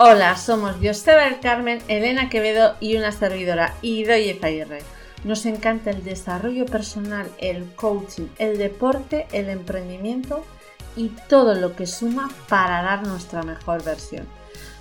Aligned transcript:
Hola, 0.00 0.36
somos 0.36 0.80
del 0.80 1.40
Carmen, 1.42 1.82
Elena 1.88 2.28
Quevedo 2.28 2.76
y 2.78 2.96
una 2.96 3.10
servidora, 3.10 3.74
Idoye 3.82 4.38
Zaguirre. 4.40 4.78
Nos 5.24 5.44
encanta 5.44 5.90
el 5.90 6.04
desarrollo 6.04 6.66
personal, 6.66 7.28
el 7.38 7.64
coaching, 7.74 8.28
el 8.38 8.58
deporte, 8.58 9.26
el 9.32 9.48
emprendimiento 9.48 10.44
y 10.94 11.08
todo 11.28 11.56
lo 11.56 11.74
que 11.74 11.88
suma 11.88 12.30
para 12.48 12.80
dar 12.82 13.08
nuestra 13.08 13.42
mejor 13.42 13.82
versión. 13.82 14.24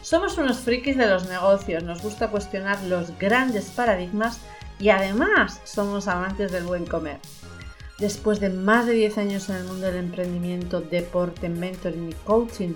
Somos 0.03 0.37
unos 0.37 0.59
frikis 0.59 0.97
de 0.97 1.07
los 1.07 1.27
negocios, 1.27 1.81
nos 1.81 2.03
gusta 2.03 2.27
cuestionar 2.27 2.83
los 2.83 3.17
grandes 3.17 3.71
paradigmas 3.71 4.39
y 4.79 4.89
además 4.89 5.61
somos 5.63 6.07
amantes 6.07 6.51
del 6.51 6.65
buen 6.65 6.85
comer. 6.85 7.17
Después 7.97 8.39
de 8.39 8.49
más 8.49 8.85
de 8.85 8.93
10 8.93 9.17
años 9.17 9.49
en 9.49 9.55
el 9.55 9.63
mundo 9.63 9.87
del 9.87 9.95
emprendimiento, 9.95 10.79
deporte, 10.79 11.49
mentoring 11.49 12.09
y 12.11 12.13
coaching, 12.23 12.75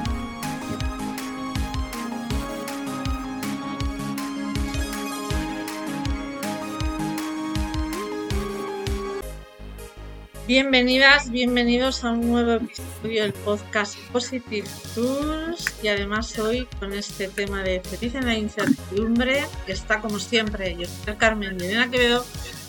Bienvenidas, 10.51 11.31
bienvenidos 11.31 12.03
a 12.03 12.11
un 12.11 12.29
nuevo 12.29 12.51
episodio 12.51 13.21
del 13.21 13.31
podcast 13.31 13.97
Positive 14.11 14.67
Tools 14.93 15.65
y 15.81 15.87
además 15.87 16.37
hoy 16.39 16.67
con 16.77 16.91
este 16.91 17.29
tema 17.29 17.63
de 17.63 17.79
feliz 17.79 18.15
en 18.15 18.25
la 18.25 18.37
incertidumbre 18.37 19.45
que 19.65 19.71
está 19.71 20.01
como 20.01 20.19
siempre 20.19 20.75
yo 20.77 20.87
soy 21.05 21.15
Carmen 21.15 21.55
Elena 21.55 21.89
Quevedo 21.89 22.25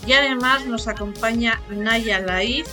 y 0.06 0.12
además 0.12 0.64
nos 0.64 0.86
acompaña 0.86 1.60
Naya 1.70 2.20
Laiz, 2.20 2.66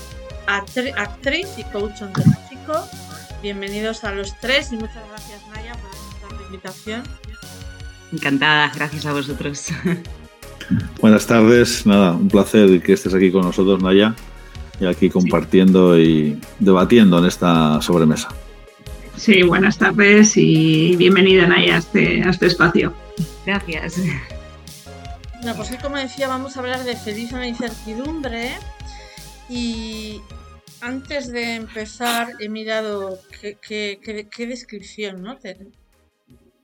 actriz 0.46 1.48
y 1.58 1.64
coach 1.64 2.04
ontológico. 2.04 2.88
Bienvenidos 3.42 4.04
a 4.04 4.14
los 4.14 4.40
tres 4.40 4.72
y 4.72 4.76
muchas 4.76 5.08
gracias 5.10 5.42
Naya 5.48 5.74
por 5.74 5.90
aceptar 5.90 6.40
la 6.40 6.46
invitación. 6.46 7.04
Encantada, 8.14 8.72
gracias 8.76 9.08
a 9.08 9.14
vosotros. 9.14 9.70
Buenas 11.02 11.26
tardes, 11.26 11.88
nada, 11.88 12.12
un 12.12 12.28
placer 12.28 12.80
que 12.84 12.94
estés 12.94 13.16
aquí 13.16 13.32
con 13.32 13.42
nosotros 13.42 13.82
Naya 13.82 14.16
y 14.80 14.86
aquí 14.86 15.10
compartiendo 15.10 16.00
y 16.00 16.40
debatiendo 16.60 17.20
en 17.20 17.26
esta 17.26 17.82
sobremesa. 17.82 18.30
Sí, 19.16 19.44
buenas 19.44 19.78
tardes 19.78 20.38
y 20.38 20.96
bienvenida 20.96 21.46
Naya 21.46 21.76
a 21.76 21.78
este, 21.80 22.24
a 22.24 22.30
este 22.30 22.46
espacio. 22.46 22.94
Gracias. 23.46 24.02
Bueno, 25.42 25.56
pues 25.56 25.76
como 25.82 25.98
decía, 25.98 26.28
vamos 26.28 26.56
a 26.56 26.62
hablar 26.62 26.84
de 26.84 26.96
feliz 26.96 27.32
en 27.34 27.40
la 27.40 27.48
incertidumbre 27.48 28.52
y 29.50 30.22
antes 30.82 31.32
de 31.32 31.56
empezar 31.56 32.30
he 32.40 32.48
mirado 32.48 33.20
qué, 33.62 34.00
descripción, 34.38 35.22
¿no? 35.22 35.38
En, 35.44 35.74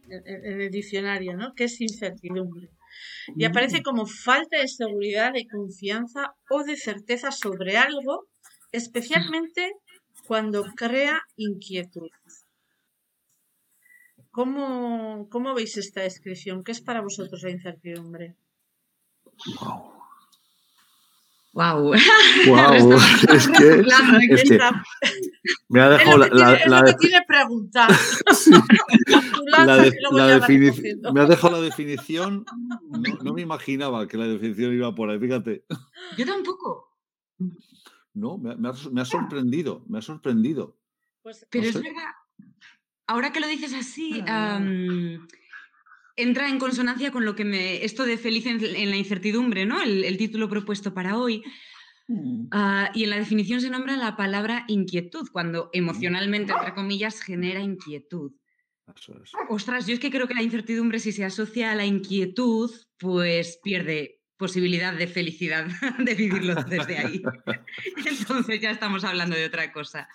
en 0.09 0.61
el 0.61 0.71
diccionario, 0.71 1.36
¿no? 1.36 1.54
¿Qué 1.55 1.65
es 1.65 1.81
incertidumbre? 1.81 2.70
Y 3.36 3.45
aparece 3.45 3.81
como 3.81 4.05
falta 4.05 4.59
de 4.59 4.67
seguridad, 4.67 5.33
de 5.33 5.47
confianza 5.47 6.36
o 6.49 6.63
de 6.63 6.77
certeza 6.77 7.31
sobre 7.31 7.77
algo, 7.77 8.27
especialmente 8.71 9.73
cuando 10.27 10.63
crea 10.75 11.21
inquietud. 11.37 12.09
¿Cómo, 14.31 15.53
veis 15.55 15.77
esta 15.77 16.02
descripción? 16.02 16.63
¿Qué 16.63 16.73
es 16.73 16.81
para 16.81 17.02
vosotros 17.02 17.41
la 17.43 17.52
incertidumbre? 17.52 18.36
Wow. 19.61 20.05
Wow. 21.55 21.93
es 23.33 23.48
que, 23.48 23.83
me 25.70 25.82
ha 25.82 25.89
dejado 25.89 26.17
la, 26.17 26.27
la, 26.27 26.83
me 31.14 31.21
ha 31.21 31.26
dejado 31.26 31.55
la 31.55 31.61
definición. 31.61 32.45
No, 33.23 33.33
me 33.33 33.42
imaginaba 33.42 34.05
que 34.08 34.17
la 34.17 34.27
definición 34.27 34.73
iba 34.73 34.93
por 34.93 35.10
ahí, 35.10 35.17
fíjate. 35.17 35.64
Yo 36.17 36.26
tampoco. 36.26 36.93
No, 38.14 38.37
me, 38.37 38.70
ha, 38.70 39.05
sorprendido, 39.05 39.83
me 39.87 39.99
ha 39.99 40.02
sorprendido. 40.02 40.77
Pues, 41.23 41.48
Pero 41.49 41.67
es 41.67 41.82
verdad, 41.82 42.11
ahora 43.08 43.32
que 43.32 43.39
lo 43.39 43.48
dices 43.48 43.73
así, 43.73 44.22
entra 46.15 46.49
en 46.49 46.59
consonancia 46.59 47.11
con 47.11 47.26
lo 47.26 47.36
que 47.36 47.45
me. 47.45 47.83
Esto 47.83 48.05
de 48.05 48.17
feliz 48.17 48.45
en, 48.45 48.61
la 48.61 48.95
incertidumbre, 48.95 49.65
¿no? 49.65 49.81
El, 49.81 50.17
título 50.17 50.49
propuesto 50.49 50.93
para 50.93 51.17
hoy. 51.17 51.43
Mm. 52.08 52.48
Ah, 52.52 52.92
y 52.93 53.03
en 53.03 53.09
la 53.09 53.17
definición 53.17 53.61
se 53.61 53.70
nombra 53.70 53.98
la 53.98 54.15
palabra 54.15 54.65
inquietud, 54.67 55.27
cuando 55.31 55.70
emocionalmente, 55.73 56.54
entre 56.54 56.73
comillas, 56.73 57.21
genera 57.21 57.61
inquietud. 57.61 58.31
Ostras, 59.49 59.87
yo 59.87 59.95
es 59.95 59.99
que 59.99 60.11
creo 60.11 60.27
que 60.27 60.36
la 60.36 60.43
incertidumbre, 60.43 60.99
si 60.99 61.11
se 61.11 61.25
asocia 61.25 61.71
a 61.71 61.75
la 61.75 61.86
inquietud, 61.86 62.71
pues 62.99 63.59
pierde 63.64 64.21
posibilidad 64.37 64.93
de 64.93 65.08
felicidad 65.08 65.65
de 65.99 66.14
vivirlo 66.14 66.55
desde 66.64 66.98
ahí. 66.98 67.23
Entonces 68.05 68.61
ya 68.61 68.71
estamos 68.71 69.04
hablando 69.04 69.36
de 69.36 69.45
otra 69.45 69.71
cosa. 69.71 70.08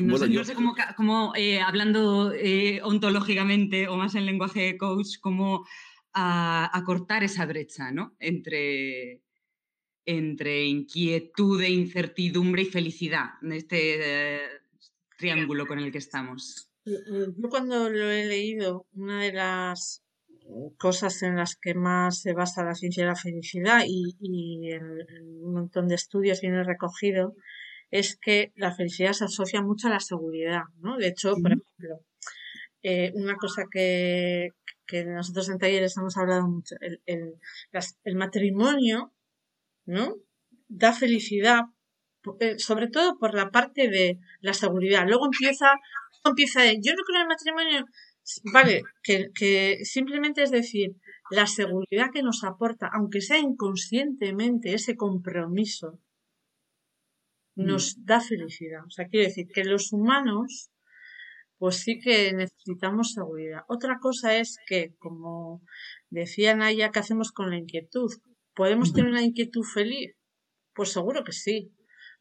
No, 0.00 0.44
sé, 0.44 0.54
cómo, 0.96 1.32
eh, 1.36 1.60
hablando 1.60 2.32
eh, 2.32 2.80
ontológicamente 2.82 3.88
o 3.88 3.96
más 3.96 4.14
en 4.14 4.26
lenguaje 4.26 4.60
de 4.60 4.78
coach, 4.78 5.18
cómo 5.20 5.66
acortar 6.12 7.22
esa 7.22 7.46
brecha 7.46 7.92
¿no? 7.92 8.16
entre, 8.18 9.22
entre 10.04 10.64
inquietud 10.64 11.62
e 11.62 11.70
incertidumbre 11.70 12.62
y 12.62 12.66
felicidad, 12.66 13.26
en 13.42 13.52
este 13.52 14.36
eh, 14.36 14.48
triángulo 15.16 15.66
con 15.66 15.78
el 15.78 15.92
que 15.92 15.98
estamos. 15.98 16.72
Yo 16.84 17.48
cuando 17.48 17.88
lo 17.88 18.10
he 18.10 18.26
leído, 18.26 18.86
una 18.94 19.22
de 19.22 19.32
las 19.32 20.02
cosas 20.76 21.22
en 21.22 21.36
las 21.36 21.54
que 21.54 21.74
más 21.74 22.22
se 22.22 22.32
basa 22.32 22.64
la 22.64 22.74
ciencia 22.74 23.04
de 23.04 23.10
la 23.10 23.16
felicidad 23.16 23.82
y, 23.86 24.16
y 24.18 24.72
en 24.72 24.82
un 25.44 25.52
montón 25.52 25.86
de 25.86 25.94
estudios 25.94 26.40
viene 26.40 26.64
recogido 26.64 27.34
es 27.90 28.16
que 28.16 28.52
la 28.56 28.74
felicidad 28.74 29.12
se 29.12 29.24
asocia 29.24 29.62
mucho 29.62 29.88
a 29.88 29.90
la 29.90 30.00
seguridad, 30.00 30.62
¿no? 30.80 30.96
De 30.96 31.08
hecho, 31.08 31.34
por 31.40 31.52
ejemplo, 31.52 32.04
eh, 32.82 33.12
una 33.14 33.36
cosa 33.36 33.64
que, 33.70 34.50
nosotros 35.06 35.48
en 35.48 35.58
talleres 35.58 35.96
hemos 35.96 36.16
hablado 36.16 36.48
mucho, 36.48 36.74
el, 36.80 37.00
el, 37.06 38.16
matrimonio, 38.16 39.12
¿no? 39.86 40.16
Da 40.68 40.92
felicidad, 40.92 41.62
eh, 42.40 42.58
sobre 42.58 42.88
todo 42.88 43.18
por 43.18 43.34
la 43.34 43.50
parte 43.50 43.88
de 43.88 44.18
la 44.40 44.54
seguridad. 44.54 45.06
Luego 45.06 45.26
empieza, 45.26 45.72
empieza 46.24 46.64
yo 46.72 46.94
no 46.94 47.02
creo 47.04 47.16
en 47.16 47.22
el 47.22 47.28
matrimonio, 47.28 47.84
vale, 48.52 48.82
que, 49.02 49.30
que 49.34 49.78
simplemente 49.84 50.42
es 50.42 50.50
decir, 50.50 50.96
la 51.30 51.46
seguridad 51.46 52.10
que 52.12 52.22
nos 52.22 52.44
aporta, 52.44 52.90
aunque 52.92 53.20
sea 53.20 53.38
inconscientemente, 53.38 54.74
ese 54.74 54.96
compromiso, 54.96 56.00
nos 57.58 57.98
mm. 57.98 58.04
da 58.04 58.20
felicidad. 58.20 58.84
O 58.86 58.90
sea, 58.90 59.08
quiere 59.08 59.26
decir 59.26 59.48
que 59.52 59.64
los 59.64 59.92
humanos, 59.92 60.70
pues 61.58 61.76
sí 61.76 61.98
que 61.98 62.32
necesitamos 62.32 63.12
seguridad. 63.12 63.62
Otra 63.68 63.98
cosa 63.98 64.36
es 64.38 64.56
que, 64.66 64.94
como 64.98 65.62
decía 66.08 66.54
Naya, 66.54 66.90
¿qué 66.90 67.00
hacemos 67.00 67.32
con 67.32 67.50
la 67.50 67.58
inquietud? 67.58 68.10
¿Podemos 68.54 68.92
tener 68.92 69.10
una 69.10 69.22
inquietud 69.22 69.64
feliz? 69.64 70.14
Pues 70.72 70.92
seguro 70.92 71.24
que 71.24 71.32
sí. 71.32 71.72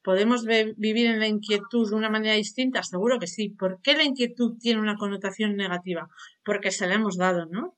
¿Podemos 0.04 0.46
vivir 0.46 1.08
en 1.08 1.20
la 1.20 1.28
inquietud 1.28 1.90
de 1.90 1.96
una 1.96 2.10
manera 2.10 2.34
distinta? 2.36 2.82
Seguro 2.82 3.20
que 3.20 3.28
sí. 3.28 3.50
¿Por 3.50 3.82
qué 3.82 3.94
la 3.94 4.04
inquietud 4.04 4.58
tiene 4.60 4.82
una 4.82 4.96
connotación 4.96 5.56
negativa? 5.56 6.08
Porque 6.44 6.72
se 6.72 6.88
la 6.88 6.96
hemos 6.96 7.18
dado, 7.18 7.46
¿no? 7.46 7.78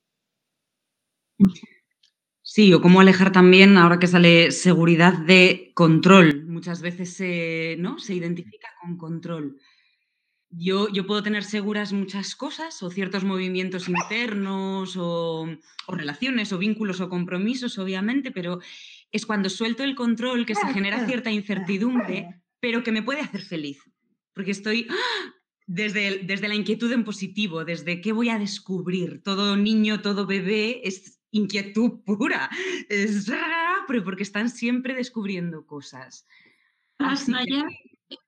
Sí, 2.41 2.73
o 2.73 2.81
cómo 2.81 2.99
alejar 2.99 3.31
también, 3.31 3.77
ahora 3.77 3.99
que 3.99 4.07
sale 4.07 4.51
seguridad 4.51 5.13
de 5.19 5.71
control. 5.75 6.38
Muchas 6.59 6.81
veces 6.81 7.13
se, 7.13 7.77
¿no? 7.79 7.99
se 7.99 8.13
identifica 8.13 8.67
con 8.81 8.97
control. 8.97 9.55
Yo, 10.49 10.89
yo, 10.89 11.07
puedo 11.07 11.23
tener 11.23 11.45
seguras 11.45 11.93
muchas 11.93 12.35
cosas 12.35 12.83
o 12.83 12.89
ciertos 12.89 13.23
movimientos 13.23 13.87
internos 13.87 14.95
o, 14.97 15.47
relaciones 15.87 16.51
o 16.51 16.57
vínculos 16.57 16.99
o 16.99 17.07
compromisos, 17.07 17.77
obviamente, 17.77 18.31
pero 18.31 18.59
es 19.09 19.25
cuando 19.25 19.49
suelto 19.49 19.83
el 19.85 19.95
control 19.95 20.45
que 20.45 20.53
se 20.53 20.67
genera 20.73 21.07
cierta 21.07 21.31
incertidumbre, 21.31 22.27
pero 22.59 22.83
que 22.83 22.91
me 22.91 23.03
puede 23.03 23.21
hacer 23.21 23.39
feliz. 23.39 23.79
Porque 24.33 24.51
estoy 24.51 24.85
¡ah! 24.89 25.33
desde, 25.65 26.23
desde 26.25 26.49
la 26.49 26.55
inquietud 26.55 26.91
en 26.91 27.05
positivo, 27.05 27.63
desde 27.63 28.01
qué 28.01 28.11
voy 28.11 28.27
a 28.27 28.37
descubrir. 28.37 29.21
Todo 29.23 29.55
niño, 29.55 30.01
todo 30.01 30.25
bebé 30.25 30.81
es 30.83 31.21
inquietud 31.31 32.01
pura. 32.03 32.49
Es, 32.89 33.31
pero 33.89 34.03
porque 34.03 34.21
están 34.21 34.49
siempre 34.49 34.93
descubriendo 34.93 35.65
cosas. 35.65 36.27
Así 36.99 37.33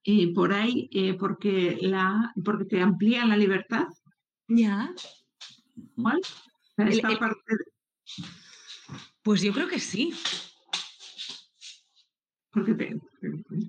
eh, 0.04 0.34
por 0.34 0.54
ahí 0.54 0.90
eh, 0.92 1.16
porque, 1.16 1.78
la, 1.82 2.34
porque 2.44 2.66
te 2.66 2.82
amplía 2.82 3.26
la 3.26 3.38
libertad. 3.38 3.88
Ya. 4.48 4.94
¿Cuál? 5.96 6.22
Esta 6.78 7.18
parte 7.18 7.40
Pues 9.24 9.42
yo 9.42 9.54
creo 9.54 9.68
que 9.68 9.80
sí. 9.80 10.14
Porque 12.52 13.00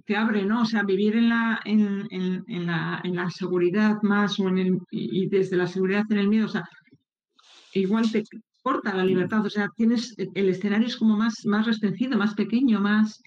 te, 0.07 0.17
abre, 0.17 0.45
¿no? 0.45 0.63
O 0.63 0.65
sea, 0.65 0.83
vivir 0.83 1.17
en 1.17 1.29
la, 1.29 1.61
en, 1.65 2.07
en, 2.11 2.67
la, 2.67 3.01
en 3.05 3.15
la 3.15 3.31
seguridad 3.31 4.03
más 4.03 4.41
o 4.41 4.49
en 4.49 4.59
el, 4.59 4.79
y 4.91 5.29
desde 5.29 5.57
la 5.57 5.69
seguridad 5.69 6.05
en 6.11 6.19
el 6.19 6.29
miedo, 6.29 6.47
o 6.47 6.49
sea, 6.49 6.69
igual 7.75 8.11
te 8.11 8.25
corta 8.61 8.95
la 8.95 9.05
libertad, 9.05 9.47
o 9.47 9.51
sea, 9.51 9.69
tienes, 9.77 10.15
el 10.17 10.49
escenario 10.49 10.87
es 10.87 10.97
como 10.97 11.17
más, 11.17 11.45
más 11.45 11.67
restringido, 11.67 12.19
más 12.19 12.35
pequeño, 12.35 12.81
más... 12.81 13.23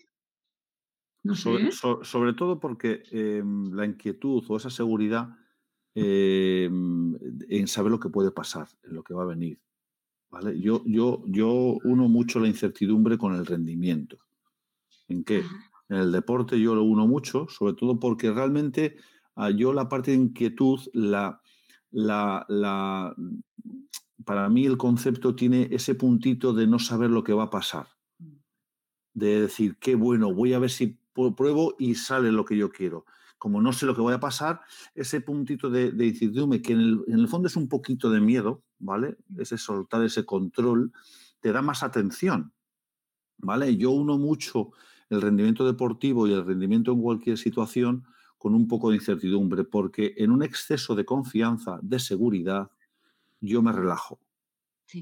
No 1.26 1.34
sé. 1.34 1.72
Sobre, 1.72 2.34
todo 2.34 2.60
porque 2.60 3.02
em, 3.10 3.72
la 3.74 3.84
inquietud 3.84 4.44
o 4.48 4.58
esa 4.58 4.70
seguridad 4.70 5.36
em, 5.96 7.16
en 7.50 7.68
saber 7.68 7.92
lo 7.92 8.00
que 8.00 8.10
puede 8.10 8.30
pasar, 8.30 8.68
en 8.84 8.94
lo 8.94 9.04
que 9.04 9.16
va 9.16 9.24
a 9.24 9.34
venir. 9.34 9.60
¿vale? 10.30 10.60
Yo, 10.60 10.84
yo, 10.86 11.24
yo 11.26 11.80
uno 11.84 12.08
mucho 12.08 12.40
la 12.40 12.48
incertidumbre 12.48 13.18
con 13.18 13.34
el 13.34 13.44
rendimiento. 13.44 14.20
¿En 15.08 15.24
qué? 15.24 15.44
En 15.90 15.98
el 15.98 16.12
deporte 16.12 16.60
yo 16.60 16.76
lo 16.76 16.84
uno 16.84 17.08
mucho, 17.08 17.48
sobre 17.50 17.74
todo 17.74 18.00
porque 18.00 18.32
realmente 18.32 18.98
ah, 19.36 19.50
yo 19.50 19.74
la 19.74 19.90
parte 19.90 20.12
de 20.12 20.18
inquietud, 20.18 20.80
la, 20.94 21.42
la, 21.90 22.46
la, 22.50 23.16
para 24.26 24.48
mí 24.50 24.68
el 24.68 24.78
concepto 24.78 25.34
tiene 25.34 25.70
ese 25.72 25.96
puntito 25.96 26.54
de 26.54 26.68
no 26.68 26.78
saber 26.78 27.10
lo 27.10 27.24
que 27.24 27.34
va 27.34 27.46
a 27.46 27.50
pasar. 27.50 27.88
De 29.16 29.42
decir, 29.42 29.78
qué 29.80 29.96
bueno, 29.96 30.32
voy 30.32 30.54
a 30.54 30.60
ver 30.60 30.70
si 30.70 31.00
pruebo 31.36 31.76
y 31.80 31.96
sale 31.96 32.32
lo 32.32 32.46
que 32.46 32.58
yo 32.58 32.70
quiero. 32.70 33.06
Como 33.38 33.62
no 33.62 33.74
sé 33.74 33.86
lo 33.86 33.96
que 33.96 34.02
voy 34.02 34.14
a 34.14 34.20
pasar, 34.20 34.62
ese 34.94 35.22
puntito 35.22 35.70
de, 35.70 35.90
incertidumbre, 36.06 36.62
que 36.62 36.74
en 36.74 36.80
el, 36.80 37.04
en 37.08 37.20
el, 37.20 37.28
fondo 37.28 37.48
es 37.48 37.56
un 37.56 37.68
poquito 37.68 38.10
de 38.10 38.20
miedo, 38.20 38.64
¿vale? 38.80 39.18
Ese 39.38 39.58
soltar 39.58 40.04
ese 40.04 40.26
control, 40.26 40.92
te 41.40 41.52
da 41.52 41.62
más 41.62 41.84
atención, 41.84 42.54
¿vale? 43.38 43.76
Yo 43.78 43.92
uno 43.92 44.18
mucho 44.18 44.72
el 45.10 45.22
rendimiento 45.22 45.66
deportivo 45.66 46.28
y 46.28 46.34
el 46.34 46.46
rendimiento 46.46 46.92
en 46.92 47.02
cualquier 47.02 47.38
situación 47.38 48.06
con 48.38 48.54
un 48.54 48.68
poco 48.68 48.90
de 48.90 48.98
incertidumbre, 48.98 49.64
porque 49.64 50.14
en 50.18 50.32
un 50.32 50.44
exceso 50.44 50.96
de 50.96 51.06
confianza, 51.06 51.80
de 51.82 52.00
seguridad, 52.00 52.70
yo 53.42 53.62
me 53.62 53.72
relajo. 53.72 54.20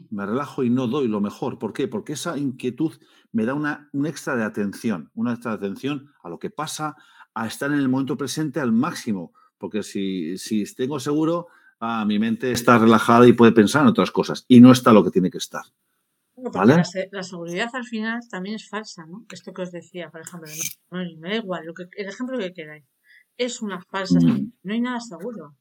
Me 0.09 0.25
relajo 0.25 0.63
y 0.63 0.69
no 0.69 0.87
doy 0.87 1.07
lo 1.07 1.21
mejor. 1.21 1.59
¿Por 1.59 1.73
qué? 1.73 1.87
Porque 1.87 2.13
esa 2.13 2.37
inquietud 2.37 2.93
me 3.31 3.45
da 3.45 3.53
una, 3.53 3.89
un 3.93 4.05
extra 4.05 4.35
de 4.35 4.43
atención, 4.43 5.11
una 5.13 5.33
extra 5.33 5.51
de 5.51 5.57
atención 5.57 6.11
a 6.23 6.29
lo 6.29 6.39
que 6.39 6.49
pasa, 6.49 6.95
a 7.33 7.47
estar 7.47 7.71
en 7.71 7.79
el 7.79 7.89
momento 7.89 8.17
presente 8.17 8.59
al 8.59 8.71
máximo. 8.71 9.33
Porque 9.57 9.83
si, 9.83 10.37
si 10.37 10.63
tengo 10.75 10.99
seguro, 10.99 11.47
ah, 11.79 12.05
mi 12.05 12.19
mente 12.19 12.51
está 12.51 12.77
relajada 12.77 13.27
y 13.27 13.33
puede 13.33 13.51
pensar 13.51 13.81
en 13.81 13.89
otras 13.89 14.11
cosas 14.11 14.45
y 14.47 14.61
no 14.61 14.71
está 14.71 14.93
lo 14.93 15.03
que 15.03 15.11
tiene 15.11 15.29
que 15.29 15.37
estar. 15.37 15.63
La, 16.35 17.23
seguridad 17.23 17.69
al 17.73 17.85
final 17.85 18.19
también 18.29 18.55
es 18.55 18.67
falsa, 18.67 19.05
¿no? 19.05 19.25
Esto 19.31 19.53
que 19.53 19.61
os 19.61 19.71
decía, 19.71 20.09
por 20.09 20.21
ejemplo, 20.21 20.49
no, 20.91 20.99
me 21.19 21.29
da 21.29 21.35
igual, 21.35 21.65
lo 21.65 21.73
que, 21.73 21.83
el 21.95 22.07
ejemplo 22.07 22.37
que 22.39 22.53
queráis, 22.53 22.85
es 23.37 23.61
una 23.61 23.81
falsa, 23.81 24.19
mm. 24.19 24.51
no 24.63 24.73
hay 24.73 24.81
nada 24.81 24.99
seguro. 24.99 25.55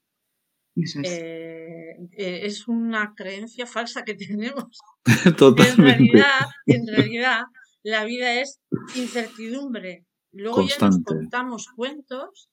Es. 0.77 0.97
Eh, 0.97 1.97
eh, 2.17 2.41
es. 2.45 2.69
una 2.69 3.15
creencia 3.17 3.67
falsa 3.67 4.05
que 4.05 4.15
tenemos. 4.27 4.79
En 5.07 5.77
realidad, 5.77 6.47
en 6.67 6.87
realidad, 6.87 7.43
la 7.83 8.05
vida 8.05 8.41
es 8.41 8.61
incertidumbre. 8.95 10.07
Luego 10.33 10.67
ya 10.67 10.87
nos 10.87 11.01
contamos 11.05 11.67
cuentos 11.77 12.49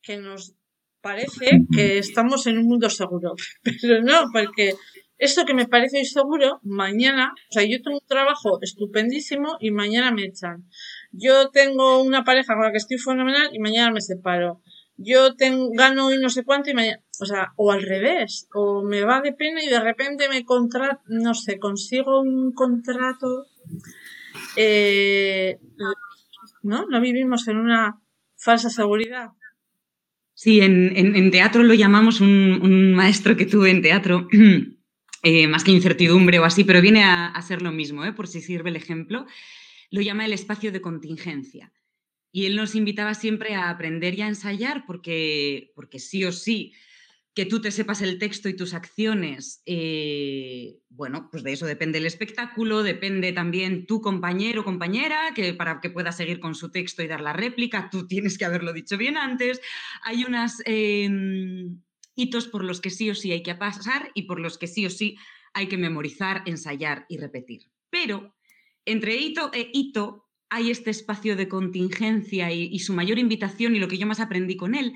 que 0.00 0.16
nos 0.16 0.54
parece 1.00 1.60
que 1.72 1.98
estamos 1.98 2.46
en 2.46 2.58
un 2.58 2.66
mundo 2.66 2.88
seguro, 2.90 3.34
pero 3.62 4.02
no, 4.02 4.30
porque 4.32 4.74
esto 5.18 5.44
que 5.44 5.54
me 5.54 5.66
parece 5.66 5.98
inseguro, 5.98 6.60
mañana, 6.62 7.32
o 7.50 7.52
sea, 7.52 7.64
yo 7.64 7.82
tengo 7.82 7.98
un 7.98 8.06
trabajo 8.06 8.58
estupendísimo 8.62 9.56
y 9.60 9.70
mañana 9.72 10.12
me 10.12 10.24
echan. 10.24 10.68
Yo 11.10 11.50
tengo 11.50 12.02
una 12.02 12.24
pareja 12.24 12.54
con 12.54 12.64
la 12.64 12.70
que 12.70 12.78
estoy 12.78 12.98
fenomenal 12.98 13.48
y 13.52 13.58
mañana 13.58 13.90
me 13.90 14.00
separo. 14.00 14.62
Yo 14.96 15.34
tengo, 15.34 15.70
gano 15.72 16.06
hoy 16.06 16.18
no 16.18 16.28
sé 16.28 16.44
cuánto 16.44 16.70
y 16.70 16.74
mañana, 16.74 17.02
o 17.20 17.26
sea, 17.26 17.52
o 17.56 17.72
al 17.72 17.82
revés, 17.82 18.48
o 18.52 18.82
me 18.82 19.02
va 19.02 19.20
de 19.20 19.32
pena 19.32 19.62
y 19.62 19.68
de 19.68 19.80
repente 19.80 20.28
me 20.28 20.44
contrato, 20.44 21.00
no 21.08 21.34
sé, 21.34 21.58
consigo 21.58 22.20
un 22.20 22.52
contrato, 22.52 23.46
eh, 24.56 25.58
¿no? 26.62 26.86
No 26.86 27.00
vivimos 27.00 27.48
en 27.48 27.58
una 27.58 28.00
falsa 28.36 28.70
seguridad. 28.70 29.30
Sí, 30.34 30.60
en, 30.60 31.30
teatro 31.30 31.64
lo 31.64 31.74
llamamos 31.74 32.20
un 32.20 32.94
maestro 32.94 33.36
que 33.36 33.46
tuve 33.46 33.70
en 33.70 33.82
teatro. 33.82 34.28
Eh, 35.24 35.48
más 35.48 35.64
que 35.64 35.72
incertidumbre 35.72 36.38
o 36.38 36.44
así, 36.44 36.62
pero 36.62 36.80
viene 36.80 37.02
a, 37.02 37.42
ser 37.42 37.60
lo 37.60 37.72
mismo, 37.72 38.04
¿eh? 38.04 38.12
por 38.12 38.28
si 38.28 38.40
sirve 38.40 38.70
el 38.70 38.76
ejemplo, 38.76 39.26
lo 39.90 40.00
llama 40.00 40.24
el 40.24 40.32
espacio 40.32 40.70
de 40.70 40.80
contingencia. 40.80 41.72
Y 42.30 42.46
él 42.46 42.54
nos 42.54 42.76
invitaba 42.76 43.14
siempre 43.14 43.54
a 43.54 43.70
aprender 43.70 44.14
y 44.14 44.22
a 44.22 44.28
ensayar 44.28 44.84
porque, 44.86 45.72
porque 45.74 45.98
sí 45.98 46.24
o 46.24 46.30
sí, 46.30 46.72
que 47.38 47.46
tú 47.46 47.60
te 47.60 47.70
sepas 47.70 48.02
el 48.02 48.18
texto 48.18 48.48
y 48.48 48.56
tus 48.56 48.74
acciones, 48.74 49.62
eh, 49.64 50.80
bueno, 50.88 51.28
pues 51.30 51.44
de 51.44 51.52
eso 51.52 51.66
depende 51.66 51.98
el 51.98 52.06
espectáculo, 52.06 52.82
depende 52.82 53.32
también 53.32 53.86
tu 53.86 54.00
compañero 54.00 54.62
o 54.62 54.64
compañera, 54.64 55.32
que 55.36 55.54
para 55.54 55.80
que 55.80 55.88
pueda 55.88 56.10
seguir 56.10 56.40
con 56.40 56.56
su 56.56 56.72
texto 56.72 57.00
y 57.00 57.06
dar 57.06 57.20
la 57.20 57.32
réplica, 57.32 57.90
tú 57.92 58.08
tienes 58.08 58.38
que 58.38 58.44
haberlo 58.44 58.72
dicho 58.72 58.98
bien 58.98 59.16
antes. 59.16 59.60
Hay 60.02 60.24
unas 60.24 60.60
em, 60.64 61.80
hitos 62.16 62.48
por 62.48 62.64
los 62.64 62.80
que 62.80 62.90
sí 62.90 63.08
o 63.08 63.14
sí 63.14 63.30
hay 63.30 63.44
que 63.44 63.54
pasar 63.54 64.10
y 64.14 64.22
por 64.22 64.40
los 64.40 64.58
que 64.58 64.66
sí 64.66 64.84
o 64.84 64.90
sí 64.90 65.16
hay 65.54 65.68
que 65.68 65.78
memorizar, 65.78 66.42
ensayar 66.44 67.06
y 67.08 67.18
repetir. 67.18 67.70
Pero 67.88 68.34
entre 68.84 69.14
hito 69.14 69.52
e 69.54 69.70
hito 69.72 70.28
hay 70.50 70.72
este 70.72 70.90
espacio 70.90 71.36
de 71.36 71.48
contingencia 71.48 72.50
y, 72.50 72.78
su 72.80 72.94
mayor 72.94 73.20
invitación 73.20 73.76
y 73.76 73.78
lo 73.78 73.86
que 73.86 73.98
yo 73.98 74.08
más 74.08 74.18
aprendí 74.18 74.56
con 74.56 74.74
él 74.74 74.94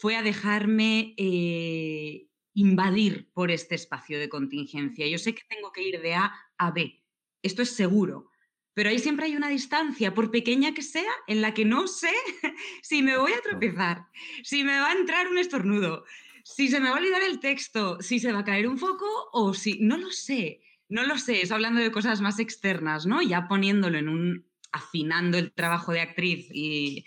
fue 0.00 0.16
a 0.16 0.22
dejarme 0.22 1.14
eh, 1.18 2.26
invadir 2.54 3.30
por 3.34 3.50
este 3.50 3.74
espacio 3.74 4.18
de 4.18 4.30
contingencia. 4.30 5.06
Yo 5.06 5.18
sé 5.18 5.34
que 5.34 5.42
tengo 5.46 5.72
que 5.72 5.86
ir 5.86 6.00
de 6.00 6.14
A 6.14 6.32
a 6.56 6.70
B, 6.70 7.02
esto 7.42 7.60
es 7.60 7.70
seguro, 7.76 8.30
pero 8.72 8.88
ahí 8.88 8.98
siempre 8.98 9.26
hay 9.26 9.36
una 9.36 9.48
distancia, 9.48 10.14
por 10.14 10.30
pequeña 10.30 10.72
que 10.72 10.80
sea, 10.80 11.12
en 11.26 11.42
la 11.42 11.52
que 11.52 11.66
no 11.66 11.86
sé 11.86 12.12
si 12.82 13.02
me 13.02 13.18
voy 13.18 13.32
a 13.32 13.42
tropezar, 13.42 14.06
si 14.42 14.64
me 14.64 14.80
va 14.80 14.90
a 14.90 14.94
entrar 14.94 15.28
un 15.28 15.36
estornudo, 15.36 16.04
si 16.44 16.68
se 16.68 16.80
me 16.80 16.88
va 16.88 16.96
a 16.96 16.98
olvidar 16.98 17.22
el 17.22 17.38
texto, 17.38 18.00
si 18.00 18.20
se 18.20 18.32
va 18.32 18.38
a 18.38 18.44
caer 18.44 18.68
un 18.68 18.78
foco 18.78 19.06
o 19.32 19.52
si, 19.52 19.80
no 19.80 19.98
lo 19.98 20.10
sé, 20.10 20.62
no 20.88 21.04
lo 21.04 21.18
sé, 21.18 21.42
es 21.42 21.52
hablando 21.52 21.78
de 21.80 21.92
cosas 21.92 22.22
más 22.22 22.38
externas, 22.38 23.04
¿no? 23.04 23.20
Ya 23.20 23.48
poniéndolo 23.48 23.98
en 23.98 24.08
un, 24.08 24.46
afinando 24.72 25.36
el 25.36 25.52
trabajo 25.52 25.92
de 25.92 26.00
actriz 26.00 26.48
y, 26.50 27.04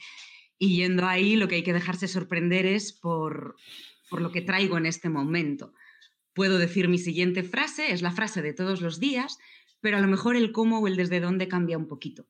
yendo 0.60 1.06
ahí, 1.06 1.36
lo 1.36 1.48
que 1.48 1.56
hay 1.56 1.64
que 1.64 1.74
dejarse 1.74 2.08
sorprender 2.08 2.66
es 2.66 2.94
por, 2.94 3.56
por 4.10 4.22
lo 4.22 4.32
que 4.32 4.42
traigo 4.42 4.78
en 4.78 4.86
este 4.86 5.10
momento. 5.10 5.74
Puedo 6.34 6.58
decir 6.58 6.88
mi 6.88 6.98
siguiente 6.98 7.44
frase, 7.44 7.92
es 7.92 8.02
la 8.02 8.12
frase 8.12 8.42
de 8.42 8.54
todos 8.54 8.82
los 8.82 9.00
días, 9.00 9.38
pero 9.82 9.98
a 9.98 10.02
lo 10.02 10.08
mejor 10.08 10.36
el 10.36 10.52
cómo 10.52 10.80
o 10.80 10.88
el 10.88 10.96
desde 10.96 11.20
dónde 11.20 11.48
cambia 11.48 11.78
un 11.78 11.88
poquito. 11.88 12.28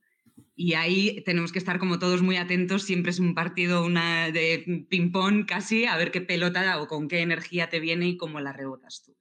Y 0.55 0.73
ahí 0.73 1.23
tenemos 1.25 1.51
que 1.51 1.59
estar 1.59 1.79
como 1.79 1.99
todos 1.99 2.21
muy 2.21 2.37
atentos, 2.37 2.83
siempre 2.83 3.11
es 3.11 3.19
un 3.19 3.33
partido 3.33 3.85
una 3.85 4.29
de 4.31 4.85
ping-pong 4.89 5.45
casi, 5.45 5.85
a 5.85 5.97
ver 5.97 6.11
qué 6.11 6.21
pelota 6.21 6.81
o 6.81 6.87
con 6.87 7.07
qué 7.07 7.19
energía 7.19 7.69
te 7.69 7.79
viene 7.79 8.07
y 8.07 8.17
cómo 8.17 8.39
la 8.39 8.53
rebotas 8.53 9.03
tú. 9.05 9.15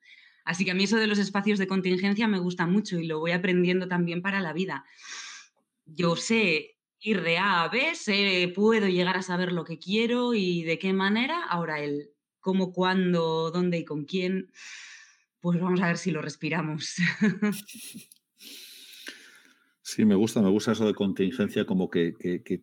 Así 0.45 0.65
que 0.65 0.73
a 0.73 0.75
mí 0.75 0.85
eso 0.85 0.97
de 0.97 1.07
los 1.07 1.19
espacios 1.19 1.59
de 1.59 1.67
contingencia 1.67 2.27
me 2.27 2.39
gusta 2.39 2.67
mucho 2.67 2.99
y 2.99 3.07
lo 3.07 3.21
voy 3.21 3.33
aprendiendo 3.33 3.89
también 3.89 4.23
para 4.23 4.41
la 4.41 4.53
vida. 4.53 4.85
Yo 5.87 6.17
sé 6.17 6.77
ir 7.03 7.23
de 7.23 7.37
A 7.39 7.65
a 7.65 7.69
B, 7.69 7.95
sé, 7.95 8.51
puedo 8.55 8.87
llegar 8.89 9.17
a 9.17 9.23
saber 9.23 9.53
lo 9.53 9.65
que 9.65 9.79
quiero 9.79 10.35
y 10.35 10.63
de 10.63 10.79
qué 10.79 10.93
manera. 10.93 11.43
Ahora 11.45 11.81
el 11.81 12.11
cómo, 12.41 12.73
cuándo, 12.73 13.51
dónde 13.51 13.79
y 13.79 13.85
con 13.85 14.05
quién, 14.05 14.51
pues 15.41 15.61
vamos 15.61 15.81
a 15.81 15.89
ver 15.89 15.99
si 15.99 16.11
lo 16.11 16.23
respiramos. 16.23 16.97
Sí, 19.85 20.07
me 20.07 20.15
gusta, 20.15 20.41
me 20.41 20.49
gusta 20.49 20.73
eso 20.73 20.87
de 20.87 20.95
contingencia, 20.95 21.67
como 21.67 21.91
que, 21.91 22.15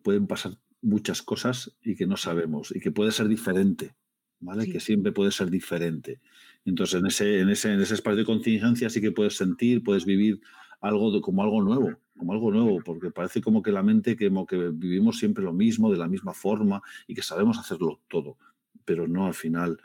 pueden 0.02 0.26
pasar 0.26 0.58
muchas 0.80 1.22
cosas 1.22 1.76
y 1.80 1.94
que 1.94 2.06
no 2.06 2.16
sabemos, 2.16 2.74
y 2.74 2.80
que 2.80 2.90
puede 2.90 3.12
ser 3.12 3.28
diferente, 3.28 3.94
¿vale? 4.40 4.66
Que 4.68 4.80
siempre 4.80 5.12
puede 5.12 5.30
ser 5.30 5.48
diferente. 5.48 6.20
Entonces, 6.64 6.98
en 6.98 7.06
ese, 7.06 7.40
en 7.40 7.50
ese, 7.50 7.72
en 7.72 7.80
ese 7.82 7.94
espacio 7.94 8.16
de 8.16 8.24
contingencia 8.24 8.90
sí 8.90 9.00
que 9.00 9.12
puedes 9.12 9.36
sentir, 9.36 9.84
puedes 9.84 10.06
vivir 10.06 10.40
algo 10.80 11.20
como 11.20 11.42
algo 11.42 11.62
nuevo, 11.62 11.96
como 12.16 12.32
algo 12.32 12.50
nuevo, 12.50 12.80
porque 12.84 13.10
parece 13.10 13.40
como 13.40 13.62
que 13.62 13.72
la 13.72 13.82
mente, 13.82 14.16
como 14.16 14.46
que 14.46 14.70
vivimos 14.72 15.18
siempre 15.18 15.44
lo 15.44 15.52
mismo, 15.52 15.90
de 15.90 15.98
la 15.98 16.08
misma 16.08 16.32
forma, 16.32 16.82
y 17.06 17.14
que 17.14 17.22
sabemos 17.22 17.58
hacerlo 17.58 18.00
todo, 18.08 18.36
pero 18.84 19.06
no 19.06 19.26
al 19.26 19.34
final 19.34 19.78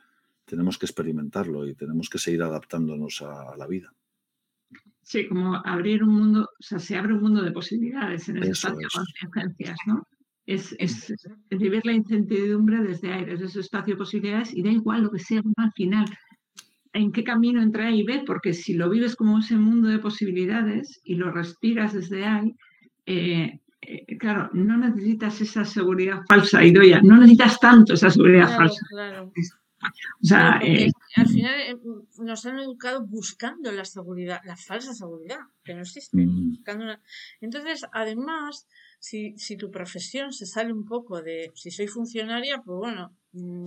tenemos 0.46 0.78
que 0.78 0.86
experimentarlo 0.86 1.68
y 1.68 1.75
tenemos 1.75 2.10
que 2.10 2.20
seguir 2.20 2.44
adaptándonos 2.44 3.22
a 3.22 3.56
la 3.58 3.68
vida. 3.68 3.94
Sí, 5.02 5.28
como 5.28 5.56
abrir 5.56 6.04
un 6.04 6.16
mundo, 6.16 6.50
o 6.60 6.64
sea, 6.64 6.80
se 6.80 6.98
abre 6.98 7.14
un 7.14 7.22
mundo 7.22 7.44
de 7.44 7.52
posibilidades 7.52 8.28
en 8.30 8.38
ese 8.38 8.52
espacio 8.52 8.88
de 8.88 8.88
contingencias, 8.92 9.78
¿no? 9.86 10.08
Es, 10.48 10.75
es, 10.80 11.14
vivir 11.50 11.86
la 11.86 11.94
incertidumbre 11.94 12.82
desde 12.82 13.12
ahí, 13.12 13.25
desde 13.25 13.46
ese 13.46 13.60
espacio 13.60 13.94
de 13.94 14.00
posibilidades, 14.00 14.54
y 14.54 14.64
da 14.64 14.72
igual 14.72 15.04
lo 15.04 15.12
que 15.12 15.20
sea 15.20 15.42
al 15.58 15.72
final, 15.74 16.06
en 16.96 17.12
qué 17.12 17.24
camino 17.24 17.62
entra 17.62 17.92
y 17.92 18.04
ve, 18.04 18.24
porque 18.25 18.54
si 18.54 18.74
lo 18.74 18.90
vives 18.90 19.16
como 19.16 19.40
ese 19.40 19.58
mundo 19.58 19.90
de 19.90 20.00
posibilidades 20.00 21.02
y 21.04 21.16
lo 21.16 21.30
respiras 21.30 21.94
desde 21.94 22.25
ahí, 22.25 22.56
eh, 23.06 23.60
eh, 23.82 24.18
claro, 24.18 24.50
no 24.54 24.78
necesitas 24.78 25.42
esa 25.42 25.66
seguridad 25.66 26.22
falsa, 26.28 26.64
Idoya, 26.64 27.02
no 27.02 27.18
necesitas 27.18 27.60
tanto 27.60 27.94
esa 27.94 28.10
seguridad 28.10 28.56
falsa. 28.56 28.80
Claro. 28.90 29.32
O 30.24 30.25
sea, 30.25 30.60
eh, 30.64 30.90
al 31.18 31.28
final 31.28 31.80
nos 32.20 32.46
han 32.46 32.60
educado 32.60 33.06
buscando 33.06 33.72
la 33.72 33.86
seguridad, 33.86 34.42
la 34.46 34.56
falsa 34.56 34.94
seguridad, 34.94 35.40
que 35.64 35.75
no 35.75 35.82
existe. 35.82 36.18
Mm. 36.18 36.60
Entonces, 37.42 37.86
además, 37.92 38.68
si, 39.00 39.38
si, 39.38 39.58
tu 39.58 39.70
profesión 39.70 40.32
se 40.32 40.46
sale 40.46 40.74
un 40.74 40.86
poco 40.86 41.22
de 41.22 41.52
si 41.56 41.70
soy 41.70 41.88
funcionaria, 41.88 42.62
pues 42.66 42.80
bueno, 42.80 43.14
mm, 43.34 43.66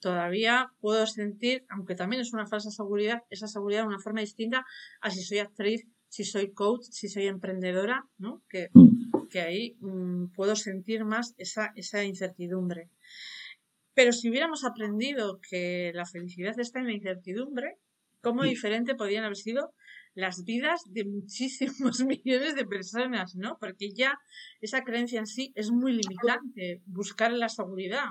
todavía 0.00 0.72
puedo 0.80 1.06
sentir, 1.06 1.64
aunque 1.68 1.94
también 1.94 2.22
es 2.22 2.32
una 2.32 2.46
falsa 2.46 2.70
seguridad, 2.70 3.22
esa 3.30 3.48
seguridad 3.48 3.82
de 3.82 3.88
una 3.88 3.98
forma 3.98 4.20
distinta 4.20 4.64
a 5.00 5.10
si 5.10 5.22
soy 5.22 5.38
actriz, 5.38 5.86
si 6.08 6.24
soy 6.24 6.52
coach, 6.52 6.84
si 6.90 7.08
soy 7.08 7.26
emprendedora, 7.26 8.06
¿no? 8.18 8.42
Que, 8.48 8.70
mm. 8.72 9.28
que 9.28 9.40
ahí 9.40 9.76
mm, 9.80 10.32
puedo 10.34 10.56
sentir 10.56 11.04
más 11.04 11.34
esa, 11.38 11.72
esa 11.74 12.04
incertidumbre. 12.04 12.90
Pero 13.94 14.12
si 14.12 14.30
hubiéramos 14.30 14.64
aprendido 14.64 15.40
que 15.40 15.92
la 15.94 16.06
felicidad 16.06 16.58
está 16.58 16.78
en 16.78 16.86
la 16.86 16.92
incertidumbre, 16.92 17.78
¿cómo 18.20 18.44
diferente 18.44 18.94
podrían 18.94 19.24
haber 19.24 19.36
sido 19.36 19.74
las 20.14 20.44
vidas 20.44 20.82
de 20.86 21.04
muchísimos 21.04 22.00
millones 22.06 22.54
de 22.54 22.64
personas, 22.64 23.36
¿no? 23.36 23.58
Porque 23.60 23.90
ya 23.92 24.18
esa 24.60 24.82
creencia 24.82 25.18
en 25.18 25.26
sí 25.26 25.52
es 25.54 25.70
muy 25.70 25.92
limitante, 25.92 26.82
buscar 26.86 27.32
la 27.32 27.48
seguridad 27.48 28.10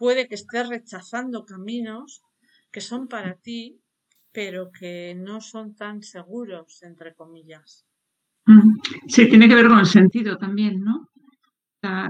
puede 0.00 0.28
que 0.28 0.36
estés 0.36 0.66
rechazando 0.66 1.44
caminos 1.44 2.22
que 2.72 2.80
son 2.80 3.06
para 3.06 3.34
ti, 3.34 3.82
pero 4.32 4.70
que 4.72 5.14
no 5.14 5.42
son 5.42 5.74
tan 5.76 6.02
seguros, 6.02 6.82
entre 6.82 7.14
comillas. 7.14 7.84
Mm, 8.46 8.78
sí, 9.06 9.28
tiene 9.28 9.46
que 9.46 9.56
ver 9.56 9.68
con 9.68 9.78
el 9.78 9.84
sentido 9.84 10.38
también, 10.38 10.82
¿no? 10.82 11.10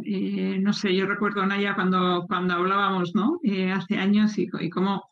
Eh, 0.04 0.58
no 0.60 0.72
sé, 0.72 0.94
yo 0.94 1.04
recuerdo, 1.06 1.44
Naya, 1.44 1.74
cuando, 1.74 2.26
cuando 2.28 2.54
hablábamos, 2.54 3.12
¿no? 3.16 3.40
Eh, 3.42 3.72
hace 3.72 3.96
años 3.96 4.38
y, 4.38 4.48
cómo, 4.70 5.02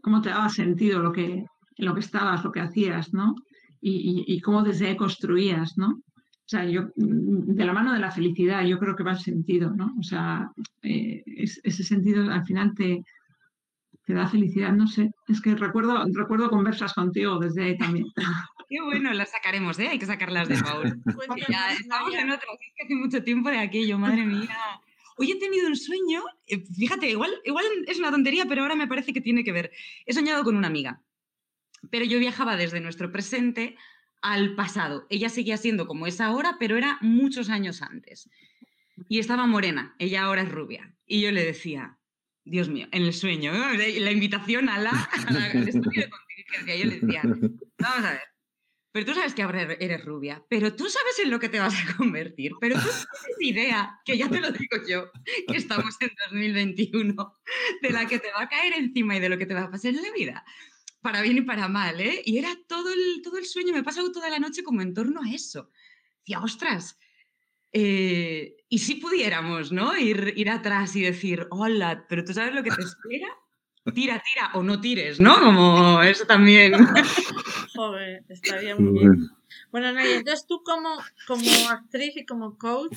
cómo 0.00 0.22
te 0.22 0.28
daba 0.28 0.48
sentido 0.48 1.00
lo 1.00 1.10
que, 1.10 1.44
lo 1.76 1.92
que 1.94 2.00
estabas, 2.00 2.44
lo 2.44 2.52
que 2.52 2.60
hacías, 2.60 3.12
¿no? 3.12 3.34
Y, 3.80 4.24
y, 4.28 4.40
cómo 4.40 4.62
desde 4.62 4.88
ahí 4.88 4.96
construías, 4.96 5.76
¿no? 5.76 6.02
O 6.48 6.50
sea, 6.50 6.64
yo, 6.64 6.84
mm, 6.96 7.54
de 7.56 7.64
la 7.66 7.74
mano 7.74 7.92
de 7.92 7.98
la 7.98 8.10
felicidad, 8.10 8.64
yo 8.64 8.78
creo 8.78 8.96
que 8.96 9.02
va 9.02 9.12
el 9.12 9.18
sentido, 9.18 9.70
¿no? 9.70 9.94
O 10.00 10.02
sea, 10.02 10.50
eh, 10.82 11.22
ese 11.26 11.84
sentido 11.84 12.32
al 12.32 12.46
final 12.46 12.74
te, 12.74 13.04
te 14.06 14.14
da 14.14 14.26
felicidad, 14.26 14.72
no 14.72 14.86
sé. 14.86 15.10
Es 15.28 15.42
que 15.42 15.54
recuerdo, 15.54 16.02
recuerdo 16.14 16.48
conversas 16.48 16.94
contigo 16.94 17.38
desde 17.38 17.64
ahí 17.64 17.76
también. 17.76 18.06
Qué 18.70 18.80
bueno, 18.80 19.12
las 19.12 19.30
sacaremos, 19.30 19.78
¿eh? 19.78 19.88
Hay 19.88 19.98
que 19.98 20.06
sacarlas 20.06 20.48
de 20.48 20.56
Paul. 20.56 20.98
Pues 21.14 21.28
ya 21.46 21.70
estamos 21.74 22.14
en 22.14 22.30
otra, 22.30 22.48
es 22.58 22.72
que 22.74 22.84
hace 22.84 22.94
mucho 22.94 23.22
tiempo 23.22 23.50
de 23.50 23.58
aquello, 23.58 23.98
madre 23.98 24.24
mía. 24.24 24.48
Hoy 25.18 25.32
he 25.32 25.38
tenido 25.38 25.66
un 25.68 25.76
sueño, 25.76 26.22
eh, 26.46 26.64
fíjate, 26.64 27.10
igual, 27.10 27.30
igual 27.44 27.66
es 27.86 27.98
una 27.98 28.10
tontería, 28.10 28.46
pero 28.48 28.62
ahora 28.62 28.74
me 28.74 28.88
parece 28.88 29.12
que 29.12 29.20
tiene 29.20 29.44
que 29.44 29.52
ver. 29.52 29.70
He 30.06 30.14
soñado 30.14 30.44
con 30.44 30.56
una 30.56 30.68
amiga, 30.68 31.02
pero 31.90 32.06
yo 32.06 32.18
viajaba 32.18 32.56
desde 32.56 32.80
nuestro 32.80 33.12
presente 33.12 33.76
al 34.22 34.54
pasado. 34.54 35.06
Ella 35.10 35.28
seguía 35.28 35.56
siendo 35.56 35.86
como 35.86 36.06
es 36.06 36.20
ahora, 36.20 36.56
pero 36.58 36.76
era 36.76 36.98
muchos 37.00 37.50
años 37.50 37.82
antes. 37.82 38.28
Y 39.08 39.18
estaba 39.18 39.46
morena, 39.46 39.94
ella 39.98 40.22
ahora 40.22 40.42
es 40.42 40.50
rubia. 40.50 40.94
Y 41.06 41.20
yo 41.20 41.30
le 41.30 41.44
decía, 41.44 41.98
Dios 42.44 42.68
mío, 42.68 42.88
en 42.92 43.02
el 43.02 43.12
sueño, 43.12 43.52
la 43.52 44.10
invitación 44.10 44.68
a 44.68 44.78
la, 44.78 44.90
al 44.90 45.68
estudio 45.68 46.02
de 46.02 46.10
contingencia, 46.10 46.76
yo 46.76 46.84
le 46.86 47.00
decía, 47.00 47.22
vamos 47.78 48.04
a 48.04 48.12
ver, 48.12 48.22
pero 48.90 49.06
tú 49.06 49.14
sabes 49.14 49.34
que 49.34 49.42
ahora 49.42 49.62
eres 49.62 50.04
rubia, 50.04 50.44
pero 50.48 50.74
tú 50.74 50.88
sabes 50.88 51.18
en 51.22 51.30
lo 51.30 51.38
que 51.38 51.48
te 51.48 51.60
vas 51.60 51.74
a 51.74 51.96
convertir, 51.96 52.52
pero 52.60 52.74
tú 52.76 52.88
tienes 52.88 53.56
idea, 53.56 54.00
que 54.04 54.16
ya 54.16 54.28
te 54.28 54.40
lo 54.40 54.50
digo 54.50 54.76
yo, 54.88 55.10
que 55.46 55.56
estamos 55.56 55.96
en 56.00 56.10
2021, 56.30 57.38
de 57.82 57.90
la 57.90 58.06
que 58.06 58.18
te 58.18 58.32
va 58.32 58.42
a 58.42 58.48
caer 58.48 58.74
encima 58.74 59.16
y 59.16 59.20
de 59.20 59.28
lo 59.28 59.38
que 59.38 59.46
te 59.46 59.54
va 59.54 59.64
a 59.64 59.70
pasar 59.70 59.94
en 59.94 60.02
la 60.02 60.12
vida 60.12 60.44
para 61.00 61.22
bien 61.22 61.38
y 61.38 61.42
para 61.42 61.68
mal, 61.68 62.00
¿eh? 62.00 62.22
Y 62.24 62.38
era 62.38 62.50
todo 62.66 62.92
el, 62.92 63.22
todo 63.22 63.38
el 63.38 63.46
sueño, 63.46 63.72
me 63.72 63.80
he 63.80 63.84
pasado 63.84 64.10
toda 64.12 64.30
la 64.30 64.38
noche 64.38 64.62
como 64.62 64.82
en 64.82 64.94
torno 64.94 65.20
a 65.22 65.32
eso. 65.32 65.70
Decía, 66.20 66.40
ostras, 66.40 66.98
eh, 67.72 68.56
y 68.68 68.78
si 68.78 68.96
pudiéramos, 68.96 69.72
¿no? 69.72 69.96
Ir, 69.96 70.34
ir 70.36 70.50
atrás 70.50 70.96
y 70.96 71.02
decir, 71.02 71.46
hola, 71.50 72.06
pero 72.08 72.24
tú 72.24 72.32
sabes 72.32 72.54
lo 72.54 72.62
que 72.62 72.70
te 72.70 72.82
espera. 72.82 73.28
Tira, 73.94 74.22
tira 74.22 74.50
o 74.54 74.62
no 74.62 74.80
tires, 74.80 75.18
¿no? 75.18 75.40
Como 75.40 76.02
eso 76.02 76.26
también. 76.26 76.74
Joder, 77.74 78.22
estaría 78.28 78.76
muy 78.76 78.98
bien. 78.98 79.30
Bueno, 79.70 79.92
Naya, 79.92 80.16
entonces 80.16 80.46
tú 80.46 80.62
como, 80.62 80.90
como 81.26 81.70
actriz 81.70 82.16
y 82.16 82.26
como 82.26 82.58
coach, 82.58 82.96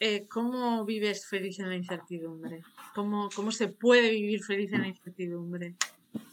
eh, 0.00 0.26
¿cómo 0.28 0.84
vives 0.84 1.26
feliz 1.26 1.58
en 1.58 1.68
la 1.68 1.76
incertidumbre? 1.76 2.62
¿Cómo, 2.94 3.28
¿Cómo 3.34 3.52
se 3.52 3.68
puede 3.68 4.10
vivir 4.10 4.42
feliz 4.42 4.72
en 4.72 4.82
la 4.82 4.88
incertidumbre? 4.88 5.74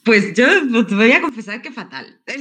Pues 0.03 0.34
yo 0.36 0.86
te 0.86 0.96
voy 0.96 1.12
a 1.12 1.22
confesar 1.22 1.62
que 1.62 1.72
fatal. 1.72 2.22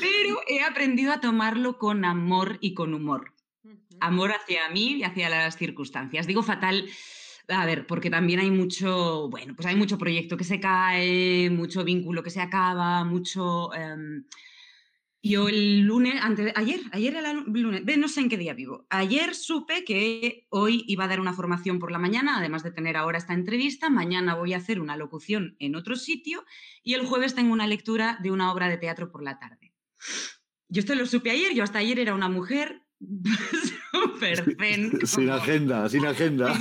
Pero 0.00 0.40
he 0.46 0.62
aprendido 0.62 1.12
a 1.12 1.20
tomarlo 1.20 1.78
con 1.78 2.04
amor 2.04 2.58
y 2.60 2.74
con 2.74 2.94
humor. 2.94 3.34
Amor 3.98 4.30
hacia 4.32 4.68
mí 4.70 4.92
y 4.92 5.02
hacia 5.02 5.28
las 5.28 5.56
circunstancias. 5.56 6.26
Digo 6.26 6.42
fatal, 6.42 6.88
a 7.48 7.66
ver, 7.66 7.86
porque 7.86 8.10
también 8.10 8.40
hay 8.40 8.50
mucho, 8.50 9.28
bueno, 9.28 9.54
pues 9.56 9.66
hay 9.66 9.74
mucho 9.74 9.98
proyecto 9.98 10.36
que 10.36 10.44
se 10.44 10.60
cae, 10.60 11.50
mucho 11.50 11.84
vínculo 11.84 12.22
que 12.22 12.30
se 12.30 12.40
acaba, 12.40 13.04
mucho... 13.04 13.74
Em, 13.74 14.24
yo 15.22 15.48
el 15.48 15.80
lunes, 15.80 16.14
antes, 16.22 16.52
ayer, 16.56 16.80
ayer 16.92 17.14
era 17.14 17.30
el 17.32 17.44
lunes, 17.44 17.82
no 17.98 18.08
sé 18.08 18.20
en 18.20 18.28
qué 18.30 18.38
día 18.38 18.54
vivo. 18.54 18.86
Ayer 18.88 19.34
supe 19.34 19.84
que 19.84 20.46
hoy 20.48 20.84
iba 20.86 21.04
a 21.04 21.08
dar 21.08 21.20
una 21.20 21.34
formación 21.34 21.78
por 21.78 21.92
la 21.92 21.98
mañana, 21.98 22.38
además 22.38 22.62
de 22.62 22.70
tener 22.70 22.96
ahora 22.96 23.18
esta 23.18 23.34
entrevista. 23.34 23.90
Mañana 23.90 24.34
voy 24.34 24.54
a 24.54 24.58
hacer 24.58 24.80
una 24.80 24.96
locución 24.96 25.56
en 25.58 25.76
otro 25.76 25.96
sitio 25.96 26.44
y 26.82 26.94
el 26.94 27.04
jueves 27.04 27.34
tengo 27.34 27.52
una 27.52 27.66
lectura 27.66 28.18
de 28.22 28.30
una 28.30 28.50
obra 28.50 28.68
de 28.68 28.78
teatro 28.78 29.10
por 29.10 29.22
la 29.22 29.38
tarde. 29.38 29.74
Yo 30.68 30.80
esto 30.80 30.94
lo 30.94 31.04
supe 31.04 31.30
ayer, 31.30 31.52
yo 31.52 31.64
hasta 31.64 31.80
ayer 31.80 31.98
era 31.98 32.14
una 32.14 32.28
mujer 32.28 32.82
súper 33.92 34.56
zen. 34.58 35.00
Sin 35.06 35.30
agenda, 35.30 35.88
sin 35.88 36.06
agenda. 36.06 36.58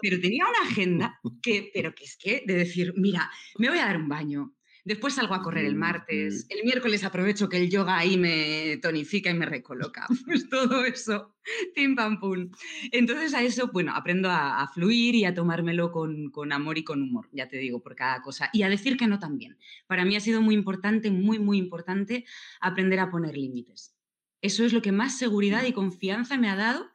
pero 0.00 0.20
tenía 0.20 0.44
una 0.48 0.70
agenda 0.70 1.20
que, 1.42 1.70
pero 1.74 1.94
que 1.94 2.04
es 2.04 2.16
que, 2.16 2.44
de 2.46 2.54
decir, 2.54 2.94
mira, 2.96 3.30
me 3.58 3.68
voy 3.68 3.78
a 3.78 3.86
dar 3.86 3.96
un 3.96 4.08
baño, 4.08 4.53
Después 4.84 5.14
salgo 5.14 5.34
a 5.34 5.42
correr 5.42 5.64
el 5.64 5.76
martes. 5.76 6.46
El 6.50 6.62
miércoles 6.62 7.04
aprovecho 7.04 7.48
que 7.48 7.56
el 7.56 7.70
yoga 7.70 7.96
ahí 7.96 8.18
me 8.18 8.76
tonifica 8.82 9.30
y 9.30 9.34
me 9.34 9.46
recoloca. 9.46 10.06
Pues 10.26 10.48
todo 10.48 10.84
eso, 10.84 11.34
pim 11.74 11.94
pam 11.96 12.20
pum. 12.20 12.50
Entonces 12.92 13.32
a 13.34 13.42
eso, 13.42 13.70
bueno, 13.72 13.92
aprendo 13.94 14.30
a, 14.30 14.68
fluir 14.74 15.14
y 15.14 15.24
a 15.24 15.34
tomármelo 15.34 15.90
con, 15.90 16.30
con, 16.30 16.52
amor 16.52 16.76
y 16.76 16.84
con 16.84 17.00
humor, 17.00 17.28
ya 17.32 17.48
te 17.48 17.56
digo, 17.56 17.82
por 17.82 17.94
cada 17.94 18.20
cosa. 18.20 18.50
Y 18.52 18.62
a 18.62 18.68
decir 18.68 18.96
que 18.96 19.06
no 19.06 19.18
también. 19.18 19.56
Para 19.86 20.04
mí 20.04 20.16
ha 20.16 20.20
sido 20.20 20.42
muy 20.42 20.54
importante, 20.54 21.10
muy, 21.10 21.38
muy 21.38 21.58
importante 21.58 22.24
aprender 22.60 23.00
a 23.00 23.10
poner 23.10 23.36
límites. 23.36 23.94
Eso 24.42 24.64
es 24.64 24.74
lo 24.74 24.82
que 24.82 24.92
más 24.92 25.16
seguridad 25.16 25.64
y 25.64 25.72
confianza 25.72 26.36
me 26.36 26.50
ha 26.50 26.56
dado 26.56 26.90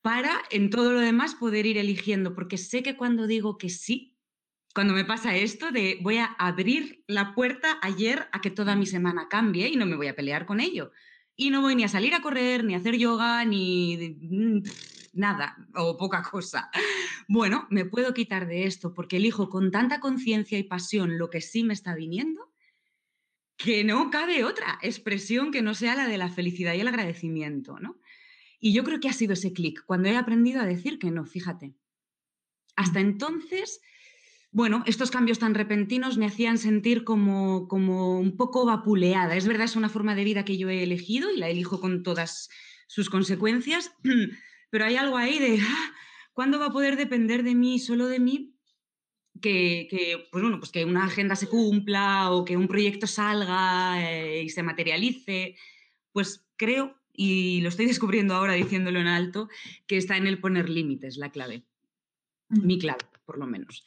para 0.00 0.42
en 0.50 0.70
todo 0.70 0.92
lo 0.92 1.00
demás 1.00 1.34
poder 1.34 1.66
ir 1.66 1.78
eligiendo, 1.78 2.34
porque 2.34 2.58
sé 2.58 2.82
que 2.82 2.96
cuando 2.96 3.26
digo 3.26 3.58
que 3.58 3.68
sí, 3.68 4.11
cuando 4.74 4.94
me 4.94 5.04
pasa 5.04 5.36
esto 5.36 5.70
de 5.70 5.98
voy 6.00 6.18
a 6.18 6.26
abrir 6.38 7.04
la 7.06 7.34
puerta 7.34 7.78
ayer 7.82 8.28
a 8.32 8.40
que 8.40 8.50
toda 8.50 8.76
mi 8.76 8.86
semana 8.86 9.28
cambie 9.28 9.68
y 9.68 9.76
no 9.76 9.86
me 9.86 9.96
voy 9.96 10.08
a 10.08 10.16
pelear 10.16 10.46
con 10.46 10.60
ello. 10.60 10.92
Y 11.36 11.50
no 11.50 11.60
voy 11.60 11.74
ni 11.74 11.84
a 11.84 11.88
salir 11.88 12.14
a 12.14 12.22
correr, 12.22 12.64
ni 12.64 12.74
a 12.74 12.78
hacer 12.78 12.96
yoga, 12.96 13.44
ni 13.44 14.16
mm, 14.20 14.62
nada, 15.14 15.56
o 15.74 15.96
poca 15.96 16.22
cosa. 16.22 16.70
Bueno, 17.28 17.66
me 17.70 17.84
puedo 17.84 18.14
quitar 18.14 18.46
de 18.46 18.64
esto 18.64 18.94
porque 18.94 19.16
elijo 19.16 19.48
con 19.48 19.70
tanta 19.70 20.00
conciencia 20.00 20.58
y 20.58 20.64
pasión 20.64 21.18
lo 21.18 21.30
que 21.30 21.40
sí 21.40 21.64
me 21.64 21.74
está 21.74 21.94
viniendo, 21.94 22.52
que 23.56 23.84
no 23.84 24.10
cabe 24.10 24.44
otra 24.44 24.78
expresión 24.82 25.52
que 25.52 25.62
no 25.62 25.74
sea 25.74 25.94
la 25.94 26.06
de 26.08 26.18
la 26.18 26.28
felicidad 26.28 26.74
y 26.74 26.80
el 26.80 26.88
agradecimiento, 26.88 27.78
¿no? 27.78 27.98
Y 28.58 28.72
yo 28.72 28.84
creo 28.84 29.00
que 29.00 29.08
ha 29.08 29.12
sido 29.12 29.32
ese 29.32 29.52
clic, 29.52 29.84
cuando 29.86 30.08
he 30.08 30.16
aprendido 30.16 30.60
a 30.60 30.66
decir 30.66 30.98
que 30.98 31.10
no, 31.10 31.24
fíjate. 31.24 31.74
Hasta 32.76 33.00
entonces 33.00 33.80
bueno, 34.52 34.84
estos 34.86 35.10
cambios 35.10 35.38
tan 35.38 35.54
repentinos 35.54 36.18
me 36.18 36.26
hacían 36.26 36.58
sentir 36.58 37.04
como, 37.04 37.66
como 37.68 38.20
un 38.20 38.36
poco 38.36 38.66
vapuleada. 38.66 39.34
Es 39.34 39.48
verdad, 39.48 39.64
es 39.64 39.76
una 39.76 39.88
forma 39.88 40.14
de 40.14 40.24
vida 40.24 40.44
que 40.44 40.58
yo 40.58 40.68
he 40.68 40.82
elegido 40.82 41.30
y 41.30 41.38
la 41.38 41.48
elijo 41.48 41.80
con 41.80 42.02
todas 42.02 42.50
sus 42.86 43.08
consecuencias, 43.10 43.94
pero 44.70 44.84
hay 44.84 44.96
algo 44.96 45.16
ahí 45.16 45.38
de, 45.38 45.58
ah, 45.60 45.92
¿cuándo 46.34 46.60
va 46.60 46.66
a 46.66 46.72
poder 46.72 46.96
depender 46.96 47.42
de 47.42 47.54
mí, 47.54 47.78
solo 47.78 48.06
de 48.06 48.20
mí? 48.20 48.52
que, 49.40 50.28
pues 50.30 50.42
bueno, 50.42 50.58
pues 50.58 50.70
que 50.70 50.84
una 50.84 51.04
agenda 51.04 51.36
se 51.36 51.48
cumpla 51.48 52.30
o 52.30 52.44
que 52.44 52.56
un 52.56 52.68
proyecto 52.68 53.06
salga 53.06 54.00
eh, 54.00 54.42
y 54.44 54.48
se 54.50 54.62
materialice, 54.62 55.56
pues 56.12 56.46
creo, 56.56 56.94
y 57.12 57.60
lo 57.60 57.68
estoy 57.68 57.86
descubriendo 57.92 58.34
ahora 58.34 58.54
diciéndolo 58.54 59.00
en 59.00 59.08
alto, 59.08 59.48
que 59.86 59.96
está 59.96 60.16
en 60.16 60.26
el 60.26 60.38
poner 60.38 60.68
límites 60.68 61.16
la 61.16 61.30
clave, 61.30 61.64
mm. 62.48 62.66
mi 62.66 62.78
clave, 62.78 63.04
por 63.24 63.38
lo 63.38 63.46
menos. 63.46 63.84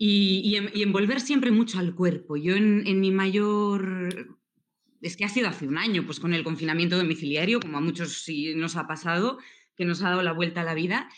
Y, 0.00 0.54
envolver 0.56 1.20
siempre 1.20 1.50
mucho 1.50 1.80
al 1.80 1.94
cuerpo. 1.94 2.36
Yo 2.36 2.54
en, 2.54 3.00
mi 3.00 3.10
mayor 3.10 4.36
es 5.02 5.16
que 5.16 5.24
ha 5.24 5.28
sido 5.28 5.48
hace 5.48 5.66
un 5.66 5.76
año, 5.76 6.06
pues 6.06 6.20
con 6.20 6.34
el 6.34 6.44
confinamiento 6.44 6.96
domiciliario, 6.96 7.58
como 7.58 7.78
a 7.78 7.80
muchos 7.80 8.22
sí 8.22 8.54
nos 8.54 8.76
ha 8.76 8.86
pasado, 8.86 9.38
que 9.76 9.84
nos 9.84 10.02
ha 10.02 10.10
dado 10.10 10.22
la 10.22 10.32
vuelta 10.32 10.60
a 10.60 10.64
la 10.64 10.74
vida. 10.74 11.10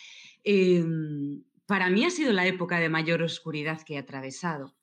Em, 0.45 1.43
para 1.67 1.91
mí 1.91 2.05
ha 2.05 2.11
sido 2.11 2.33
la 2.33 2.47
época 2.47 2.81
de 2.81 2.89
mayor 2.89 3.23
oscuridad 3.23 3.83
que 3.83 3.95
he 3.95 3.99
atravesado. 3.99 4.75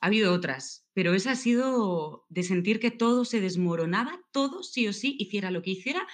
Ha 0.00 0.08
habido 0.08 0.34
otras, 0.34 0.86
pero 0.92 1.14
esa 1.14 1.30
ha 1.30 1.36
sido 1.36 2.26
de 2.28 2.42
sentir 2.42 2.80
que 2.80 2.90
todo 2.90 3.24
se 3.24 3.40
desmoronaba, 3.40 4.20
todo 4.32 4.64
sí 4.64 4.88
o 4.88 4.92
sí, 4.92 5.16
hiciera 5.18 5.52
lo 5.52 5.62
que 5.62 5.70
hiciera, 5.70 6.06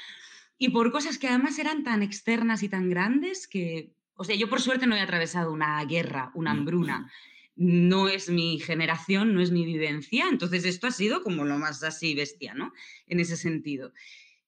y 0.58 0.68
por 0.68 0.92
cosas 0.92 1.18
que 1.18 1.26
además 1.26 1.58
eran 1.58 1.84
tan 1.84 2.02
externas 2.02 2.62
y 2.62 2.68
tan 2.68 2.90
grandes 2.90 3.48
que, 3.48 3.94
o 4.20 4.24
sea, 4.24 4.36
yo 4.36 4.50
por 4.50 4.60
suerte 4.60 4.86
no 4.86 4.94
he 4.94 5.00
atravesado 5.00 5.50
una 5.50 5.82
guerra, 5.86 6.30
una 6.34 6.50
hambruna, 6.50 7.10
no 7.56 8.06
es 8.06 8.28
mi 8.28 8.60
generación, 8.60 9.32
no 9.34 9.40
es 9.40 9.50
mi 9.50 9.64
vivencia, 9.64 10.26
entonces 10.28 10.66
esto 10.66 10.86
ha 10.86 10.90
sido 10.90 11.22
como 11.22 11.46
lo 11.46 11.58
más 11.58 11.82
así 11.82 12.14
bestia, 12.14 12.52
¿no? 12.52 12.74
En 13.06 13.18
ese 13.18 13.38
sentido. 13.38 13.94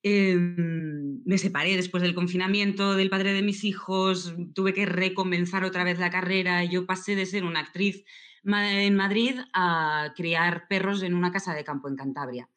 Em, 0.03 1.23
me 1.25 1.39
separé 1.39 1.75
después 1.75 2.03
del 2.03 2.15
confinamiento 2.15 2.97
del 2.97 3.09
padre 3.09 3.33
de 3.33 3.41
mis 3.41 3.65
hijos, 3.65 4.35
tuve 4.53 4.75
que 4.75 4.85
recomenzar 4.85 5.65
otra 5.65 5.85
vez 5.85 5.99
la 5.99 6.11
carrera. 6.11 6.63
Yo 6.65 6.85
pasé 6.85 7.17
de 7.17 7.25
ser 7.25 7.45
una 7.45 7.61
actriz 7.61 8.05
en 8.45 8.95
Madrid 8.95 9.37
a 9.55 10.13
criar 10.15 10.69
perros 10.69 11.03
en 11.03 11.15
una 11.15 11.33
casa 11.33 11.55
de 11.55 11.65
campo 11.65 11.89
en 11.89 11.97
Cantabria 11.97 12.51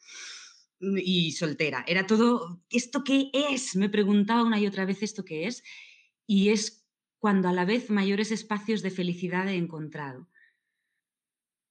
y 0.81 1.31
soltera. 1.31 1.85
Era 1.87 2.07
todo, 2.07 2.61
¿esto 2.69 3.05
qué 3.05 3.29
es? 3.31 3.77
Me 3.77 3.87
preguntaba 3.87 4.43
una 4.43 4.59
y 4.59 4.67
otra 4.67 4.83
vez 4.83 5.01
esto 5.01 5.23
qué 5.23 5.47
es. 5.47 5.63
Y 6.27 6.49
es 6.49 6.84
cuando 7.25 7.49
a 7.49 7.53
la 7.53 7.65
vez 7.65 7.89
mayores 7.89 8.31
espacios 8.31 8.83
de 8.83 8.91
felicidad 8.91 9.47
he 9.47 9.55
encontrado. 9.55 10.29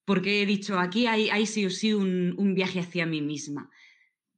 Porque 0.04 0.42
he 0.42 0.46
dicho, 0.46 0.80
aquí 0.80 1.06
hay, 1.06 1.46
sí 1.46 1.64
o 1.64 1.70
sí 1.70 1.94
un 1.94 2.54
viaje 2.54 2.80
hacia 2.80 3.06
mí 3.06 3.22
misma 3.22 3.70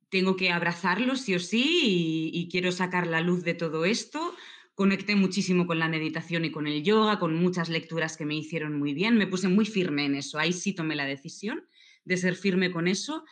tengo 0.09 0.37
que 0.37 0.51
abrazarlo 0.51 1.17
sí 1.17 1.35
o 1.35 1.39
sí 1.39 2.31
y, 2.33 2.49
quiero 2.49 2.73
sacar 2.73 3.07
la 3.07 3.21
luz 3.21 3.43
de 3.45 3.55
todo 3.55 3.85
esto. 3.85 4.35
Conecté 4.75 5.17
muchísimo 5.17 5.67
con 5.67 5.79
la 5.79 5.89
meditación 5.89 6.45
y 6.45 6.51
con 6.51 6.67
el 6.67 6.83
yoga, 6.83 7.19
con 7.19 7.35
muchas 7.35 7.69
lecturas 7.69 8.17
que 8.17 8.27
me 8.27 8.35
hicieron 8.35 8.79
muy 8.79 8.95
bien. 8.95 9.17
Me 9.17 9.27
puse 9.27 9.49
muy 9.49 9.67
firme 9.67 10.05
en 10.05 10.15
eso. 10.15 10.39
Ahí 10.39 10.53
sí 10.53 10.75
tomé 10.75 10.97
la 10.97 11.07
decisión 11.07 11.67
de 12.05 12.17
ser 12.17 12.37
firme 12.37 12.71
con 12.71 12.89
eso 12.89 13.25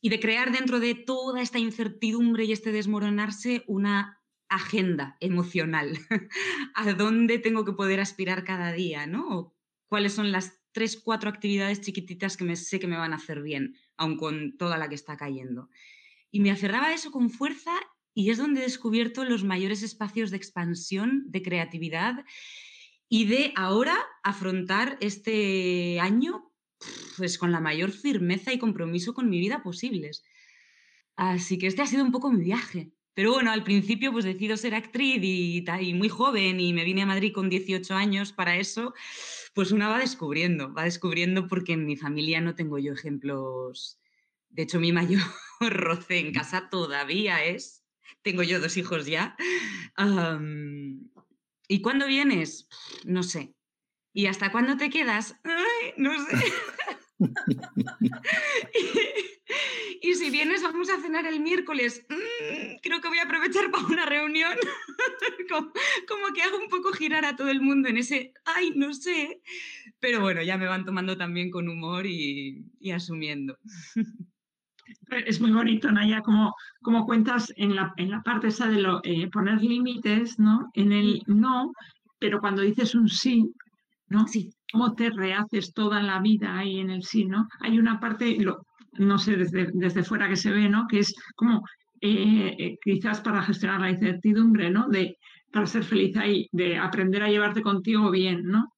y 0.00 0.08
de 0.08 0.20
crear 0.20 0.52
dentro 0.52 0.80
de 0.80 0.94
toda 0.94 1.42
esta 1.42 1.58
incertidumbre 1.58 2.44
y 2.44 2.52
este 2.52 2.72
desmoronarse 2.72 3.64
una 3.66 4.19
agenda 4.50 5.16
emocional. 5.20 5.98
¿A 6.74 6.92
dónde 6.92 7.38
tengo 7.38 7.64
que 7.64 7.72
poder 7.72 8.00
aspirar 8.00 8.44
cada 8.44 8.72
día? 8.72 9.06
¿no? 9.06 9.54
¿Cuáles 9.88 10.12
son 10.12 10.32
las 10.32 10.60
tres, 10.72 11.00
cuatro 11.02 11.30
actividades 11.30 11.80
chiquititas 11.80 12.36
que 12.36 12.44
me 12.44 12.56
sé 12.56 12.78
que 12.78 12.86
me 12.86 12.98
van 12.98 13.12
a 13.12 13.16
hacer 13.16 13.42
bien, 13.42 13.76
aun 13.96 14.16
con 14.16 14.56
toda 14.58 14.76
la 14.76 14.88
que 14.88 14.94
está 14.94 15.16
cayendo? 15.16 15.70
Y 16.30 16.40
me 16.40 16.50
aferraba 16.50 16.88
a 16.88 16.94
eso 16.94 17.10
con 17.10 17.30
fuerza 17.30 17.72
y 18.12 18.30
es 18.30 18.38
donde 18.38 18.60
he 18.60 18.64
descubierto 18.64 19.24
los 19.24 19.44
mayores 19.44 19.82
espacios 19.82 20.30
de 20.30 20.36
expansión, 20.36 21.24
de 21.26 21.42
creatividad 21.42 22.24
y 23.08 23.24
de 23.24 23.52
ahora 23.56 23.96
afrontar 24.22 24.98
este 25.00 25.98
año 26.00 26.52
pues 27.16 27.38
con 27.38 27.52
la 27.52 27.60
mayor 27.60 27.90
firmeza 27.90 28.52
y 28.52 28.58
compromiso 28.58 29.14
con 29.14 29.28
mi 29.28 29.38
vida 29.38 29.62
posibles. 29.62 30.24
Así 31.16 31.58
que 31.58 31.66
este 31.66 31.82
ha 31.82 31.86
sido 31.86 32.04
un 32.04 32.12
poco 32.12 32.32
mi 32.32 32.42
viaje. 32.42 32.92
Pero 33.20 33.32
bueno, 33.34 33.52
al 33.52 33.64
principio 33.64 34.12
pues 34.12 34.24
decido 34.24 34.56
ser 34.56 34.74
actriz 34.74 35.20
y, 35.22 35.62
y 35.82 35.92
muy 35.92 36.08
joven 36.08 36.58
y 36.58 36.72
me 36.72 36.84
vine 36.84 37.02
a 37.02 37.06
Madrid 37.06 37.34
con 37.34 37.50
18 37.50 37.94
años 37.94 38.32
para 38.32 38.56
eso, 38.56 38.94
pues 39.52 39.72
una 39.72 39.90
va 39.90 39.98
descubriendo, 39.98 40.72
va 40.72 40.84
descubriendo 40.84 41.46
porque 41.46 41.74
en 41.74 41.84
mi 41.84 41.98
familia 41.98 42.40
no 42.40 42.54
tengo 42.54 42.78
yo 42.78 42.94
ejemplos 42.94 44.00
de 44.48 44.62
hecho, 44.62 44.80
mi 44.80 44.90
mayor 44.90 45.20
roce 45.60 46.18
en 46.18 46.32
casa 46.32 46.70
todavía 46.70 47.44
es, 47.44 47.84
tengo 48.22 48.42
yo 48.42 48.58
dos 48.58 48.78
hijos 48.78 49.04
ya. 49.04 49.36
¿Y 51.68 51.82
cuándo 51.82 52.06
vienes? 52.06 52.70
No 53.04 53.22
sé. 53.22 53.54
¿Y 54.14 54.28
hasta 54.28 54.50
cuándo 54.50 54.78
te 54.78 54.88
quedas? 54.88 55.36
no 55.98 56.12
sé. 56.24 56.36
y, 60.00 60.14
si 60.14 60.30
vienes, 60.30 60.62
vamos 60.62 60.90
a 60.90 61.00
cenar 61.00 61.26
el 61.26 61.40
miércoles. 61.40 62.06
Mm, 62.08 62.80
creo 62.82 63.00
que 63.00 63.08
voy 63.08 63.18
a 63.18 63.24
aprovechar 63.24 63.70
para 63.70 63.86
una 63.86 64.06
reunión. 64.06 64.52
como, 66.08 66.32
que 66.34 66.42
hago 66.42 66.58
un 66.58 66.68
poco 66.68 66.92
girar 66.92 67.24
a 67.24 67.36
todo 67.36 67.50
el 67.50 67.60
mundo 67.60 67.88
en 67.88 67.98
ese, 67.98 68.32
ay, 68.44 68.72
no 68.76 68.92
sé. 68.94 69.40
Pero 69.98 70.20
bueno, 70.20 70.42
ya 70.42 70.56
me 70.56 70.66
van 70.66 70.84
tomando 70.84 71.16
también 71.16 71.50
con 71.50 71.68
humor 71.68 72.06
y 72.06 72.64
asumiendo. 72.94 73.58
Es 75.26 75.40
muy 75.40 75.50
bonito, 75.50 75.90
Naya, 75.90 76.20
como, 76.22 76.54
como 76.82 77.06
cuentas 77.06 77.52
en 77.56 77.74
la, 77.74 77.92
en 77.96 78.10
la 78.10 78.22
parte 78.22 78.48
esa 78.48 78.68
de 78.68 78.80
lo, 78.80 79.00
eh, 79.02 79.28
poner 79.30 79.60
límites, 79.62 80.38
¿no? 80.38 80.70
En 80.74 80.92
el 80.92 81.22
no, 81.26 81.72
pero 82.18 82.40
cuando 82.40 82.62
dices 82.62 82.94
un 82.94 83.08
sí, 83.08 83.52
¿no? 84.08 84.26
Sí. 84.26 84.50
¿Cómo 84.72 84.94
te 84.94 85.10
rehaces 85.10 85.72
toda 85.74 86.00
la 86.00 86.20
vida 86.20 86.56
ahí 86.56 86.78
en 86.78 86.90
el 86.90 87.02
sí, 87.02 87.24
¿no? 87.24 87.48
Hay 87.60 87.78
una 87.78 87.98
parte, 87.98 88.36
lo, 88.38 88.66
no 88.98 89.18
sé, 89.18 89.36
desde, 89.36 89.70
desde 89.72 90.02
fuera 90.02 90.28
que 90.28 90.36
se 90.36 90.50
ve, 90.50 90.68
¿no? 90.68 90.86
Que 90.88 91.00
es 91.00 91.14
como 91.36 91.64
eh, 92.00 92.56
eh, 92.58 92.78
quizás 92.82 93.20
para 93.20 93.42
gestionar 93.42 93.80
la 93.80 93.90
incertidumbre, 93.90 94.70
¿no? 94.70 94.88
De, 94.88 95.16
para 95.52 95.66
ser 95.66 95.84
feliz 95.84 96.16
ahí, 96.16 96.48
de 96.52 96.78
aprender 96.78 97.22
a 97.22 97.28
llevarte 97.28 97.62
contigo 97.62 98.10
bien, 98.10 98.44
¿no? 98.44 98.72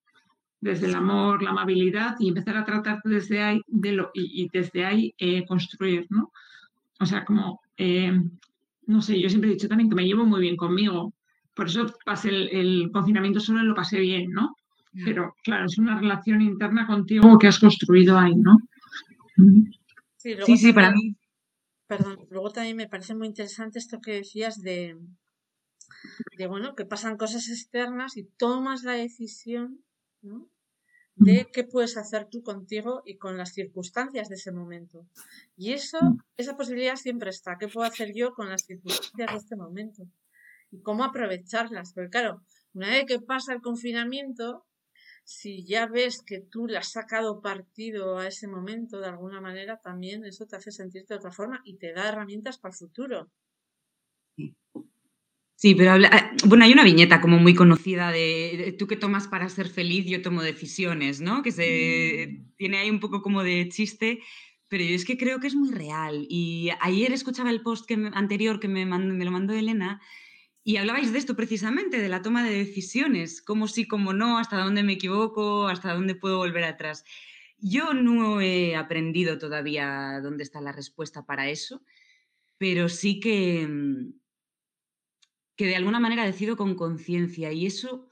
desde 0.63 0.87
el 0.87 0.95
amor, 0.95 1.43
la 1.43 1.49
amabilidad 1.49 2.15
y 2.19 2.29
empezar 2.29 2.55
a 2.55 2.63
tratarte 2.63 3.09
desde 3.09 3.43
ahí 3.43 3.61
de 3.67 3.91
lo, 3.91 4.11
y, 4.13 4.47
desde 4.53 4.85
ahí 4.85 5.13
eh, 5.17 5.45
construir, 5.45 6.07
¿no? 6.09 6.31
O 7.01 7.05
sea, 7.05 7.25
como, 7.25 7.59
eh, 7.75 8.17
no 8.87 9.01
sé, 9.01 9.19
yo 9.19 9.27
siempre 9.27 9.49
he 9.49 9.53
dicho 9.53 9.67
también 9.67 9.89
que 9.89 9.95
me 9.95 10.05
llevo 10.05 10.25
muy 10.25 10.39
bien 10.39 10.55
conmigo, 10.55 11.13
por 11.53 11.67
eso 11.67 11.93
pasé 12.05 12.29
el, 12.29 12.89
confinamiento 12.93 13.41
solo 13.41 13.61
lo 13.61 13.75
pasé 13.75 13.99
bien, 13.99 14.31
¿no? 14.31 14.55
Pero 15.03 15.35
claro, 15.43 15.65
es 15.65 15.77
una 15.77 15.99
relación 15.99 16.41
interna 16.41 16.87
contigo 16.87 17.37
que 17.37 17.47
has 17.47 17.59
construido 17.59 18.17
ahí, 18.17 18.35
¿no? 18.35 18.57
Sí, 20.23 20.37
sí, 20.45 20.57
sí, 20.57 20.71
para 20.71 20.89
mí. 20.91 21.17
Perdón, 21.85 22.25
luego 22.29 22.49
también 22.49 22.77
me 22.77 22.87
parece 22.87 23.13
muy 23.13 23.27
interesante 23.27 23.77
esto 23.77 23.99
que 23.99 24.13
decías 24.13 24.61
de, 24.61 24.97
de, 26.37 26.47
bueno, 26.47 26.75
que 26.75 26.85
pasan 26.85 27.17
cosas 27.17 27.49
externas 27.49 28.15
y 28.15 28.23
tomas 28.23 28.83
la 28.83 28.93
decisión, 28.93 29.83
¿no? 30.21 30.49
de 31.15 31.49
qué 31.53 31.65
puedes 31.65 31.97
hacer 31.97 32.29
tú 32.29 32.41
contigo 32.41 33.03
y 33.05 33.17
con 33.17 33.37
las 33.37 33.53
circunstancias 33.53 34.29
de 34.29 34.35
ese 34.35 34.53
momento. 34.53 35.05
Y 35.57 35.73
eso, 35.73 35.99
esa 36.37 36.55
posibilidad 36.55 36.95
siempre 36.95 37.29
está. 37.29 37.57
¿Qué 37.59 37.67
puedo 37.67 37.85
hacer 37.85 38.13
yo 38.15 38.33
con 38.33 38.49
las 38.49 38.63
circunstancias 38.63 39.29
de 39.29 39.37
este 39.37 39.55
momento? 39.57 40.03
Y 40.71 40.79
cómo 40.81 41.03
aprovecharlas. 41.03 41.93
Porque 41.93 42.09
claro, 42.09 42.41
una 42.73 42.89
vez 42.89 43.05
que 43.05 43.19
pasa 43.19 43.53
el 43.53 43.61
confinamiento, 43.61 44.65
si 45.23 45.65
ya 45.65 45.87
ves 45.87 46.21
que 46.21 46.39
tú 46.39 46.67
le 46.67 46.77
has 46.77 46.91
sacado 46.91 47.41
partido 47.41 48.17
a 48.17 48.27
ese 48.27 48.47
momento 48.47 48.99
de 48.99 49.07
alguna 49.07 49.39
manera, 49.39 49.79
también 49.81 50.25
eso 50.25 50.45
te 50.45 50.57
hace 50.57 50.71
sentirte 50.71 51.13
de 51.13 51.19
otra 51.19 51.31
forma 51.31 51.61
y 51.63 51.77
te 51.77 51.93
da 51.93 52.09
herramientas 52.09 52.57
para 52.57 52.73
el 52.73 52.77
futuro. 52.77 53.31
Sí, 55.55 55.75
pero 55.75 55.91
ah, 55.91 56.31
bueno, 56.45 56.65
hay 56.65 56.73
una 56.73 56.83
viñeta 56.83 57.21
como 57.21 57.37
muy 57.37 57.53
conocida 57.53 58.11
de, 58.11 58.75
tú 58.77 58.85
que 58.85 58.97
tomas 58.97 59.29
para 59.29 59.47
ser 59.47 59.69
feliz, 59.69 60.05
yo 60.05 60.21
tomo 60.21 60.41
decisiones, 60.41 61.21
¿no? 61.21 61.41
Que 61.41 61.53
se 61.53 62.27
mm. 62.27 62.55
tiene 62.57 62.77
ahí 62.79 62.89
un 62.89 62.99
poco 62.99 63.21
como 63.21 63.43
de 63.43 63.69
chiste, 63.69 64.19
pero 64.67 64.83
yo 64.83 64.93
es 64.93 65.05
que 65.05 65.17
creo 65.17 65.39
que 65.39 65.47
es 65.47 65.55
muy 65.55 65.71
real. 65.71 66.25
Y 66.27 66.69
ayer 66.81 67.13
escuchaba 67.13 67.49
el 67.49 67.61
post 67.61 67.85
que 67.85 67.93
anterior 68.13 68.59
que 68.59 68.67
me, 68.67 68.85
me 68.85 69.23
lo 69.23 69.31
mandó 69.31 69.53
Elena 69.53 70.01
y 70.63 70.77
hablabais 70.77 71.11
de 71.11 71.19
esto 71.19 71.35
precisamente, 71.35 71.99
de 71.99 72.09
la 72.09 72.21
toma 72.21 72.43
de 72.43 72.57
decisiones, 72.57 73.41
cómo 73.41 73.67
sí, 73.67 73.87
cómo 73.87 74.13
no, 74.13 74.37
hasta 74.37 74.57
dónde 74.57 74.83
me 74.83 74.93
equivoco, 74.93 75.67
hasta 75.67 75.93
dónde 75.93 76.15
puedo 76.15 76.37
volver 76.37 76.63
atrás. 76.63 77.03
Yo 77.57 77.93
no 77.93 78.41
he 78.41 78.75
aprendido 78.75 79.37
todavía 79.37 80.19
dónde 80.21 80.43
está 80.43 80.61
la 80.61 80.71
respuesta 80.71 81.25
para 81.25 81.49
eso, 81.49 81.83
pero 82.57 82.89
sí 82.89 83.19
que 83.19 83.67
mm, 83.67 84.13
que 85.55 85.67
de 85.67 85.75
alguna 85.75 85.99
manera 85.99 86.25
decido 86.25 86.57
con 86.57 86.75
conciencia 86.75 87.51
y 87.51 87.65
eso 87.65 88.07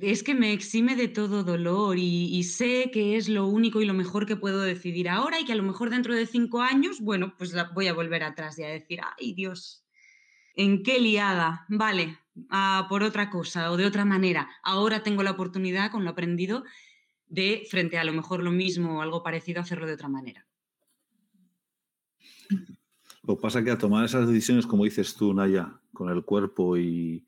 es 0.00 0.22
que 0.22 0.34
me 0.34 0.52
exime 0.52 0.96
de 0.96 1.08
todo 1.08 1.42
dolor 1.42 1.98
y, 1.98 2.42
sé 2.44 2.90
que 2.92 3.16
es 3.16 3.28
lo 3.28 3.46
único 3.46 3.82
y 3.82 3.86
lo 3.86 3.92
mejor 3.92 4.24
que 4.24 4.36
puedo 4.36 4.60
decidir 4.60 5.08
ahora 5.08 5.40
y 5.40 5.44
que 5.44 5.52
a 5.52 5.56
lo 5.56 5.64
mejor 5.64 5.90
dentro 5.90 6.14
de 6.14 6.26
cinco 6.26 6.62
años, 6.62 7.00
bueno, 7.00 7.34
pues 7.36 7.54
voy 7.74 7.88
a 7.88 7.92
volver 7.92 8.22
atrás 8.22 8.58
y 8.58 8.62
a 8.62 8.68
decir, 8.68 9.00
ay 9.18 9.34
Dios, 9.34 9.84
¿En 10.54 10.82
qué 10.82 11.00
liada? 11.00 11.64
Vale, 11.68 12.18
por 12.88 13.02
otra 13.02 13.30
cosa 13.30 13.70
o 13.70 13.76
de 13.76 13.86
otra 13.86 14.04
manera. 14.04 14.48
Ahora 14.62 15.02
tengo 15.02 15.22
la 15.22 15.32
oportunidad, 15.32 15.90
con 15.90 16.04
lo 16.04 16.10
aprendido, 16.10 16.64
de, 17.28 17.66
frente 17.70 17.98
a 17.98 18.04
lo 18.04 18.12
mejor 18.12 18.42
lo 18.42 18.50
mismo 18.50 18.98
o 18.98 19.02
algo 19.02 19.22
parecido, 19.22 19.60
hacerlo 19.60 19.86
de 19.86 19.94
otra 19.94 20.08
manera. 20.08 20.46
Lo 23.22 23.36
que 23.36 23.42
pasa 23.42 23.60
es 23.60 23.64
que 23.64 23.70
a 23.70 23.78
tomar 23.78 24.04
esas 24.04 24.26
decisiones, 24.26 24.66
como 24.66 24.84
dices 24.84 25.14
tú, 25.14 25.32
Naya, 25.32 25.80
con 25.92 26.10
el 26.10 26.24
cuerpo 26.24 26.76
y, 26.76 27.24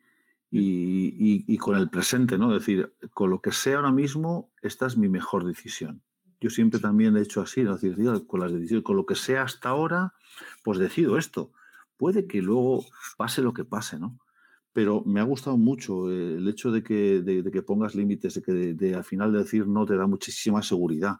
y, 0.50 1.56
con 1.58 1.76
el 1.76 1.88
presente, 1.88 2.36
¿no? 2.38 2.54
Es 2.54 2.62
decir, 2.62 2.92
con 3.14 3.30
lo 3.30 3.40
que 3.40 3.52
sea 3.52 3.76
ahora 3.76 3.92
mismo, 3.92 4.50
esta 4.62 4.86
es 4.86 4.96
mi 4.96 5.08
mejor 5.08 5.44
decisión. 5.44 6.02
Yo 6.40 6.50
siempre 6.50 6.80
también 6.80 7.16
he 7.16 7.20
hecho 7.20 7.40
así, 7.40 7.62
¿no? 7.62 7.76
decir, 7.76 7.96
con 8.26 8.40
las 8.40 8.52
decisiones, 8.52 8.84
con 8.84 8.96
lo 8.96 9.06
que 9.06 9.14
sea 9.14 9.42
hasta 9.42 9.68
ahora, 9.68 10.14
pues 10.64 10.78
decido 10.78 11.16
esto. 11.16 11.52
Puede 11.96 12.26
que 12.26 12.42
luego 12.42 12.84
pase 13.16 13.42
lo 13.42 13.52
que 13.52 13.64
pase, 13.64 13.98
¿no? 13.98 14.18
Pero 14.72 15.02
me 15.04 15.20
ha 15.20 15.24
gustado 15.24 15.58
mucho 15.58 16.10
el 16.10 16.48
hecho 16.48 16.72
de 16.72 16.82
que, 16.82 17.20
de, 17.22 17.50
que 17.50 17.62
pongas 17.62 17.94
límites, 17.94 18.34
de 18.34 18.42
que 18.42 18.52
de, 18.52 18.94
al 18.94 19.04
final 19.04 19.32
de 19.32 19.40
decir 19.40 19.66
no 19.66 19.84
te 19.84 19.96
da 19.96 20.06
muchísima 20.06 20.62
seguridad 20.62 21.16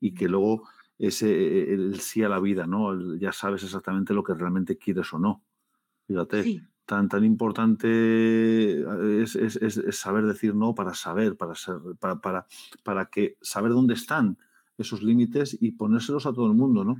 y 0.00 0.12
que 0.12 0.28
luego 0.28 0.68
ese 0.98 1.72
el 1.72 2.00
sí 2.00 2.22
a 2.22 2.28
la 2.28 2.40
vida, 2.40 2.66
¿no? 2.66 3.16
ya 3.16 3.32
sabes 3.32 3.62
exactamente 3.62 4.12
lo 4.12 4.24
que 4.24 4.34
realmente 4.34 4.76
quieres 4.76 5.12
o 5.12 5.18
no. 5.18 5.44
Fíjate, 6.06 6.62
tan, 6.84 7.08
tan 7.08 7.24
importante 7.24 8.80
es, 9.22 9.38
saber 9.92 10.26
decir 10.26 10.56
no 10.56 10.74
para 10.74 10.92
saber, 10.92 11.36
para, 11.36 11.54
ser, 11.54 11.76
para, 12.00 12.20
para, 12.20 12.46
para 12.82 13.06
que 13.06 13.36
saber 13.40 13.70
dónde 13.70 13.94
están 13.94 14.36
esos 14.76 15.02
límites 15.02 15.56
y 15.60 15.72
ponérselos 15.72 16.26
a 16.26 16.32
todo 16.32 16.46
el 16.46 16.54
mundo, 16.54 16.84
¿no? 16.84 16.96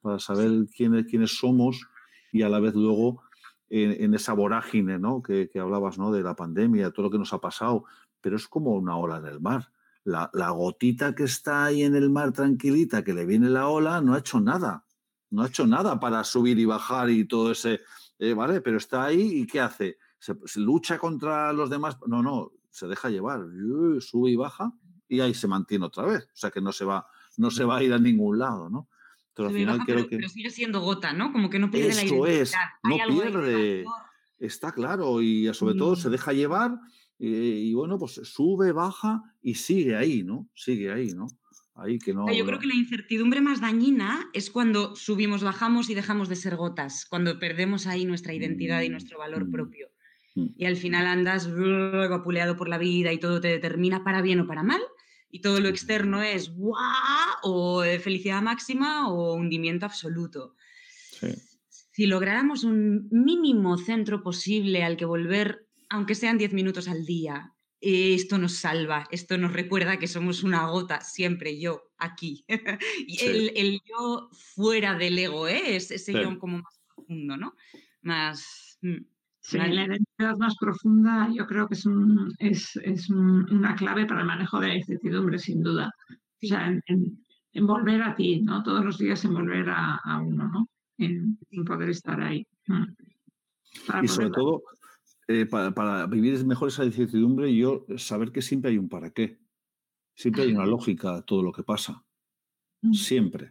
Para 0.00 0.18
saber 0.20 0.50
quiénes, 0.76 1.06
quiénes 1.06 1.36
somos 1.36 1.88
y 2.32 2.42
a 2.42 2.48
la 2.48 2.58
vez 2.58 2.74
luego 2.74 3.22
en, 3.68 4.12
esa 4.14 4.32
vorágine, 4.32 4.98
¿no? 4.98 5.22
Que, 5.22 5.48
hablabas, 5.60 5.98
¿no? 5.98 6.10
De 6.10 6.22
la 6.22 6.34
pandemia, 6.34 6.90
todo 6.90 7.04
lo 7.04 7.10
que 7.10 7.18
nos 7.18 7.32
ha 7.32 7.40
pasado, 7.40 7.84
pero 8.20 8.36
es 8.36 8.48
como 8.48 8.72
una 8.72 8.96
ola 8.96 9.18
en 9.18 9.26
el 9.26 9.40
mar. 9.40 9.70
La, 10.04 10.28
gotita 10.50 11.14
que 11.14 11.24
está 11.24 11.64
ahí 11.66 11.82
en 11.82 11.94
el 11.94 12.10
mar 12.10 12.32
tranquilita, 12.32 13.04
que 13.04 13.14
le 13.14 13.24
viene 13.24 13.48
la 13.48 13.68
ola, 13.68 14.00
no 14.00 14.14
ha 14.14 14.18
hecho 14.18 14.40
nada. 14.40 14.84
No 15.30 15.42
ha 15.42 15.46
hecho 15.46 15.66
nada 15.66 15.98
para 16.00 16.24
subir 16.24 16.58
y 16.58 16.66
bajar 16.66 17.08
y 17.08 17.26
todo 17.26 17.52
ese, 17.52 17.80
eh, 18.18 18.34
¿vale? 18.34 18.60
Pero 18.60 18.76
está 18.76 19.04
ahí 19.04 19.40
y 19.40 19.46
¿qué 19.46 19.60
hace? 19.60 19.98
¿Se, 20.18 20.34
lucha 20.56 20.98
contra 20.98 21.52
los 21.54 21.70
demás? 21.70 21.96
No, 22.06 22.22
no, 22.22 22.52
se 22.70 22.86
deja 22.86 23.08
llevar, 23.08 23.46
sube 24.00 24.30
y 24.30 24.36
baja 24.36 24.72
y 25.08 25.20
ahí 25.20 25.32
se 25.32 25.48
mantiene 25.48 25.86
otra 25.86 26.04
vez. 26.04 26.24
O 26.24 26.36
sea 26.36 26.50
que 26.50 26.60
no 26.60 26.72
se 26.72 26.84
va, 26.84 27.06
no 27.38 27.50
se 27.50 27.64
va 27.64 27.78
a 27.78 27.82
ir 27.82 27.94
a 27.94 27.98
ningún 27.98 28.38
lado, 28.38 28.68
¿no? 28.68 28.88
Pero 29.34 29.48
al 29.48 29.54
final 29.54 29.80
creo 29.84 30.08
que. 30.08 30.16
Pero 30.16 30.28
sigue 30.28 30.50
siendo 30.50 30.80
gota, 30.80 31.12
¿no? 31.12 31.32
Como 31.32 31.48
que 31.48 31.58
no 31.58 31.70
pierde 31.70 31.94
la 31.94 32.04
identidad. 32.04 32.28
es, 32.28 32.54
no 32.82 32.96
pierde. 33.08 33.84
Está 34.38 34.72
claro, 34.72 35.22
y 35.22 35.52
sobre 35.54 35.76
todo 35.76 35.94
se 35.94 36.08
mm. 36.08 36.12
deja 36.12 36.32
llevar 36.32 36.72
y, 37.24 37.72
bueno, 37.74 37.98
pues 37.98 38.20
sube, 38.24 38.72
baja 38.72 39.22
y 39.40 39.54
sigue 39.54 39.94
ahí, 39.94 40.24
¿no? 40.24 40.48
Sigue 40.56 40.90
ahí, 40.90 41.12
¿no? 41.12 41.28
Ahí 41.76 41.98
que 42.00 42.12
no. 42.12 42.26
Yo 42.32 42.44
creo 42.44 42.58
que 42.58 42.66
la 42.66 42.74
incertidumbre 42.74 43.40
más 43.40 43.60
dañina 43.60 44.28
es 44.32 44.50
cuando 44.50 44.96
subimos, 44.96 45.44
bajamos 45.44 45.88
y 45.88 45.94
dejamos 45.94 46.28
de 46.28 46.34
ser 46.34 46.56
gotas, 46.56 47.06
cuando 47.08 47.38
perdemos 47.38 47.86
ahí 47.86 48.04
nuestra 48.06 48.34
identidad 48.34 48.82
y 48.82 48.88
mm, 48.88 48.92
nuestro 48.92 49.18
valor 49.18 49.46
mm, 49.46 49.52
propio. 49.52 49.88
Y 50.34 50.64
al 50.64 50.76
final 50.76 51.06
andas 51.06 51.48
vapuleado 51.54 52.56
por 52.56 52.68
la 52.68 52.78
vida 52.78 53.12
y 53.12 53.18
todo 53.18 53.40
te 53.40 53.48
determina 53.48 54.02
para 54.02 54.22
bien 54.22 54.40
o 54.40 54.46
para 54.46 54.62
mal 54.62 54.80
y 55.32 55.40
todo 55.40 55.60
lo 55.60 55.68
externo 55.68 56.22
es 56.22 56.54
¡guau! 56.54 56.82
o 57.42 57.82
felicidad 58.00 58.42
máxima 58.42 59.08
o 59.08 59.34
hundimiento 59.34 59.86
absoluto. 59.86 60.54
Si 61.90 62.06
lográramos 62.06 62.64
un 62.64 63.08
mínimo 63.10 63.78
centro 63.78 64.22
posible 64.22 64.84
al 64.84 64.96
que 64.96 65.06
volver, 65.06 65.66
aunque 65.88 66.14
sean 66.14 66.38
10 66.38 66.52
minutos 66.52 66.86
al 66.86 67.04
día, 67.06 67.54
esto 67.80 68.38
nos 68.38 68.56
salva, 68.56 69.08
esto 69.10 69.38
nos 69.38 69.52
recuerda 69.52 69.98
que 69.98 70.06
somos 70.06 70.42
una 70.42 70.66
gota, 70.68 71.00
siempre 71.00 71.58
yo, 71.58 71.90
aquí. 71.96 72.44
y 73.06 73.24
el, 73.24 73.80
yo 73.84 74.28
fuera 74.32 74.96
del 74.96 75.18
ego, 75.18 75.48
¿eh? 75.48 75.76
es 75.76 75.90
ese 75.90 76.12
yo 76.12 76.38
como 76.38 76.58
más 76.58 76.78
profundo, 76.94 77.36
¿no? 77.36 77.56
Más... 78.02 78.78
Mm. 78.82 79.11
Sí, 79.42 79.58
la 79.58 79.86
identidad 79.86 80.36
más 80.38 80.56
profunda 80.56 81.28
yo 81.34 81.46
creo 81.46 81.66
que 81.66 81.74
es, 81.74 81.84
un, 81.84 82.32
es, 82.38 82.76
es 82.76 83.10
una 83.10 83.74
clave 83.74 84.06
para 84.06 84.20
el 84.20 84.26
manejo 84.26 84.60
de 84.60 84.68
la 84.68 84.76
incertidumbre, 84.76 85.38
sin 85.38 85.62
duda. 85.62 85.92
O 86.10 86.46
sea, 86.46 86.68
en, 86.86 87.66
volver 87.66 88.02
a 88.02 88.14
ti, 88.14 88.40
¿no? 88.40 88.62
Todos 88.62 88.84
los 88.84 88.98
días 88.98 89.24
en 89.24 89.34
volver 89.34 89.68
a, 89.68 90.00
uno, 90.24 90.48
¿no? 90.48 90.68
En, 90.96 91.38
poder 91.66 91.90
estar 91.90 92.20
ahí. 92.20 92.46
Mm. 92.68 94.04
y 94.04 94.08
sobre 94.08 94.30
todo, 94.30 94.62
eh, 95.26 95.46
para, 95.46 95.72
para, 95.72 96.06
vivir 96.06 96.44
mejor 96.46 96.68
esa 96.68 96.84
incertidumbre, 96.84 97.54
yo 97.54 97.84
saber 97.96 98.30
que 98.30 98.42
siempre 98.42 98.70
hay 98.70 98.78
un 98.78 98.88
para 98.88 99.10
qué. 99.10 99.40
Siempre 100.14 100.44
hay 100.44 100.52
una 100.52 100.66
lógica 100.66 101.16
a 101.16 101.22
todo 101.22 101.42
lo 101.42 101.52
que 101.52 101.64
pasa. 101.64 102.04
Mm. 102.82 102.92
Siempre. 102.92 103.50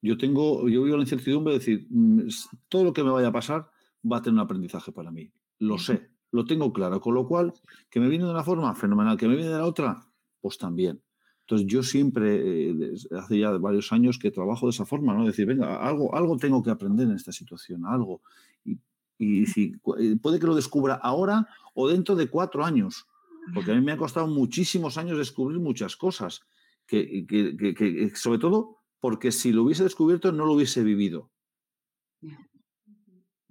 Yo 0.00 0.16
tengo, 0.16 0.68
yo 0.68 0.84
vivo 0.84 0.96
la 0.96 1.02
incertidumbre 1.02 1.54
de 1.54 1.58
decir, 1.58 1.86
mm, 1.90 2.28
todo 2.68 2.84
lo 2.84 2.92
que 2.92 3.02
me 3.02 3.10
vaya 3.10 3.28
a 3.28 3.32
pasar, 3.32 3.68
va 4.10 4.18
a 4.18 4.22
tener 4.22 4.34
un 4.34 4.40
aprendizaje 4.40 4.92
para 4.92 5.10
mí. 5.10 5.32
Lo 5.58 5.78
sé, 5.78 6.10
lo 6.30 6.44
tengo 6.44 6.72
claro. 6.72 7.00
Con 7.00 7.14
lo 7.14 7.26
cual, 7.26 7.52
que 7.90 8.00
me 8.00 8.08
viene 8.08 8.24
de 8.24 8.30
una 8.30 8.44
forma 8.44 8.74
fenomenal, 8.74 9.16
que 9.16 9.28
me 9.28 9.36
viene 9.36 9.50
de 9.50 9.58
la 9.58 9.66
otra, 9.66 10.08
pues 10.40 10.58
también. 10.58 11.02
Entonces 11.40 11.66
yo 11.66 11.82
siempre, 11.82 12.70
eh, 12.70 12.94
hace 13.18 13.38
ya 13.38 13.50
varios 13.52 13.92
años 13.92 14.18
que 14.18 14.30
trabajo 14.30 14.66
de 14.66 14.70
esa 14.70 14.86
forma, 14.86 15.14
¿no? 15.14 15.26
Decir, 15.26 15.46
venga, 15.46 15.76
algo, 15.76 16.14
algo 16.14 16.36
tengo 16.36 16.62
que 16.62 16.70
aprender 16.70 17.08
en 17.08 17.14
esta 17.14 17.32
situación, 17.32 17.84
algo. 17.84 18.22
Y, 18.64 18.78
y 19.18 19.46
si, 19.46 19.74
eh, 19.98 20.16
puede 20.20 20.38
que 20.38 20.46
lo 20.46 20.54
descubra 20.54 20.94
ahora 20.94 21.46
o 21.74 21.88
dentro 21.88 22.14
de 22.16 22.28
cuatro 22.28 22.64
años, 22.64 23.06
porque 23.54 23.72
a 23.72 23.74
mí 23.74 23.80
me 23.80 23.92
ha 23.92 23.96
costado 23.96 24.28
muchísimos 24.28 24.98
años 24.98 25.18
descubrir 25.18 25.58
muchas 25.58 25.96
cosas, 25.96 26.42
que, 26.86 27.26
que, 27.26 27.74
que 27.74 28.12
sobre 28.14 28.38
todo 28.38 28.78
porque 29.00 29.32
si 29.32 29.52
lo 29.52 29.64
hubiese 29.64 29.82
descubierto 29.82 30.30
no 30.30 30.46
lo 30.46 30.52
hubiese 30.52 30.84
vivido. 30.84 31.30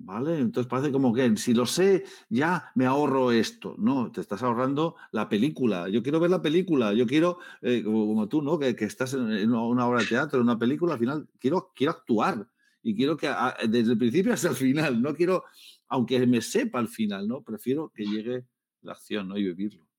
¿Vale? 0.04 0.40
Entonces 0.40 0.68
parece 0.68 0.92
como 0.92 1.14
que 1.14 1.38
si 1.38 1.54
lo 1.54 1.66
sé, 1.66 2.04
ya 2.30 2.72
me 2.76 2.86
ahorro 2.86 3.32
esto. 3.32 3.76
No, 3.78 4.12
te 4.12 4.22
estás 4.22 4.42
ahorrando 4.42 4.96
la 5.12 5.30
película. 5.30 5.90
Yo 5.90 6.02
quiero 6.02 6.20
ver 6.20 6.32
la 6.32 6.42
película. 6.42 6.94
Yo 6.94 7.06
quiero, 7.06 7.38
eh, 7.62 7.84
como, 7.84 8.28
tú, 8.28 8.42
¿no? 8.42 8.58
Que, 8.58 8.76
estás 8.80 9.14
en, 9.14 9.54
una 9.54 9.88
obra 9.88 10.02
de 10.02 10.08
teatro, 10.08 10.40
en 10.40 10.44
una 10.44 10.58
película, 10.58 10.94
al 10.94 11.00
final 11.00 11.28
quiero, 11.40 11.72
quiero 11.76 11.92
actuar. 11.92 12.48
Y 12.84 12.96
quiero 12.96 13.16
que 13.16 13.30
desde 13.70 13.92
el 13.92 13.98
principio 13.98 14.34
hasta 14.34 14.50
el 14.50 14.56
final. 14.56 15.02
No 15.02 15.14
quiero, 15.14 15.44
aunque 15.88 16.26
me 16.26 16.42
sepa 16.42 16.80
al 16.80 16.88
final, 16.88 17.28
¿no? 17.28 17.44
Prefiero 17.44 17.92
que 17.94 18.06
llegue 18.06 18.46
la 18.82 18.94
acción, 18.94 19.28
¿no? 19.28 19.38
Y 19.38 19.44
vivirlo 19.44 19.91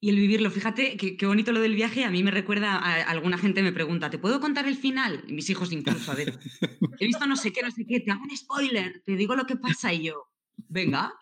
y 0.00 0.08
el 0.08 0.16
vivirlo. 0.16 0.50
Fíjate 0.50 0.96
qué 0.96 1.26
bonito 1.26 1.52
lo 1.52 1.60
del 1.60 1.74
viaje. 1.74 2.04
A 2.04 2.10
mí 2.10 2.22
me 2.22 2.30
recuerda, 2.30 2.76
a, 2.76 3.02
alguna 3.02 3.38
gente 3.38 3.62
me 3.62 3.72
pregunta, 3.72 4.10
¿te 4.10 4.18
puedo 4.18 4.40
contar 4.40 4.66
el 4.66 4.76
final? 4.76 5.22
Y 5.28 5.32
mis 5.34 5.50
hijos 5.50 5.72
incluso, 5.72 6.10
a 6.10 6.14
ver, 6.14 6.38
he 6.98 7.06
visto 7.06 7.26
no 7.26 7.36
sé 7.36 7.52
qué, 7.52 7.62
no 7.62 7.70
sé 7.70 7.84
qué, 7.86 8.00
te 8.00 8.10
hago 8.10 8.22
un 8.22 8.36
spoiler, 8.36 9.02
te 9.04 9.16
digo 9.16 9.36
lo 9.36 9.46
que 9.46 9.56
pasa 9.56 9.92
y 9.92 10.04
yo, 10.04 10.28
venga. 10.68 11.12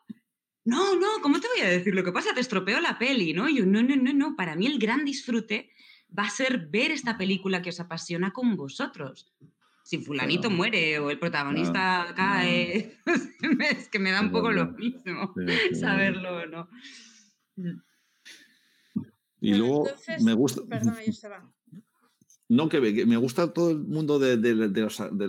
No, 0.65 0.97
no, 0.97 1.09
¿cómo 1.23 1.41
te 1.41 1.49
voy 1.49 1.67
a 1.67 1.71
decir 1.71 1.95
lo 1.95 2.05
que 2.05 2.13
pasa? 2.13 2.35
Te 2.35 2.41
estropeo 2.41 2.79
la 2.81 2.99
peli, 2.99 3.33
¿no? 3.33 3.49
Y 3.49 3.57
yo, 3.57 3.67
no, 3.67 3.83
no, 3.83 3.97
no, 3.97 4.13
no. 4.13 4.37
Para 4.37 4.55
mí 4.55 4.67
el 4.67 4.79
gran 4.79 5.05
disfrute 5.05 5.71
va 6.17 6.25
a 6.25 6.31
ser 6.31 6.69
ver 6.69 6.91
esta 6.91 7.17
película 7.17 7.63
que 7.63 7.71
os 7.71 7.81
apasiona 7.81 8.33
con 8.33 8.55
vosotros. 8.55 9.33
Si 9.83 9.97
fulanito 9.97 10.51
muere 10.51 10.99
o 10.99 11.11
el 11.11 11.19
protagonista 11.19 12.13
cae, 12.15 12.99
es 13.71 13.89
que 13.89 13.99
me 13.99 14.11
da 14.11 14.21
un 14.21 14.31
poco 14.31 14.53
lo 14.53 14.67
mismo 14.73 15.35
saberlo 15.73 16.47
no. 16.47 16.69
Mm. 19.41 19.47
Y 19.47 19.55
luego 19.55 19.89
me 20.21 20.35
gusta. 20.35 20.63
No, 22.51 22.71
que 22.71 22.81
me, 22.81 23.17
gusta 23.19 23.53
todo 23.53 23.71
el 23.71 23.81
mundo 23.81 24.19
de, 24.19 24.39
de, 24.39 24.55
los, 24.55 25.03
de, 25.13 25.29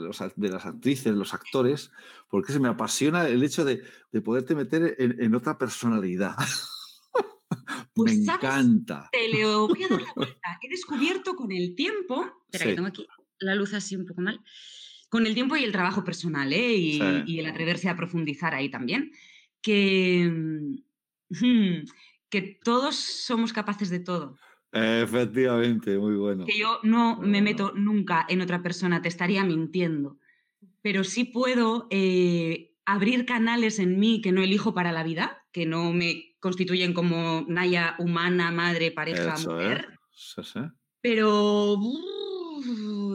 las 0.50 0.66
actrices, 0.66 1.14
los 1.14 1.34
actores, 1.34 1.92
porque 2.30 2.54
se 2.54 2.62
me 2.62 2.70
apasiona 2.70 3.28
el 3.28 3.44
hecho 3.44 3.66
de, 3.66 3.84
poderte 4.24 4.56
meter 4.56 4.96
en, 4.98 5.36
otra 5.36 5.58
personalidad. 5.58 6.36
Pues, 7.96 8.16
me 8.16 8.34
encanta. 8.34 9.10
Te 9.12 9.28
le 9.28 9.44
voy 9.44 9.84
a 9.84 9.88
dar 9.90 10.02
la 10.02 10.14
vuelta. 10.16 10.60
He 10.62 10.70
descubierto 10.70 11.36
con 11.36 11.52
el 11.52 11.76
tiempo. 11.76 12.26
Espera, 12.46 12.70
que 12.70 12.76
tengo 12.76 12.88
aquí 12.88 13.08
la 13.40 13.56
luz 13.56 13.74
así 13.74 13.96
un 13.96 14.06
poco 14.06 14.22
mal. 14.22 14.40
Con 15.10 15.26
el 15.26 15.34
tiempo 15.34 15.58
y 15.58 15.64
el 15.64 15.72
trabajo 15.72 16.04
personal, 16.06 16.54
¿eh? 16.54 16.76
y, 16.76 17.02
y 17.26 17.40
el 17.40 17.48
atreverse 17.48 17.90
a 17.90 17.98
profundizar 17.98 18.54
ahí 18.54 18.70
también, 18.70 19.12
que. 19.62 20.32
Hmm, 21.30 21.84
que 22.30 22.60
todos 22.64 22.96
somos 22.96 23.54
capaces 23.54 23.90
de 23.90 24.00
todo. 24.00 24.38
Efectivamente, 24.72 25.98
muy 25.98 26.16
bueno. 26.16 26.46
Que 26.46 26.58
yo 26.58 26.80
no 26.84 27.18
me 27.18 27.42
meto 27.42 27.74
nunca 27.76 28.26
en 28.30 28.42
otra 28.42 28.62
persona, 28.62 29.02
te 29.02 29.08
estaría 29.08 29.44
mintiendo. 29.44 30.18
Pero 30.82 31.04
sí 31.04 31.24
puedo 31.26 31.88
eh, 31.90 32.76
abrir 32.86 33.26
canales 33.26 33.80
en 33.80 34.00
mí 34.00 34.22
que 34.22 34.32
no 34.32 34.42
elijo 34.42 34.74
para 34.74 34.92
la 34.92 35.04
vida, 35.04 35.44
que 35.52 35.66
no 35.66 35.92
me 35.92 36.36
constituyen 36.40 36.94
como 36.94 37.46
Naya 37.48 37.96
humana, 38.00 38.52
madre, 38.52 38.92
pareja, 38.92 39.36
mujer. 39.38 39.90
Sí, 40.12 40.42
sí. 40.44 40.60
Pero 41.02 41.78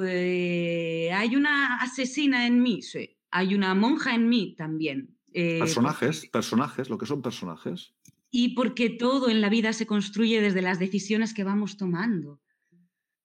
eh, 0.04 1.10
hay 1.12 1.36
una 1.36 1.76
asesina 1.76 2.46
en 2.46 2.62
mí, 2.62 2.82
sí. 2.82 3.16
Hay 3.30 3.54
una 3.54 3.74
monja 3.74 4.14
en 4.14 4.28
mí 4.28 4.54
también. 4.56 5.16
Eh, 5.32 5.58
personajes, 5.58 6.26
personajes, 6.26 6.88
lo 6.88 6.98
que 6.98 7.06
son 7.06 7.20
personajes. 7.20 7.92
Y 8.36 8.56
porque 8.56 8.90
todo 8.90 9.30
en 9.30 9.40
la 9.40 9.48
vida 9.48 9.72
se 9.72 9.86
construye 9.86 10.40
desde 10.40 10.60
las 10.60 10.80
decisiones 10.80 11.32
que 11.34 11.44
vamos 11.44 11.76
tomando. 11.76 12.42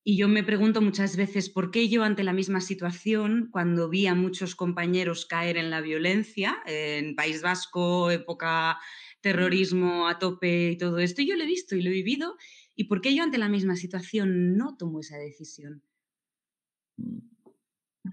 Y 0.03 0.17
yo 0.17 0.27
me 0.27 0.43
pregunto 0.43 0.83
muchas 0.83 1.17
veces 1.17 1.49
por 1.49 1.71
qué 1.71 1.89
yo 1.89 2.03
ante 2.03 2.23
la 2.23 2.31
misma 2.31 2.61
situación, 2.61 3.49
cuando 3.51 3.89
vi 3.89 4.05
a 4.05 4.13
muchos 4.13 4.53
compañeros 4.53 5.25
caer 5.25 5.57
en 5.57 5.71
la 5.71 5.81
violencia, 5.81 6.59
en 6.67 7.15
País 7.15 7.41
Vasco, 7.41 8.11
época 8.11 8.77
terrorismo 9.19 10.07
a 10.07 10.19
tope 10.19 10.73
y 10.73 10.77
todo 10.77 10.99
esto, 10.99 11.23
yo 11.23 11.35
lo 11.35 11.43
he 11.43 11.47
visto 11.47 11.75
y 11.75 11.81
lo 11.81 11.89
he 11.89 11.93
vivido, 11.93 12.37
y 12.75 12.83
por 12.83 13.01
qué 13.01 13.15
yo 13.15 13.23
ante 13.23 13.39
la 13.39 13.49
misma 13.49 13.77
situación 13.77 14.57
no 14.57 14.77
tomo 14.77 14.99
esa 14.99 15.17
decisión. 15.17 15.81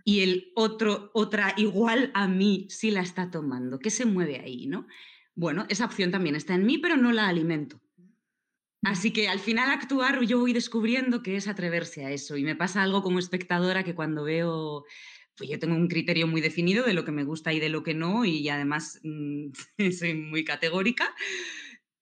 Y 0.02 0.20
el 0.20 0.50
otro, 0.54 1.10
otra 1.12 1.52
igual 1.58 2.10
a 2.14 2.26
mí 2.26 2.68
sí 2.70 2.90
la 2.90 3.02
está 3.02 3.30
tomando. 3.30 3.80
¿Qué 3.80 3.90
se 3.90 4.06
mueve 4.06 4.40
ahí, 4.40 4.66
no? 4.66 4.86
Bueno, 5.36 5.66
esa 5.68 5.84
opción 5.84 6.10
también 6.10 6.34
está 6.34 6.54
en 6.54 6.66
mí, 6.66 6.78
pero 6.78 6.96
no 6.96 7.12
la 7.12 7.28
alimento. 7.28 7.80
Así 8.82 9.12
que 9.12 9.28
al 9.28 9.38
final 9.38 9.70
actuar 9.70 10.22
yo 10.22 10.40
voy 10.40 10.52
descubriendo 10.52 11.22
que 11.22 11.36
es 11.36 11.46
atreverse 11.46 12.04
a 12.04 12.10
eso. 12.10 12.36
Y 12.36 12.44
me 12.44 12.56
pasa 12.56 12.82
algo 12.82 13.02
como 13.02 13.18
espectadora 13.18 13.84
que 13.84 13.94
cuando 13.94 14.24
veo, 14.24 14.84
pues 15.36 15.50
yo 15.50 15.58
tengo 15.58 15.74
un 15.74 15.88
criterio 15.88 16.26
muy 16.26 16.40
definido 16.40 16.84
de 16.84 16.94
lo 16.94 17.04
que 17.04 17.12
me 17.12 17.24
gusta 17.24 17.52
y 17.52 17.60
de 17.60 17.68
lo 17.68 17.82
que 17.82 17.94
no 17.94 18.24
y 18.24 18.48
además 18.48 19.00
mm, 19.02 19.48
soy 19.98 20.14
muy 20.14 20.44
categórica, 20.44 21.14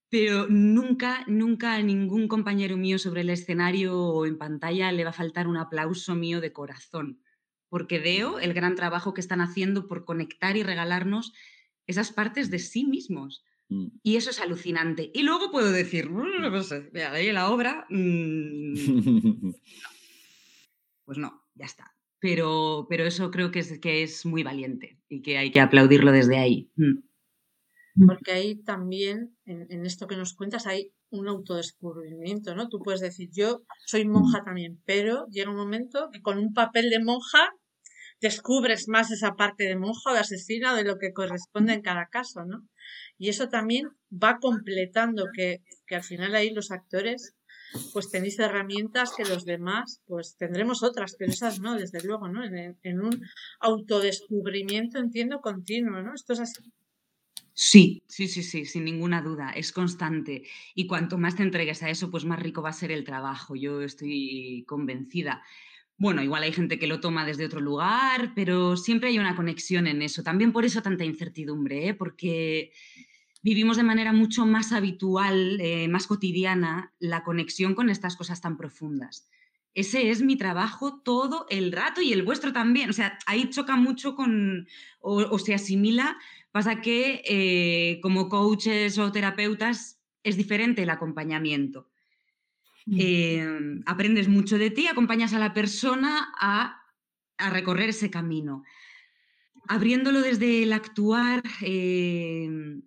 pero 0.09 0.47
nunca, 0.47 1.25
nunca 1.27 1.73
a 1.73 1.81
ningún 1.81 2.29
compañero 2.29 2.77
mío 2.77 2.99
sobre 2.99 3.21
el 3.21 3.29
escenario 3.29 3.99
o 3.99 4.25
en 4.25 4.37
pantalla 4.37 4.91
le 4.93 5.03
va 5.03 5.09
a 5.09 5.13
faltar 5.13 5.47
un 5.47 5.57
aplauso 5.57 6.15
mío 6.15 6.39
de 6.39 6.53
corazón, 6.53 7.21
porque 7.67 7.99
veo 7.99 8.39
el 8.39 8.53
gran 8.53 8.75
trabajo 8.75 9.13
que 9.13 9.21
están 9.21 9.41
haciendo 9.41 9.87
por 9.87 10.05
conectar 10.05 10.55
y 10.55 10.63
regalarnos 10.63 11.33
esas 11.87 12.11
partes 12.11 12.49
de 12.49 12.59
sí 12.59 12.85
mismos. 12.85 13.43
Mm. 13.69 13.87
Y 14.03 14.17
eso 14.17 14.29
es 14.29 14.39
alucinante. 14.39 15.11
Y 15.13 15.23
luego 15.23 15.51
puedo 15.51 15.71
decir, 15.71 16.09
mm, 16.09 16.41
no 16.41 16.63
sé, 16.63 16.91
ahí 17.11 17.31
la 17.31 17.49
obra. 17.49 17.85
Mm, 17.89 18.73
pues 21.05 21.17
no, 21.17 21.43
ya 21.55 21.65
está. 21.65 21.91
Pero, 22.19 22.87
pero 22.89 23.05
eso 23.05 23.29
creo 23.31 23.51
que 23.51 23.59
es, 23.59 23.79
que 23.79 24.03
es 24.03 24.25
muy 24.25 24.43
valiente 24.43 24.99
y 25.09 25.21
que 25.21 25.37
hay 25.37 25.51
que 25.51 25.59
aplaudirlo 25.59 26.11
desde 26.11 26.37
ahí. 26.37 26.71
Porque 28.07 28.31
ahí 28.31 28.55
también, 28.63 29.37
en, 29.45 29.85
esto 29.85 30.07
que 30.07 30.17
nos 30.17 30.33
cuentas, 30.33 30.67
hay 30.67 30.91
un 31.09 31.27
autodescubrimiento, 31.27 32.55
¿no? 32.55 32.67
Tú 32.67 32.79
puedes 32.79 32.99
decir, 32.99 33.29
yo 33.31 33.63
soy 33.85 34.05
monja 34.05 34.43
también, 34.43 34.81
pero 34.85 35.27
llega 35.29 35.51
un 35.51 35.55
momento 35.55 36.09
que 36.11 36.21
con 36.21 36.37
un 36.37 36.53
papel 36.53 36.89
de 36.89 37.03
monja 37.03 37.51
descubres 38.21 38.87
más 38.87 39.11
esa 39.11 39.35
parte 39.35 39.65
de 39.65 39.75
monja 39.75 40.11
o 40.11 40.13
de 40.13 40.19
asesina 40.19 40.75
de 40.75 40.83
lo 40.83 40.97
que 40.97 41.13
corresponde 41.13 41.73
en 41.73 41.81
cada 41.81 42.07
caso, 42.07 42.45
¿no? 42.45 42.67
Y 43.17 43.29
eso 43.29 43.49
también 43.49 43.89
va 44.11 44.39
completando 44.39 45.25
que, 45.33 45.61
al 45.89 46.03
final 46.03 46.35
ahí 46.35 46.51
los 46.51 46.71
actores 46.71 47.35
pues 47.91 48.09
tenéis 48.09 48.39
herramientas 48.39 49.11
que 49.17 49.25
los 49.25 49.43
demás 49.43 49.99
pues 50.05 50.37
tendremos 50.37 50.81
otras, 50.81 51.15
pero 51.17 51.31
esas 51.31 51.59
no, 51.59 51.75
desde 51.75 52.01
luego, 52.03 52.29
¿no? 52.29 52.43
En, 52.43 53.01
un 53.01 53.21
autodescubrimiento, 53.59 54.97
entiendo, 54.97 55.41
continuo, 55.41 56.01
¿no? 56.01 56.13
Esto 56.13 56.33
es 56.33 56.39
así. 56.39 56.63
Sí, 57.53 58.03
sí, 58.07 58.27
sí, 58.27 58.43
sí, 58.43 58.65
sin 58.65 58.85
ninguna 58.85 59.21
duda, 59.21 59.51
es 59.51 59.71
constante. 59.71 60.43
Y 60.73 60.87
cuanto 60.87 61.17
más 61.17 61.35
te 61.35 61.43
entregues 61.43 61.83
a 61.83 61.89
eso, 61.89 62.11
pues 62.11 62.25
más 62.25 62.39
rico 62.39 62.61
va 62.61 62.69
a 62.69 62.73
ser 62.73 62.91
el 62.91 63.03
trabajo, 63.03 63.55
yo 63.55 63.81
estoy 63.81 64.63
convencida. 64.67 65.41
Bueno, 65.97 66.21
igual 66.21 66.43
hay 66.43 66.51
gente 66.51 66.77
que 66.77 66.87
lo 66.87 66.99
toma 66.99 67.25
desde 67.25 67.45
otro 67.45 67.61
lugar, 67.61 68.33
pero 68.35 68.75
siempre 68.75 69.09
hay 69.09 69.19
una 69.19 69.35
conexión 69.35 69.87
en 69.87 70.01
eso. 70.01 70.23
También 70.23 70.51
por 70.51 70.65
eso 70.65 70.81
tanta 70.81 71.05
incertidumbre, 71.05 71.87
¿eh? 71.87 71.93
porque 71.93 72.73
vivimos 73.41 73.77
de 73.77 73.83
manera 73.83 74.11
mucho 74.11 74.45
más 74.45 74.73
habitual, 74.73 75.59
eh, 75.61 75.87
más 75.87 76.07
cotidiana, 76.07 76.93
la 76.99 77.23
conexión 77.23 77.75
con 77.75 77.89
estas 77.89 78.17
cosas 78.17 78.41
tan 78.41 78.57
profundas. 78.57 79.29
Ese 79.73 80.09
es 80.09 80.21
mi 80.21 80.37
trabajo 80.37 81.01
todo 81.01 81.45
el 81.49 81.71
rato 81.71 82.01
y 82.01 82.11
el 82.11 82.23
vuestro 82.23 82.51
también. 82.51 82.89
O 82.89 82.93
sea, 82.93 83.17
ahí 83.25 83.49
choca 83.49 83.75
mucho 83.75 84.15
con, 84.15 84.67
o, 84.99 85.39
se 85.39 85.53
asimila, 85.53 86.17
pasa 86.51 86.81
que 86.81 87.21
eh, 87.25 87.99
como 88.01 88.27
coaches 88.27 88.97
o 88.97 89.11
terapeutas 89.11 90.01
es 90.23 90.35
diferente 90.37 90.83
el 90.83 90.89
acompañamiento. 90.89 91.89
Em, 92.87 93.81
aprendes 93.85 94.27
mucho 94.27 94.57
de 94.57 94.69
ti, 94.69 94.87
acompañas 94.87 95.33
a 95.33 95.39
la 95.39 95.53
persona 95.53 96.31
a, 96.39 96.81
recorrer 97.51 97.89
ese 97.89 98.09
camino. 98.09 98.63
Abriéndolo 99.67 100.21
desde 100.21 100.63
el 100.63 100.71
actuar, 100.71 101.43
em, 101.61 102.83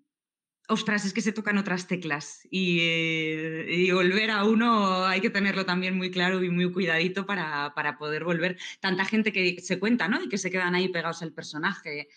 ostras, 0.68 1.04
es 1.04 1.12
que 1.12 1.20
se 1.20 1.32
tocan 1.32 1.58
otras 1.58 1.86
teclas 1.86 2.46
eh, 2.50 3.66
y, 3.68 3.90
volver 3.90 4.30
a 4.30 4.44
uno 4.44 5.04
hay 5.04 5.20
que 5.20 5.30
tenerlo 5.30 5.66
también 5.66 5.96
muy 5.96 6.10
claro 6.10 6.42
y 6.42 6.50
muy 6.50 6.70
cuidadito 6.72 7.26
para, 7.26 7.72
poder 7.98 8.24
volver. 8.24 8.56
Tanta 8.80 9.04
gente 9.04 9.32
que 9.32 9.60
se 9.60 9.78
cuenta, 9.78 10.08
¿no? 10.08 10.22
Y 10.22 10.28
que 10.28 10.38
se 10.38 10.50
quedan 10.50 10.74
ahí 10.74 10.88
pegados 10.88 11.22
al 11.22 11.32
personaje 11.32 12.08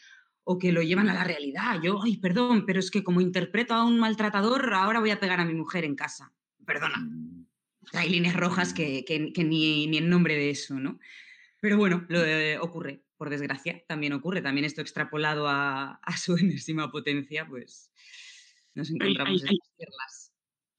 o 0.43 0.57
que 0.57 0.71
lo 0.71 0.81
llevan 0.81 1.09
a 1.09 1.13
la 1.13 1.23
realidad. 1.23 1.81
Yo, 1.81 2.01
ay, 2.03 2.17
perdón, 2.17 2.65
pero 2.65 2.79
es 2.79 2.91
que 2.91 3.03
como 3.03 3.21
interpreto 3.21 3.73
a 3.73 3.85
un 3.85 3.99
maltratador, 3.99 4.73
ahora 4.73 4.99
voy 4.99 5.11
a 5.11 5.19
pegar 5.19 5.39
a 5.39 5.45
mi 5.45 5.53
mujer 5.53 5.85
en 5.85 5.95
casa. 5.95 6.31
Perdona. 6.65 7.07
Hay 7.93 8.09
líneas 8.09 8.35
rojas 8.35 8.73
que, 8.73 9.03
ni, 9.37 9.87
ni, 9.87 9.97
en 9.97 10.09
nombre 10.09 10.35
de 10.35 10.49
eso, 10.49 10.79
¿no? 10.79 10.99
Pero 11.59 11.77
bueno, 11.77 12.05
lo 12.09 12.19
ocurre, 12.63 13.03
por 13.17 13.29
desgracia, 13.29 13.83
también 13.87 14.13
ocurre, 14.13 14.41
también 14.41 14.65
esto 14.65 14.81
extrapolado 14.81 15.47
a, 15.47 15.99
su 16.17 16.35
enésima 16.37 16.91
potencia, 16.91 17.47
pues 17.47 17.91
nos 18.73 18.89
encontramos 18.89 19.43
hay, 19.43 19.49
en 19.49 19.87
las 19.97 20.31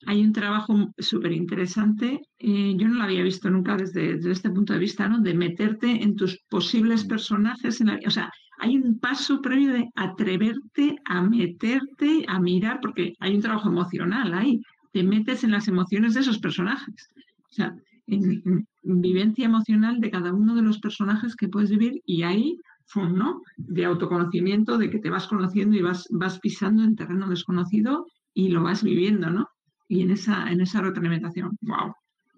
hay 0.06 0.20
un 0.20 0.32
trabajo 0.32 0.92
súper 0.98 1.32
interesante, 1.32 2.20
eh, 2.38 2.74
yo 2.76 2.88
no 2.88 2.94
lo 2.94 3.04
había 3.04 3.22
visto 3.22 3.48
nunca 3.50 3.76
desde, 3.76 4.18
este 4.30 4.50
punto 4.50 4.72
de 4.72 4.80
vista, 4.80 5.08
¿no? 5.08 5.20
De 5.20 5.34
meterte 5.34 6.02
en 6.02 6.16
tus 6.16 6.38
posibles 6.48 7.04
mm. 7.04 7.08
personajes, 7.08 7.80
en 7.80 7.90
o 8.06 8.10
sea, 8.10 8.30
hay 8.58 8.76
un 8.76 8.98
paso 8.98 9.40
previo 9.40 9.72
de 9.72 9.88
atreverte 9.94 10.96
a 11.04 11.22
meterte, 11.22 12.24
a 12.26 12.40
mirar, 12.40 12.80
porque 12.80 13.14
hay 13.20 13.34
un 13.34 13.42
trabajo 13.42 13.68
emocional 13.68 14.34
ahí, 14.34 14.60
te 14.92 15.02
metes 15.02 15.42
en 15.44 15.50
las 15.50 15.68
emociones 15.68 16.14
de 16.14 16.20
esos 16.20 16.38
personajes. 16.38 17.10
O 17.50 17.54
sea, 17.54 17.76
en, 18.06 18.66
vivencia 18.82 19.44
emocional 19.44 20.00
de 20.00 20.10
cada 20.10 20.32
uno 20.32 20.54
de 20.54 20.62
los 20.62 20.78
personajes 20.78 21.36
que 21.36 21.48
puedes 21.48 21.70
vivir 21.70 22.02
y 22.04 22.22
ahí, 22.22 22.58
¿no? 22.94 23.42
De 23.56 23.84
autoconocimiento, 23.84 24.76
de 24.76 24.90
que 24.90 24.98
te 24.98 25.08
vas 25.08 25.26
conociendo 25.26 25.76
y 25.76 25.82
vas, 25.82 26.06
vas 26.10 26.38
pisando 26.40 26.84
en 26.84 26.96
terreno 26.96 27.28
desconocido 27.28 28.06
y 28.34 28.48
lo 28.48 28.62
vas 28.62 28.82
viviendo, 28.82 29.30
¿no? 29.30 29.48
Y 29.88 30.02
en 30.02 30.10
esa, 30.10 30.50
en 30.50 30.60
esa 30.60 30.80
retroalimentación, 30.80 31.56
wow, 31.62 31.94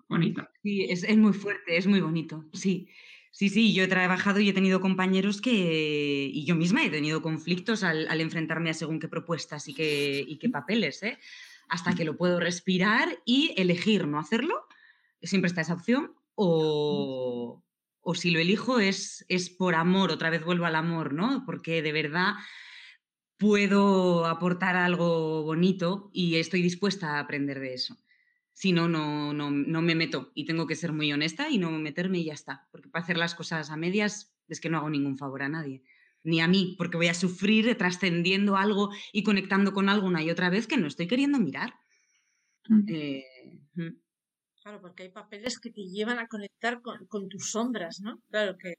bonito. 0.09 0.47
Sí, 0.62 0.85
es, 0.88 1.17
muy 1.17 1.33
fuerte, 1.33 1.77
es 1.77 1.87
muy 1.87 2.01
bonito, 2.01 2.45
sí. 2.53 2.88
Sí, 3.31 3.49
sí, 3.49 3.75
yo 3.75 3.83
he 3.83 3.88
trabajado 3.88 4.38
y 4.38 4.49
he 4.49 4.53
tenido 4.53 4.81
compañeros 4.81 5.40
que, 5.40 6.31
y 6.33 6.45
yo 6.45 6.55
misma 6.55 6.85
he 6.85 6.90
tenido 6.90 7.21
conflictos 7.21 7.83
al, 7.83 8.07
al 8.07 8.21
enfrentarme 8.21 8.71
a 8.71 8.75
según 8.75 9.01
qué 9.01 9.09
propuestas 9.09 9.67
y 9.67 9.75
qué, 9.75 10.25
y 10.25 10.37
qué 10.37 10.49
papeles, 10.49 11.03
¿eh? 11.03 11.19
Hasta 11.68 11.94
que 11.94 12.05
lo 12.05 12.16
puedo 12.16 12.40
respirar 12.40 13.18
y 13.24 13.55
elegir 13.57 14.07
no 14.07 14.18
hacerlo. 14.18 14.66
Siempre 15.22 15.48
está 15.48 15.62
esa 15.62 15.74
opción. 15.74 16.14
O, 16.35 17.62
o 18.00 18.14
si 18.14 18.31
lo 18.31 18.40
elijo 18.40 18.81
es, 18.81 19.24
es 19.29 19.50
por 19.50 19.74
amor, 19.74 20.11
otra 20.11 20.31
vez 20.31 20.44
vuelvo 20.44 20.66
al 20.66 20.77
amor, 20.77 21.14
¿no? 21.14 21.44
Porque 21.46 21.81
de 21.83 21.92
verdad 21.92 22.35
puedo 23.37 24.27
aportar 24.27 24.77
algo 24.77 25.42
bonito 25.42 26.11
y 26.12 26.37
estoy 26.37 26.62
dispuesta 26.62 27.16
a 27.16 27.20
aprender 27.20 27.61
de 27.61 27.74
eso. 27.74 27.96
Si 28.53 28.72
no, 28.72 28.88
no, 28.88 29.33
no, 29.33 29.50
no 29.50 29.83
me 29.83 29.94
meto 29.94 30.31
y 30.35 30.44
tengo 30.44 30.66
que 30.66 30.77
ser 30.77 30.92
muy 30.92 31.12
honesta 31.12 31.48
y 31.48 31.59
no 31.59 31.70
meterme 31.72 32.18
y 32.18 32.24
ya 32.24 32.35
está. 32.35 32.68
Porque 32.70 32.88
para 32.88 33.03
hacer 33.03 33.16
las 33.16 33.35
cosas 33.35 33.70
a 33.70 33.77
medias 33.77 34.37
es 34.48 34.61
que 34.61 34.70
no 34.70 34.79
hago 34.79 34.90
ningún 34.90 35.16
favor 35.18 35.42
a 35.42 35.48
nadie 35.48 35.83
ni 36.24 36.40
a 36.40 36.48
mí, 36.48 36.74
porque 36.76 36.96
voy 36.96 37.08
a 37.08 37.14
sufrir 37.14 37.76
trascendiendo 37.76 38.56
algo 38.56 38.90
y 39.12 39.22
conectando 39.22 39.72
con 39.72 39.88
algo 39.88 40.06
una 40.06 40.22
y 40.22 40.30
otra 40.30 40.50
vez 40.50 40.66
que 40.66 40.78
no 40.78 40.87
estoy 40.87 41.06
queriendo 41.06 41.38
mirar. 41.38 41.74
Eh, 42.88 43.24
claro, 44.62 44.80
porque 44.80 45.04
hay 45.04 45.10
papeles 45.10 45.60
que 45.60 45.70
te 45.70 45.82
llevan 45.82 46.18
a 46.18 46.26
conectar 46.26 46.80
con, 46.80 47.28
tus 47.28 47.50
sombras, 47.50 48.00
¿no? 48.00 48.22
Claro 48.30 48.56
que, 48.58 48.74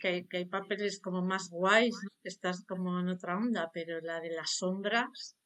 que, 0.00 0.36
hay 0.36 0.44
papeles 0.44 1.00
como 1.00 1.20
más 1.20 1.50
guays, 1.50 1.96
que 2.22 2.28
estás 2.28 2.64
como 2.64 3.00
en 3.00 3.08
otra 3.08 3.36
onda, 3.36 3.70
pero 3.74 4.00
la 4.00 4.20
de 4.20 4.30
las 4.30 4.56
sombras. 4.56 5.36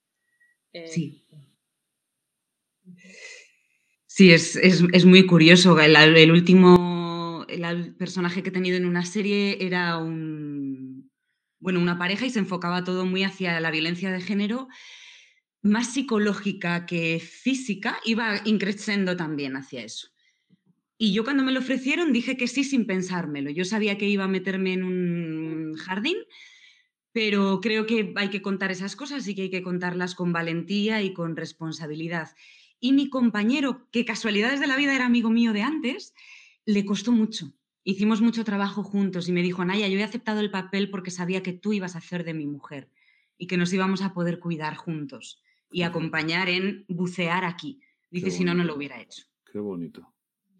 Eh, 0.74 0.88
sí. 0.88 1.26
Sí, 4.06 4.32
es, 4.32 5.06
muy 5.06 5.24
curioso. 5.24 5.80
El, 5.80 5.96
el 5.96 6.30
último 6.30 6.92
el 7.48 7.94
personaje 7.94 8.42
que 8.42 8.48
he 8.50 8.52
tenido 8.52 8.76
en 8.76 8.86
una 8.86 9.04
serie 9.04 9.64
era 9.64 9.98
un, 9.98 10.61
bueno, 11.62 11.80
una 11.80 11.96
pareja 11.96 12.26
y 12.26 12.30
se 12.30 12.40
enfocaba 12.40 12.82
todo 12.82 13.06
muy 13.06 13.22
hacia 13.22 13.58
la 13.60 13.70
violencia 13.70 14.10
de 14.10 14.20
género, 14.20 14.68
más 15.62 15.94
psicológica 15.94 16.86
que 16.86 17.20
física, 17.20 18.00
iba 18.04 18.40
increciendo 18.44 19.16
también 19.16 19.54
hacia 19.54 19.84
eso. 19.84 20.08
Y 20.98 21.12
yo 21.12 21.22
cuando 21.22 21.44
me 21.44 21.52
lo 21.52 21.60
ofrecieron 21.60 22.12
dije 22.12 22.36
que 22.36 22.48
sí 22.48 22.64
sin 22.64 22.84
pensármelo. 22.84 23.48
Yo 23.50 23.64
sabía 23.64 23.96
que 23.96 24.08
iba 24.08 24.24
a 24.24 24.28
meterme 24.28 24.72
en 24.72 24.82
un 24.82 25.74
jardín, 25.76 26.16
pero 27.12 27.60
creo 27.60 27.86
que 27.86 28.12
hay 28.16 28.28
que 28.28 28.42
contar 28.42 28.72
esas 28.72 28.96
cosas 28.96 29.26
y 29.28 29.36
que 29.36 29.42
hay 29.42 29.50
que 29.50 29.62
contarlas 29.62 30.16
con 30.16 30.32
valentía 30.32 31.00
y 31.02 31.14
con 31.14 31.36
responsabilidad. 31.36 32.30
Y 32.80 32.92
mi 32.92 33.08
compañero, 33.08 33.88
que 33.92 34.04
casualidades 34.04 34.58
de 34.58 34.66
la 34.66 34.76
vida 34.76 34.96
era 34.96 35.06
amigo 35.06 35.30
mío 35.30 35.52
de 35.52 35.62
antes, 35.62 36.12
le 36.64 36.84
costó 36.84 37.12
mucho. 37.12 37.52
Hicimos 37.84 38.20
mucho 38.20 38.44
trabajo 38.44 38.82
juntos 38.82 39.28
y 39.28 39.32
me 39.32 39.42
dijo, 39.42 39.64
Naya, 39.64 39.88
yo 39.88 39.98
he 39.98 40.04
aceptado 40.04 40.40
el 40.40 40.50
papel 40.50 40.90
porque 40.90 41.10
sabía 41.10 41.42
que 41.42 41.52
tú 41.52 41.72
ibas 41.72 41.94
a 41.94 41.98
hacer 41.98 42.24
de 42.24 42.34
mi 42.34 42.46
mujer 42.46 42.88
y 43.38 43.46
que 43.46 43.56
nos 43.56 43.72
íbamos 43.72 44.02
a 44.02 44.12
poder 44.12 44.38
cuidar 44.38 44.76
juntos 44.76 45.42
y 45.70 45.82
acompañar 45.82 46.48
en 46.48 46.84
bucear 46.88 47.44
aquí. 47.44 47.80
Dice, 48.10 48.30
si 48.30 48.44
no, 48.44 48.54
no 48.54 48.62
lo 48.62 48.76
hubiera 48.76 49.00
hecho. 49.00 49.24
Qué 49.50 49.58
bonito 49.58 50.12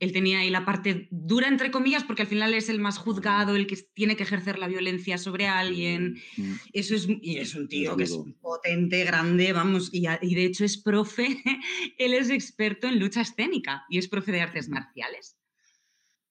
él 0.02 0.10
tenía 0.10 0.40
ahí 0.40 0.50
la 0.50 0.64
parte 0.64 1.06
dura, 1.12 1.46
entre 1.46 1.70
comillas, 1.70 2.02
porque 2.02 2.22
al 2.22 2.28
final 2.28 2.54
es 2.54 2.68
el 2.68 2.80
más 2.80 2.98
juzgado, 2.98 3.54
el 3.54 3.68
que 3.68 3.76
tiene 3.94 4.16
que 4.16 4.24
ejercer 4.24 4.58
la 4.58 4.66
violencia 4.66 5.16
sobre 5.16 5.46
alguien. 5.46 6.16
Mm. 6.36 6.54
Eso 6.72 6.96
es, 6.96 7.06
y 7.08 7.36
es 7.36 7.54
un 7.54 7.68
tío 7.68 7.96
que 7.96 8.02
es 8.02 8.18
potente, 8.40 9.04
grande, 9.04 9.52
vamos, 9.52 9.90
y, 9.92 10.06
y, 10.22 10.34
de 10.34 10.44
hecho 10.44 10.64
es 10.64 10.76
profe, 10.76 11.40
él 11.98 12.14
es 12.14 12.30
experto 12.30 12.88
en 12.88 12.98
lucha 12.98 13.20
escénica 13.20 13.84
y 13.88 13.98
es 13.98 14.08
profe 14.08 14.32
de 14.32 14.40
artes 14.40 14.68
marciales. 14.68 15.36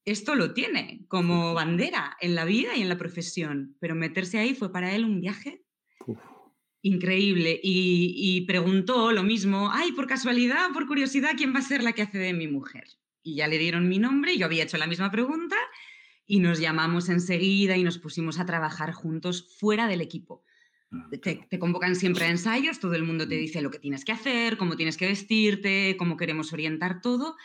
Esto 0.06 0.36
lo 0.36 0.54
tiene 0.54 1.06
como 1.08 1.54
bandera 1.54 2.18
en 2.20 2.36
la 2.36 2.46
vida 2.46 2.76
y 2.76 2.82
en 2.82 2.90
la 2.90 2.98
profesión, 2.98 3.76
pero 3.80 3.96
meterse 3.96 4.40
ahí 4.40 4.56
fue 4.56 4.72
para 4.72 4.94
él 4.96 5.06
un 5.06 5.22
viaje 5.22 5.64
increíble. 6.82 7.60
Y, 7.62 8.14
y 8.18 8.42
preguntó 8.46 9.12
lo 9.12 9.24
mismo, 9.24 9.70
ay, 9.72 9.92
por 9.92 10.08
casualidad, 10.08 10.72
por 10.74 10.88
curiosidad, 10.88 11.32
¿quién 11.38 11.54
va 11.54 11.60
a 11.60 11.64
ser 11.64 11.84
la 11.84 11.94
que 11.94 12.02
hace 12.02 12.18
de 12.18 12.34
mi 12.34 12.48
mujer? 12.48 12.86
y 13.24 13.36
ya 13.36 13.48
le 13.48 13.58
dieron 13.58 13.88
mi 13.88 14.00
nombre, 14.00 14.38
yo 14.38 14.46
había 14.46 14.64
hecho 14.64 14.78
la 14.78 14.88
misma 14.88 15.12
pregunta 15.12 15.56
y 16.26 16.40
nos 16.40 16.60
llamamos 16.60 17.10
enseguida 17.10 17.78
y 17.78 17.84
nos 17.84 17.98
pusimos 17.98 18.40
a 18.40 18.46
trabajar 18.46 18.94
juntos 18.94 19.56
fuera 19.60 19.88
del 19.88 20.02
equipo. 20.02 20.44
Ah, 20.92 21.08
te, 21.10 21.48
te, 21.50 21.60
convocan 21.60 21.96
siempre 21.96 22.26
a 22.26 22.30
ensayos, 22.30 22.80
todo 22.80 22.96
el 22.96 23.04
mundo 23.04 23.28
te 23.28 23.36
dice 23.36 23.62
lo 23.62 23.72
que 23.72 23.80
tienes 23.80 24.04
que 24.04 24.12
hacer, 24.12 24.58
cómo 24.58 24.76
tienes 24.76 24.98
que 24.98 25.08
vestirte, 25.08 25.96
cómo 25.98 26.18
queremos 26.18 26.52
orientar 26.54 27.02
todo, 27.02 27.38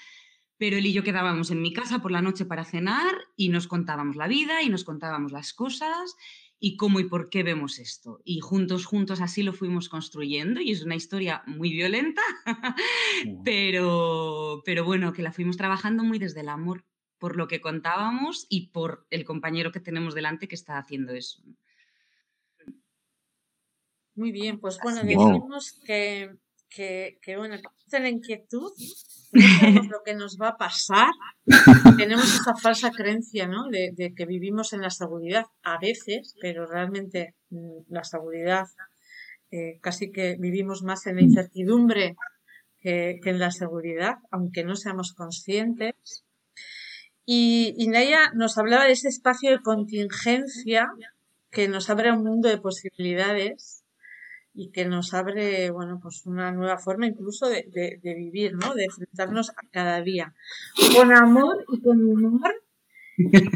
pero 0.58 0.76
él 0.76 0.86
y 0.86 0.92
yo 0.92 1.02
quedábamos 1.02 1.50
en 1.50 1.60
mi 1.60 1.72
casa 1.72 2.00
por 2.00 2.10
la 2.10 2.22
noche 2.22 2.44
para 2.44 2.64
cenar 2.64 3.14
y 3.36 3.48
nos 3.50 3.66
contábamos 3.68 4.16
la 4.16 4.28
vida 4.28 4.62
y 4.62 4.70
nos 4.70 4.84
contábamos 4.84 5.32
las 5.32 5.52
cosas 5.52 6.16
y 6.58 6.76
cómo 6.76 7.00
y 7.00 7.04
por 7.04 7.28
qué 7.28 7.42
vemos 7.42 7.78
esto. 7.78 8.20
Y 8.24 8.40
juntos, 8.40 8.86
juntos 8.86 9.20
así 9.20 9.42
lo 9.42 9.52
fuimos 9.52 9.88
construyendo 9.88 10.60
y 10.60 10.72
es 10.72 10.82
una 10.82 10.94
historia 10.94 11.42
muy 11.46 11.70
violenta, 11.70 12.22
pero, 13.44 14.62
pero 14.64 14.84
bueno, 14.84 15.12
que 15.12 15.22
la 15.22 15.32
fuimos 15.32 15.56
trabajando 15.56 16.02
muy 16.02 16.18
desde 16.18 16.40
el 16.40 16.48
amor, 16.48 16.84
por 17.18 17.36
lo 17.36 17.48
que 17.48 17.60
contábamos 17.60 18.46
y 18.48 18.68
por 18.68 19.06
el 19.10 19.24
compañero 19.24 19.72
que 19.72 19.80
tenemos 19.80 20.14
delante 20.14 20.48
que 20.48 20.54
está 20.54 20.78
haciendo 20.78 21.12
eso. 21.12 21.42
Muy 24.14 24.32
bien, 24.32 24.58
pues 24.58 24.78
bueno, 24.82 25.02
decimos 25.02 25.78
que, 25.84 26.38
que, 26.68 27.18
que 27.22 27.36
bueno, 27.36 27.56
la 27.92 28.08
inquietud 28.08 28.72
no 29.32 29.42
sabemos 29.58 29.88
lo 29.90 30.02
que 30.04 30.14
nos 30.14 30.38
va 30.40 30.48
a 30.50 30.56
pasar. 30.56 31.10
Tenemos 31.96 32.34
esa 32.34 32.54
falsa 32.54 32.90
creencia, 32.90 33.46
¿no? 33.46 33.68
De, 33.68 34.12
que 34.16 34.26
vivimos 34.26 34.72
en 34.72 34.82
la 34.82 34.90
seguridad 34.90 35.46
a 35.62 35.78
veces, 35.78 36.34
pero 36.40 36.66
realmente 36.66 37.34
mm, 37.50 37.82
la 37.88 38.04
seguridad 38.04 38.66
eh, 39.50 39.78
casi 39.80 40.10
que 40.10 40.36
vivimos 40.38 40.82
más 40.82 41.06
en 41.06 41.16
la 41.16 41.22
incertidumbre 41.22 42.16
que, 42.80 43.18
en 43.24 43.38
la 43.38 43.50
seguridad, 43.50 44.16
aunque 44.30 44.64
no 44.64 44.76
seamos 44.76 45.12
conscientes. 45.12 46.24
Y, 47.24 47.74
y 47.76 47.88
Naya 47.88 48.30
nos 48.34 48.58
hablaba 48.58 48.84
de 48.84 48.92
ese 48.92 49.08
espacio 49.08 49.50
de 49.50 49.60
contingencia 49.60 50.88
que 51.50 51.68
nos 51.68 51.90
abre 51.90 52.12
un 52.12 52.22
mundo 52.22 52.48
de 52.48 52.58
posibilidades 52.58 53.85
y 54.56 54.70
que 54.70 54.86
nos 54.86 55.12
abre, 55.12 55.70
bueno, 55.70 56.00
pues 56.02 56.24
una 56.24 56.50
nueva 56.50 56.78
forma 56.78 57.06
incluso 57.06 57.46
de, 57.46 57.66
de, 58.02 58.14
vivir, 58.14 58.54
¿no? 58.54 58.74
De 58.74 58.84
enfrentarnos 58.84 59.50
a 59.50 59.68
cada 59.70 60.00
día. 60.00 60.34
Con 60.96 61.12
amor 61.12 61.64
y 61.70 61.80
con 61.82 62.02
humor. 62.02 62.54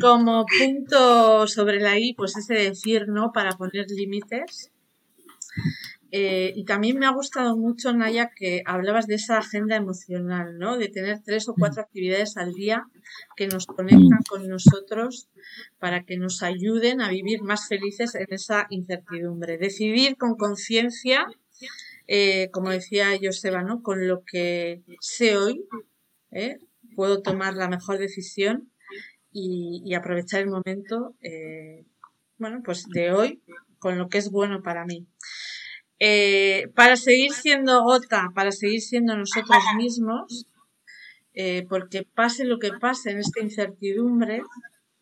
Como 0.01 0.47
punto 0.47 1.47
sobre 1.47 1.81
la 1.81 1.99
I, 1.99 2.15
pues 2.15 2.37
ese 2.37 2.55
decir 2.55 3.09
no 3.09 3.33
para 3.33 3.53
poner 3.53 3.87
límites. 3.91 4.71
Eh, 6.12 6.53
y 6.57 6.64
también 6.64 6.99
me 6.99 7.07
ha 7.07 7.12
gustado 7.12 7.57
mucho, 7.57 7.92
Naya, 7.92 8.31
que 8.35 8.62
hablabas 8.66 9.07
de 9.07 9.14
esa 9.14 9.38
agenda 9.38 9.77
emocional, 9.77 10.59
¿no? 10.59 10.77
De 10.77 10.88
tener 10.88 11.20
tres 11.25 11.49
o 11.49 11.55
cuatro 11.57 11.83
actividades 11.83 12.37
al 12.37 12.53
día 12.53 12.85
que 13.37 13.46
nos 13.46 13.66
conectan 13.66 14.20
con 14.29 14.49
nosotros 14.49 15.29
para 15.79 16.05
que 16.05 16.16
nos 16.16 16.42
ayuden 16.42 17.01
a 17.01 17.11
vivir 17.11 17.42
más 17.42 17.68
felices 17.68 18.16
en 18.16 18.27
esa 18.31 18.66
incertidumbre. 18.70 19.57
Decidir 19.57 20.16
con 20.16 20.37
conciencia, 20.37 21.27
eh, 22.09 22.51
como 22.51 22.70
decía 22.70 23.07
Joseba, 23.23 23.62
¿no? 23.62 23.83
Con 23.83 24.09
lo 24.09 24.25
que 24.25 24.83
sé 25.01 25.37
hoy, 25.37 25.64
¿eh? 26.33 26.59
puedo 26.96 27.23
tomar 27.23 27.55
la 27.55 27.68
mejor 27.68 27.99
decisión 27.99 28.73
y, 29.33 29.94
aprovechar 29.94 30.40
el 30.40 30.49
momento, 30.49 31.14
bueno, 32.37 32.62
pues 32.64 32.88
de 32.88 33.12
hoy 33.12 33.42
con 33.79 33.96
lo 33.96 34.09
que 34.09 34.18
es 34.18 34.31
bueno 34.31 34.62
para 34.62 34.85
mí. 34.85 35.07
Eh, 36.03 36.69
para 36.75 36.97
seguir 36.97 37.33
siendo 37.33 37.83
gota, 37.85 38.31
para 38.35 38.53
seguir 38.53 38.81
siendo 38.81 39.17
nosotros 39.17 39.63
mismos, 39.77 40.47
eh, 41.35 41.67
porque 41.69 42.03
pase 42.03 42.45
lo 42.45 42.59
que 42.59 42.73
pase 42.73 43.11
en 43.11 43.19
esta 43.19 43.41
incertidumbre, 43.41 44.43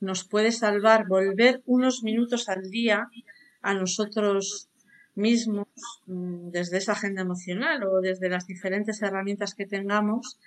nos 0.01 0.25
puede 0.25 0.51
salvar 0.51 1.07
volver 1.07 1.63
unos 1.67 2.03
minutos 2.03 2.49
al 2.49 2.71
día 2.71 3.09
a 3.63 3.75
nosotros 3.75 4.69
mismos 5.15 5.69
mm, 6.07 6.51
desde 6.51 6.79
esa 6.79 6.93
agenda 6.93 7.23
emocional 7.23 7.85
o 7.85 8.01
desde 8.01 8.29
las 8.29 8.47
diferentes 8.47 9.01
herramientas 9.03 9.55
que 9.55 9.67
tengamos 9.67 10.39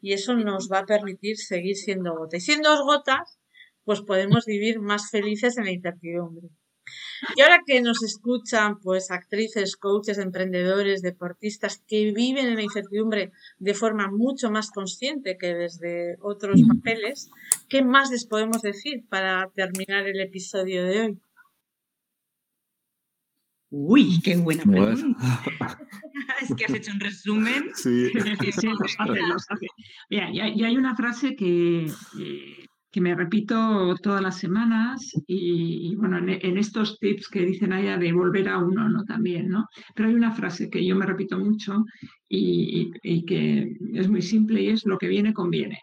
y 0.00 0.12
eso 0.12 0.34
nos 0.34 0.68
va 0.72 0.80
a 0.80 0.86
permitir 0.86 1.36
seguir 1.36 1.76
siendo 1.76 2.16
gota. 2.16 2.36
Y 2.36 2.40
siendo 2.40 2.70
gotas, 2.84 3.38
pues 3.84 4.00
podemos 4.02 4.44
vivir 4.46 4.80
más 4.80 5.10
felices 5.10 5.56
en 5.56 5.64
la 5.64 5.72
incertidumbre. 5.72 6.48
Y 7.36 7.40
ahora 7.42 7.62
que 7.66 7.80
nos 7.80 8.02
escuchan, 8.02 8.78
pues 8.80 9.10
actrices, 9.10 9.76
coaches, 9.76 10.18
emprendedores, 10.18 11.02
deportistas 11.02 11.82
que 11.86 12.12
viven 12.12 12.46
en 12.46 12.56
la 12.56 12.62
incertidumbre 12.62 13.32
de 13.58 13.74
forma 13.74 14.10
mucho 14.10 14.50
más 14.50 14.70
consciente 14.70 15.36
que 15.38 15.54
desde 15.54 16.16
otros 16.20 16.60
papeles, 16.66 17.30
¿qué 17.68 17.82
más 17.82 18.10
les 18.10 18.26
podemos 18.26 18.62
decir 18.62 19.04
para 19.08 19.50
terminar 19.54 20.06
el 20.06 20.20
episodio 20.20 20.84
de 20.84 21.00
hoy? 21.00 21.18
Uy, 23.70 24.20
qué 24.22 24.36
buena 24.36 24.64
pregunta. 24.64 25.40
es 26.42 26.54
que 26.54 26.64
has 26.64 26.74
hecho 26.74 26.92
un 26.92 27.00
resumen. 27.00 27.70
Sí. 27.74 28.10
Mira, 30.10 30.30
y 30.30 30.64
hay 30.64 30.76
una 30.76 30.96
frase 30.96 31.36
que, 31.36 31.86
eh, 32.18 32.59
que 32.90 33.00
me 33.00 33.14
repito 33.14 33.94
todas 34.02 34.20
las 34.20 34.38
semanas 34.38 35.12
y, 35.26 35.94
bueno, 35.96 36.18
en, 36.18 36.58
estos 36.58 36.98
tips 36.98 37.28
que 37.28 37.46
dicen 37.46 37.72
allá 37.72 37.96
de 37.96 38.12
volver 38.12 38.48
a 38.48 38.58
uno, 38.58 38.88
¿no? 38.88 39.04
También, 39.04 39.48
¿no? 39.48 39.66
Pero 39.94 40.08
hay 40.08 40.14
una 40.14 40.32
frase 40.32 40.68
que 40.68 40.84
yo 40.84 40.96
me 40.96 41.06
repito 41.06 41.38
mucho 41.38 41.84
y, 42.28 42.90
que 43.24 43.76
es 43.94 44.08
muy 44.08 44.22
simple 44.22 44.62
y 44.62 44.68
es 44.70 44.84
lo 44.86 44.98
que 44.98 45.08
viene 45.08 45.32
conviene. 45.32 45.78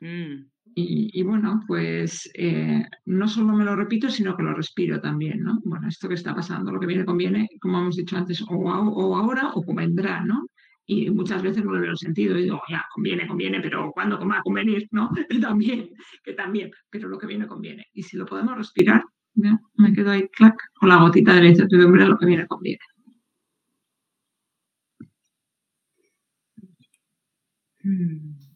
Mm. 0.00 0.46
Y, 0.76 1.22
bueno, 1.24 1.62
pues 1.66 2.30
eh, 2.34 2.84
no 3.04 3.28
solo 3.28 3.52
me 3.54 3.64
lo 3.64 3.74
repito, 3.74 4.08
sino 4.08 4.36
que 4.36 4.44
lo 4.44 4.54
respiro 4.54 5.00
también, 5.00 5.42
¿no? 5.42 5.58
Bueno, 5.64 5.88
esto 5.88 6.08
que 6.08 6.14
está 6.14 6.34
pasando, 6.34 6.70
lo 6.70 6.78
que 6.78 6.86
viene 6.86 7.04
conviene, 7.04 7.48
como 7.60 7.80
hemos 7.80 7.96
dicho 7.96 8.16
antes, 8.16 8.40
o, 8.42 8.54
o 8.54 9.16
ahora 9.16 9.50
o 9.54 9.74
vendrá, 9.74 10.24
¿no? 10.24 10.46
Y 10.90 11.08
muchas 11.08 11.40
veces 11.40 11.64
no 11.64 11.72
le 11.72 11.80
veo 11.82 11.92
el 11.92 11.98
sentido. 11.98 12.36
Y 12.36 12.42
digo, 12.42 12.60
ya, 12.68 12.84
conviene, 12.92 13.28
conviene, 13.28 13.60
pero 13.60 13.92
¿cuándo 13.92 14.18
va 14.26 14.38
a 14.38 14.42
convenir? 14.42 14.88
¿No? 14.90 15.08
también, 15.40 15.90
que 16.24 16.32
también, 16.32 16.72
pero 16.90 17.08
lo 17.08 17.16
que 17.16 17.28
viene 17.28 17.46
conviene. 17.46 17.86
Y 17.92 18.02
si 18.02 18.16
lo 18.16 18.26
podemos 18.26 18.56
respirar, 18.56 19.04
me 19.34 19.92
quedo 19.92 20.10
ahí, 20.10 20.28
clac, 20.28 20.56
con 20.74 20.88
la 20.88 20.96
gotita 20.96 21.32
de 21.34 21.42
la 21.42 21.48
incertidumbre, 21.48 22.06
lo 22.06 22.18
que 22.18 22.26
viene 22.26 22.46
conviene. 22.48 22.80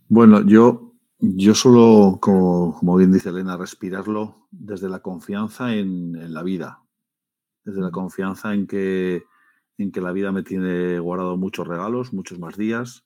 Bueno, 0.09 0.45
yo, 0.45 0.97
yo 1.21 1.55
solo, 1.55 2.19
como, 2.21 2.97
bien 2.97 3.13
dice 3.13 3.29
Elena, 3.29 3.57
respirarlo 3.57 4.49
desde 4.51 4.89
la 4.89 4.99
confianza 4.99 5.73
en 5.73 6.35
la 6.35 6.43
vida, 6.43 6.83
desde 7.65 7.81
la 7.81 7.93
confianza 7.93 8.55
en 8.55 8.67
que 8.67 9.23
en 9.79 9.93
que 9.93 10.01
la 10.01 10.13
vida 10.13 10.33
me 10.33 10.43
tiene 10.43 10.99
guardado 10.99 11.37
muchos 11.37 11.67
regalos, 11.67 12.13
muchos 12.13 12.39
más 12.39 12.57
días, 12.57 13.05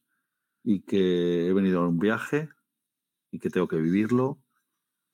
y 0.63 0.83
que 0.83 1.49
he 1.49 1.53
venido 1.53 1.81
a 1.81 1.89
un 1.89 1.99
viaje 1.99 2.49
y 3.31 3.39
que 3.39 3.51
tengo 3.51 3.69
que 3.69 3.77
vivirlo, 3.77 4.43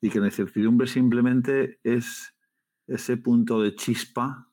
y 0.00 0.10
que 0.10 0.20
la 0.20 0.26
incertidumbre 0.26 0.86
simplemente 0.86 1.80
es 1.82 2.34
ese 2.86 3.16
punto 3.16 3.62
de 3.62 3.74
chispa 3.74 4.50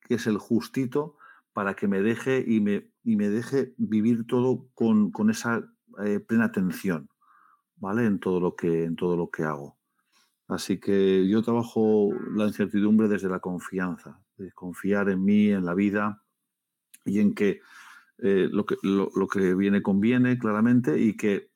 que 0.00 0.14
es 0.14 0.26
el 0.26 0.38
justito 0.38 1.16
para 1.52 1.74
que 1.74 1.88
me 1.88 2.02
deje 2.02 2.44
y 2.46 2.60
me, 2.60 2.90
y 3.02 3.16
me 3.16 3.28
deje 3.28 3.74
vivir 3.76 4.26
todo 4.26 4.68
con, 4.74 5.12
esa 5.30 5.62
eh, 6.04 6.20
plena 6.20 6.46
atención, 6.46 7.08
¿vale? 7.76 8.06
En 8.06 8.18
todo, 8.18 8.40
lo 8.40 8.56
que, 8.56 8.84
en 8.84 8.96
todo 8.96 9.16
lo 9.16 9.30
que 9.30 9.44
hago. 9.44 9.78
Así 10.48 10.78
que 10.78 11.26
yo 11.28 11.42
trabajo 11.42 12.10
la 12.34 12.46
incertidumbre 12.46 13.08
desde 13.08 13.28
la 13.28 13.40
confianza, 13.40 14.20
de 14.36 14.52
confiar 14.52 15.08
en 15.08 15.24
mí, 15.24 15.48
en 15.48 15.64
la 15.64 15.74
vida 15.74 16.23
y 17.04 17.20
en 17.20 17.34
que, 17.34 17.60
eh, 18.18 18.48
lo, 18.50 18.64
que 18.66 18.76
lo, 18.82 19.28
que 19.28 19.54
viene 19.54 19.82
conviene 19.82 20.38
claramente 20.38 21.00
y 21.00 21.16
que 21.16 21.50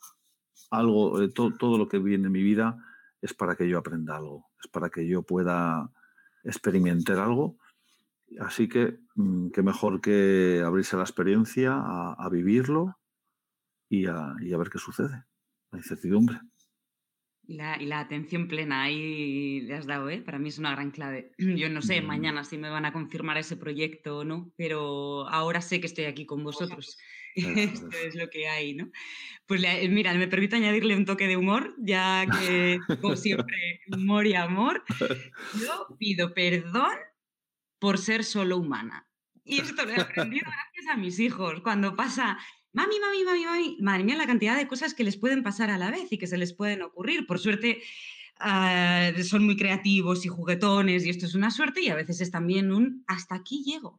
algo, 0.71 1.23
eh, 1.23 1.31
todo 1.31 1.79
lo 1.79 1.89
que 1.89 1.99
viene 1.99 2.27
en 2.27 2.33
mi 2.33 2.43
vida 2.43 2.77
es 3.21 3.35
para 3.35 3.57
que 3.57 3.69
yo 3.69 3.79
aprenda 3.79 4.17
algo, 4.17 4.47
es 4.63 4.71
para 4.71 4.91
que 4.91 5.07
yo 5.07 5.23
pueda 5.23 5.91
experimentar 6.45 7.19
algo. 7.19 7.59
Así 8.41 8.69
que, 8.69 9.01
mm, 9.15 9.51
qué 9.51 9.63
mejor 9.63 10.01
que 10.01 10.63
abrirse 10.65 10.97
a 10.97 10.99
la 10.99 11.05
experiencia, 11.05 11.75
a, 11.75 12.29
vivirlo 12.31 12.99
y 13.89 14.07
a, 14.07 14.35
y 14.41 14.53
a 14.53 14.59
ver 14.59 14.69
qué 14.71 14.79
sucede, 14.79 15.25
la 15.73 15.79
incertidumbre. 15.79 16.41
Y 17.51 17.55
la, 17.55 18.01
atención 18.01 18.47
plena, 18.47 18.83
ahí 18.83 19.63
le 19.63 19.75
has 19.75 19.87
dado, 19.87 20.11
¿eh? 20.11 20.21
Para 20.21 20.39
mí 20.39 20.51
es 20.51 20.59
una 20.59 20.73
gran 20.73 20.91
clave. 20.91 21.33
Yo 21.39 21.71
no 21.71 21.81
sé 21.81 22.03
mañana 22.03 22.45
si 22.45 22.59
me 22.59 22.69
van 22.69 22.85
a 22.85 22.93
confirmar 22.93 23.39
ese 23.39 23.57
proyecto 23.57 24.19
o 24.19 24.25
no, 24.25 24.53
pero 24.59 25.27
ahora 25.31 25.63
sé 25.63 25.81
que 25.81 25.87
estoy 25.87 26.05
aquí 26.05 26.27
con 26.27 26.45
vosotros. 26.45 26.99
Esto 27.35 27.97
es 28.05 28.15
lo 28.17 28.29
que 28.29 28.49
hay, 28.49 28.75
¿no? 28.75 28.91
Pues 29.47 29.63
mira, 29.89 30.13
me 30.13 30.29
permito 30.29 30.57
añadirle 30.57 30.95
un 30.95 31.07
toque 31.07 31.27
de 31.27 31.39
humor, 31.39 31.75
ya 31.79 32.27
que, 32.27 32.81
como 33.01 33.17
siempre, 33.17 33.81
humor 33.97 34.27
y 34.27 34.35
amor. 34.35 34.85
Yo 35.59 35.97
pido 35.99 36.35
perdón 36.35 36.99
por 37.79 37.97
ser 37.97 38.25
solo 38.25 38.59
humana. 38.59 39.09
Y 39.43 39.61
esto 39.63 39.87
lo 39.87 39.93
he 39.93 40.01
aprendido 40.01 40.45
gracias 40.75 40.95
a 40.95 40.99
mis 40.99 41.19
hijos. 41.19 41.63
Cuando 41.63 41.97
pasa 41.97 42.39
mami, 42.79 43.01
mami, 43.01 43.25
mami, 43.25 43.45
mami, 43.45 43.77
madre 43.81 44.05
mía, 44.05 44.17
la 44.17 44.27
cantidad 44.27 44.57
de 44.57 44.69
cosas 44.69 44.95
que 44.95 45.03
les 45.03 45.17
pueden 45.17 45.43
pasar 45.43 45.69
a 45.71 45.79
la 45.79 45.91
vez 45.91 46.13
y 46.13 46.19
que 46.19 46.29
se 46.29 46.39
les 46.39 46.53
pueden 46.53 46.83
ocurrir. 46.83 47.27
Por 47.27 47.41
suerte, 47.41 47.83
ah, 48.39 49.11
son 49.25 49.45
muy 49.45 49.57
creativos 49.57 50.25
y 50.25 50.29
juguetones 50.29 51.05
y 51.05 51.11
esto 51.11 51.27
es 51.27 51.35
una 51.35 51.51
suerte 51.51 51.81
y 51.81 51.89
a 51.89 51.97
veces 51.97 52.21
es 52.21 52.31
también 52.31 52.71
un 52.73 53.03
hasta 53.09 53.35
aquí 53.35 53.65
llego. 53.65 53.99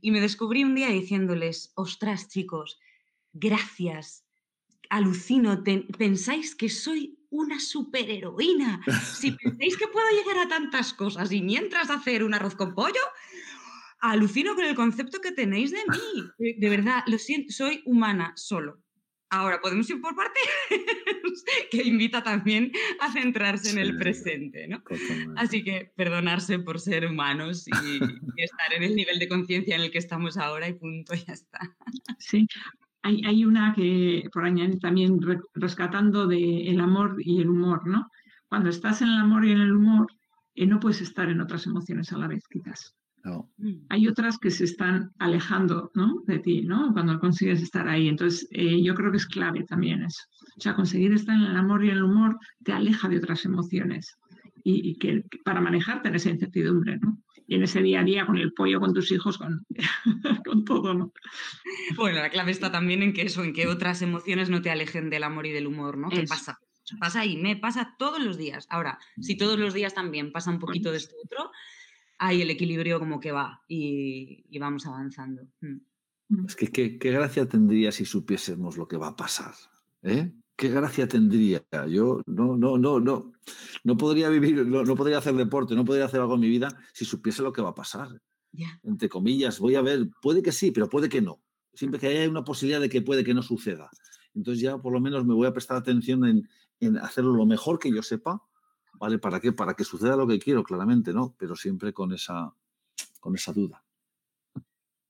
Y 0.00 0.12
me 0.12 0.22
descubrí 0.22 0.64
un 0.64 0.74
día 0.74 0.88
diciéndoles, 0.88 1.72
ostras 1.74 2.28
chicos, 2.28 2.78
gracias, 3.34 4.24
alucino, 4.88 5.62
pensáis 5.98 6.54
que 6.54 6.70
soy 6.70 7.18
una 7.28 7.60
superheroína. 7.60 8.80
Si 9.04 9.32
pensáis 9.32 9.76
que 9.76 9.88
puedo 9.88 10.06
llegar 10.10 10.38
a 10.38 10.48
tantas 10.48 10.94
cosas 10.94 11.32
y 11.32 11.42
mientras 11.42 11.90
hacer 11.90 12.24
un 12.24 12.32
arroz 12.32 12.54
con 12.54 12.74
pollo, 12.74 13.02
alucino 14.00 14.54
con 14.54 14.64
el 14.64 14.74
concepto 14.74 15.20
que 15.20 15.32
tenéis 15.32 15.70
de 15.70 15.78
mí. 15.88 16.24
De, 16.58 16.68
verdad, 16.68 17.02
lo 17.06 17.18
siento, 17.18 17.52
soy 17.52 17.82
humana 17.84 18.32
solo. 18.36 18.82
Ahora, 19.28 19.60
podemos 19.60 19.90
ir 19.90 20.00
por 20.00 20.14
parte 20.14 20.38
que 21.70 21.82
invita 21.82 22.22
también 22.22 22.70
a 23.00 23.12
centrarse 23.12 23.70
en 23.70 23.78
el 23.78 23.98
presente, 23.98 24.68
¿no? 24.68 24.82
Así 25.36 25.64
que 25.64 25.90
perdonarse 25.96 26.60
por 26.60 26.78
ser 26.78 27.06
humanos 27.06 27.66
y, 27.66 27.96
estar 28.36 28.72
en 28.76 28.84
el 28.84 28.94
nivel 28.94 29.18
de 29.18 29.28
conciencia 29.28 29.74
en 29.74 29.82
el 29.82 29.90
que 29.90 29.98
estamos 29.98 30.36
ahora 30.36 30.68
y 30.68 30.74
punto, 30.74 31.14
ya 31.14 31.32
está. 31.32 31.58
Sí, 32.18 32.46
hay, 33.02 33.20
hay 33.26 33.44
una 33.44 33.74
que, 33.74 34.28
por 34.32 34.44
añadir 34.44 34.78
también, 34.78 35.18
rescatando 35.54 36.28
del 36.28 36.68
el 36.68 36.80
amor 36.80 37.16
y 37.18 37.40
el 37.40 37.48
humor, 37.48 37.84
¿no? 37.84 38.08
Cuando 38.48 38.70
estás 38.70 39.02
en 39.02 39.08
el 39.08 39.18
amor 39.18 39.44
y 39.44 39.50
en 39.50 39.60
el 39.60 39.72
humor, 39.72 40.06
eh, 40.54 40.66
no 40.66 40.78
puedes 40.78 41.00
estar 41.00 41.28
en 41.28 41.40
otras 41.40 41.66
emociones 41.66 42.12
a 42.12 42.18
la 42.18 42.28
vez, 42.28 42.44
quizás. 42.48 42.96
Mm. 43.58 43.74
Hay 43.88 44.08
otras 44.08 44.38
que 44.38 44.50
se 44.50 44.64
están 44.64 45.12
alejando 45.18 45.90
de 46.26 46.38
ti, 46.38 46.62
¿no? 46.62 46.92
Cuando 46.92 47.18
consigues 47.18 47.62
estar 47.62 47.88
ahí. 47.88 48.08
Entonces, 48.08 48.48
eh, 48.50 48.82
yo 48.82 48.94
creo 48.94 49.10
que 49.10 49.18
es 49.18 49.26
clave 49.26 49.64
también 49.64 50.02
eso. 50.02 50.22
O 50.56 50.60
sea, 50.60 50.74
conseguir 50.74 51.12
estar 51.12 51.34
en 51.34 51.42
el 51.42 51.56
amor 51.56 51.84
y 51.84 51.90
el 51.90 52.02
humor 52.02 52.38
te 52.64 52.72
aleja 52.72 53.08
de 53.08 53.18
otras 53.18 53.44
emociones 53.44 54.18
y, 54.68 54.96
que, 54.98 55.24
para 55.44 55.60
manejarte 55.60 56.08
en 56.08 56.16
esa 56.16 56.30
incertidumbre, 56.30 56.98
¿no? 56.98 57.22
Y 57.46 57.54
en 57.54 57.62
ese 57.62 57.80
día 57.80 58.00
a 58.00 58.04
día 58.04 58.26
con 58.26 58.36
el 58.36 58.52
pollo, 58.52 58.80
con 58.80 58.92
tus 58.92 59.12
hijos, 59.12 59.38
con, 59.38 59.64
con 60.44 60.64
todo, 60.64 60.94
¿no? 60.94 61.12
Bueno, 61.94 62.18
la 62.18 62.30
clave 62.30 62.50
está 62.50 62.72
también 62.72 63.02
en 63.04 63.12
que 63.12 63.22
eso, 63.22 63.44
en 63.44 63.52
que 63.52 63.68
otras 63.68 64.02
emociones 64.02 64.50
no 64.50 64.62
te 64.62 64.70
alejen 64.70 65.10
del 65.10 65.22
amor 65.22 65.46
y 65.46 65.52
del 65.52 65.68
humor, 65.68 65.96
¿no? 65.96 66.08
¿Qué 66.08 66.24
pasa? 66.24 66.58
Pasa 67.00 67.20
ahí, 67.20 67.36
me 67.36 67.56
pasa 67.56 67.94
todos 67.98 68.20
los 68.20 68.38
días. 68.38 68.66
Ahora, 68.70 68.98
si 69.20 69.36
todos 69.36 69.58
los 69.58 69.74
días 69.74 69.94
también 69.94 70.32
pasa 70.32 70.50
un 70.50 70.58
poquito 70.58 70.90
de 70.90 70.98
esto 70.98 71.14
otro, 71.24 71.50
hay 72.18 72.42
el 72.42 72.50
equilibrio 72.50 72.98
como 72.98 73.20
que 73.20 73.32
va 73.32 73.62
y, 73.68 74.58
vamos 74.58 74.86
avanzando. 74.86 75.42
Mm. 75.60 76.46
Es 76.46 76.56
que 76.56 76.70
¿qué, 76.70 77.10
gracia 77.10 77.48
tendría 77.48 77.92
si 77.92 78.04
supiésemos 78.04 78.76
lo 78.76 78.88
que 78.88 78.96
va 78.96 79.08
a 79.08 79.16
pasar. 79.16 79.54
¿eh? 80.02 80.32
¿Qué 80.56 80.68
gracia 80.68 81.06
tendría? 81.06 81.64
Yo 81.88 82.22
no, 82.26 82.56
no, 82.56 82.78
no, 82.78 82.98
no, 82.98 83.32
no 83.84 83.96
podría 83.96 84.28
vivir, 84.28 84.66
no, 84.66 84.96
podría 84.96 85.18
hacer 85.18 85.34
deporte, 85.34 85.74
no 85.74 85.84
podría 85.84 86.06
hacer 86.06 86.20
algo 86.20 86.34
en 86.34 86.40
mi 86.40 86.48
vida 86.48 86.68
si 86.92 87.04
supiese 87.04 87.42
lo 87.42 87.52
que 87.52 87.62
va 87.62 87.70
a 87.70 87.74
pasar. 87.74 88.08
Entre 88.82 89.08
comillas, 89.08 89.58
voy 89.58 89.74
a 89.74 89.82
ver, 89.82 90.08
puede 90.22 90.42
que 90.42 90.50
sí, 90.50 90.70
pero 90.70 90.88
puede 90.88 91.08
que 91.08 91.20
no. 91.20 91.42
Siempre 91.74 92.00
que 92.00 92.06
haya 92.06 92.28
una 92.28 92.42
posibilidad 92.42 92.80
de 92.80 92.88
que 92.88 93.02
puede 93.02 93.22
que 93.22 93.34
no 93.34 93.42
suceda. 93.42 93.90
Entonces 94.34 94.62
ya 94.62 94.78
por 94.78 94.92
lo 94.92 95.00
menos 95.00 95.26
me 95.26 95.34
voy 95.34 95.46
a 95.46 95.52
prestar 95.52 95.76
atención 95.76 96.24
en, 96.24 96.48
en 96.80 96.96
hacerlo 96.96 97.34
lo 97.34 97.44
mejor 97.44 97.78
que 97.78 97.92
yo 97.92 98.02
sepa 98.02 98.42
¿Vale? 98.98 99.18
¿Para 99.18 99.40
qué? 99.40 99.52
Para 99.52 99.74
que 99.74 99.84
suceda 99.84 100.16
lo 100.16 100.26
que 100.26 100.38
quiero, 100.38 100.62
claramente, 100.62 101.12
¿no? 101.12 101.34
Pero 101.38 101.54
siempre 101.54 101.92
con 101.92 102.12
esa, 102.12 102.54
con 103.20 103.34
esa 103.34 103.52
duda. 103.52 103.82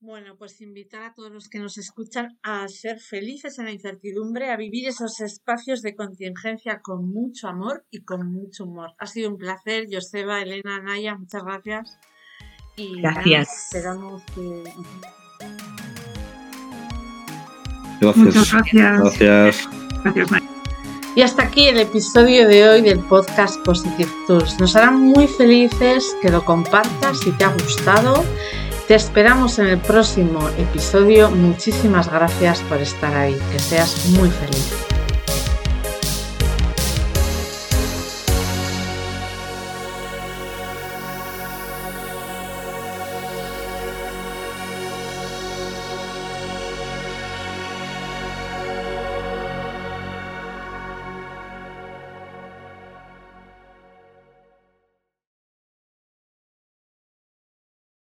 Bueno, 0.00 0.36
pues 0.36 0.60
invitar 0.60 1.02
a 1.02 1.14
todos 1.14 1.32
los 1.32 1.48
que 1.48 1.58
nos 1.58 1.78
escuchan 1.78 2.38
a 2.42 2.68
ser 2.68 3.00
felices 3.00 3.58
en 3.58 3.64
la 3.64 3.72
incertidumbre, 3.72 4.50
a 4.50 4.56
vivir 4.56 4.86
esos 4.86 5.20
espacios 5.20 5.82
de 5.82 5.96
contingencia 5.96 6.80
con 6.80 7.08
mucho 7.08 7.48
amor 7.48 7.84
y 7.90 8.04
con 8.04 8.30
mucho 8.30 8.64
humor. 8.64 8.90
Ha 8.98 9.06
sido 9.06 9.30
un 9.30 9.36
placer, 9.36 9.86
Joseba, 9.90 10.42
Elena, 10.42 10.80
Naya, 10.80 11.16
muchas 11.16 11.42
gracias. 11.42 11.98
Y 12.76 13.00
gracias. 13.00 13.74
esperamos 13.74 14.22
que... 14.34 14.62
Gracias. 18.00 18.16
Muchas 18.16 18.52
gracias. 18.52 19.00
Gracias. 19.00 19.68
Gracias, 20.04 20.42
y 21.16 21.22
hasta 21.22 21.44
aquí 21.44 21.66
el 21.66 21.78
episodio 21.78 22.46
de 22.46 22.68
hoy 22.68 22.82
del 22.82 23.00
podcast 23.00 23.58
Positive 23.64 24.10
Tools. 24.26 24.60
Nos 24.60 24.76
hará 24.76 24.90
muy 24.90 25.26
felices 25.26 26.14
que 26.20 26.28
lo 26.28 26.44
compartas 26.44 27.20
si 27.20 27.32
te 27.32 27.44
ha 27.44 27.52
gustado. 27.54 28.22
Te 28.86 28.94
esperamos 28.94 29.58
en 29.58 29.68
el 29.68 29.78
próximo 29.78 30.46
episodio. 30.58 31.30
Muchísimas 31.30 32.12
gracias 32.12 32.60
por 32.68 32.82
estar 32.82 33.16
ahí. 33.16 33.36
Que 33.50 33.58
seas 33.58 34.10
muy 34.10 34.28
feliz. 34.28 34.95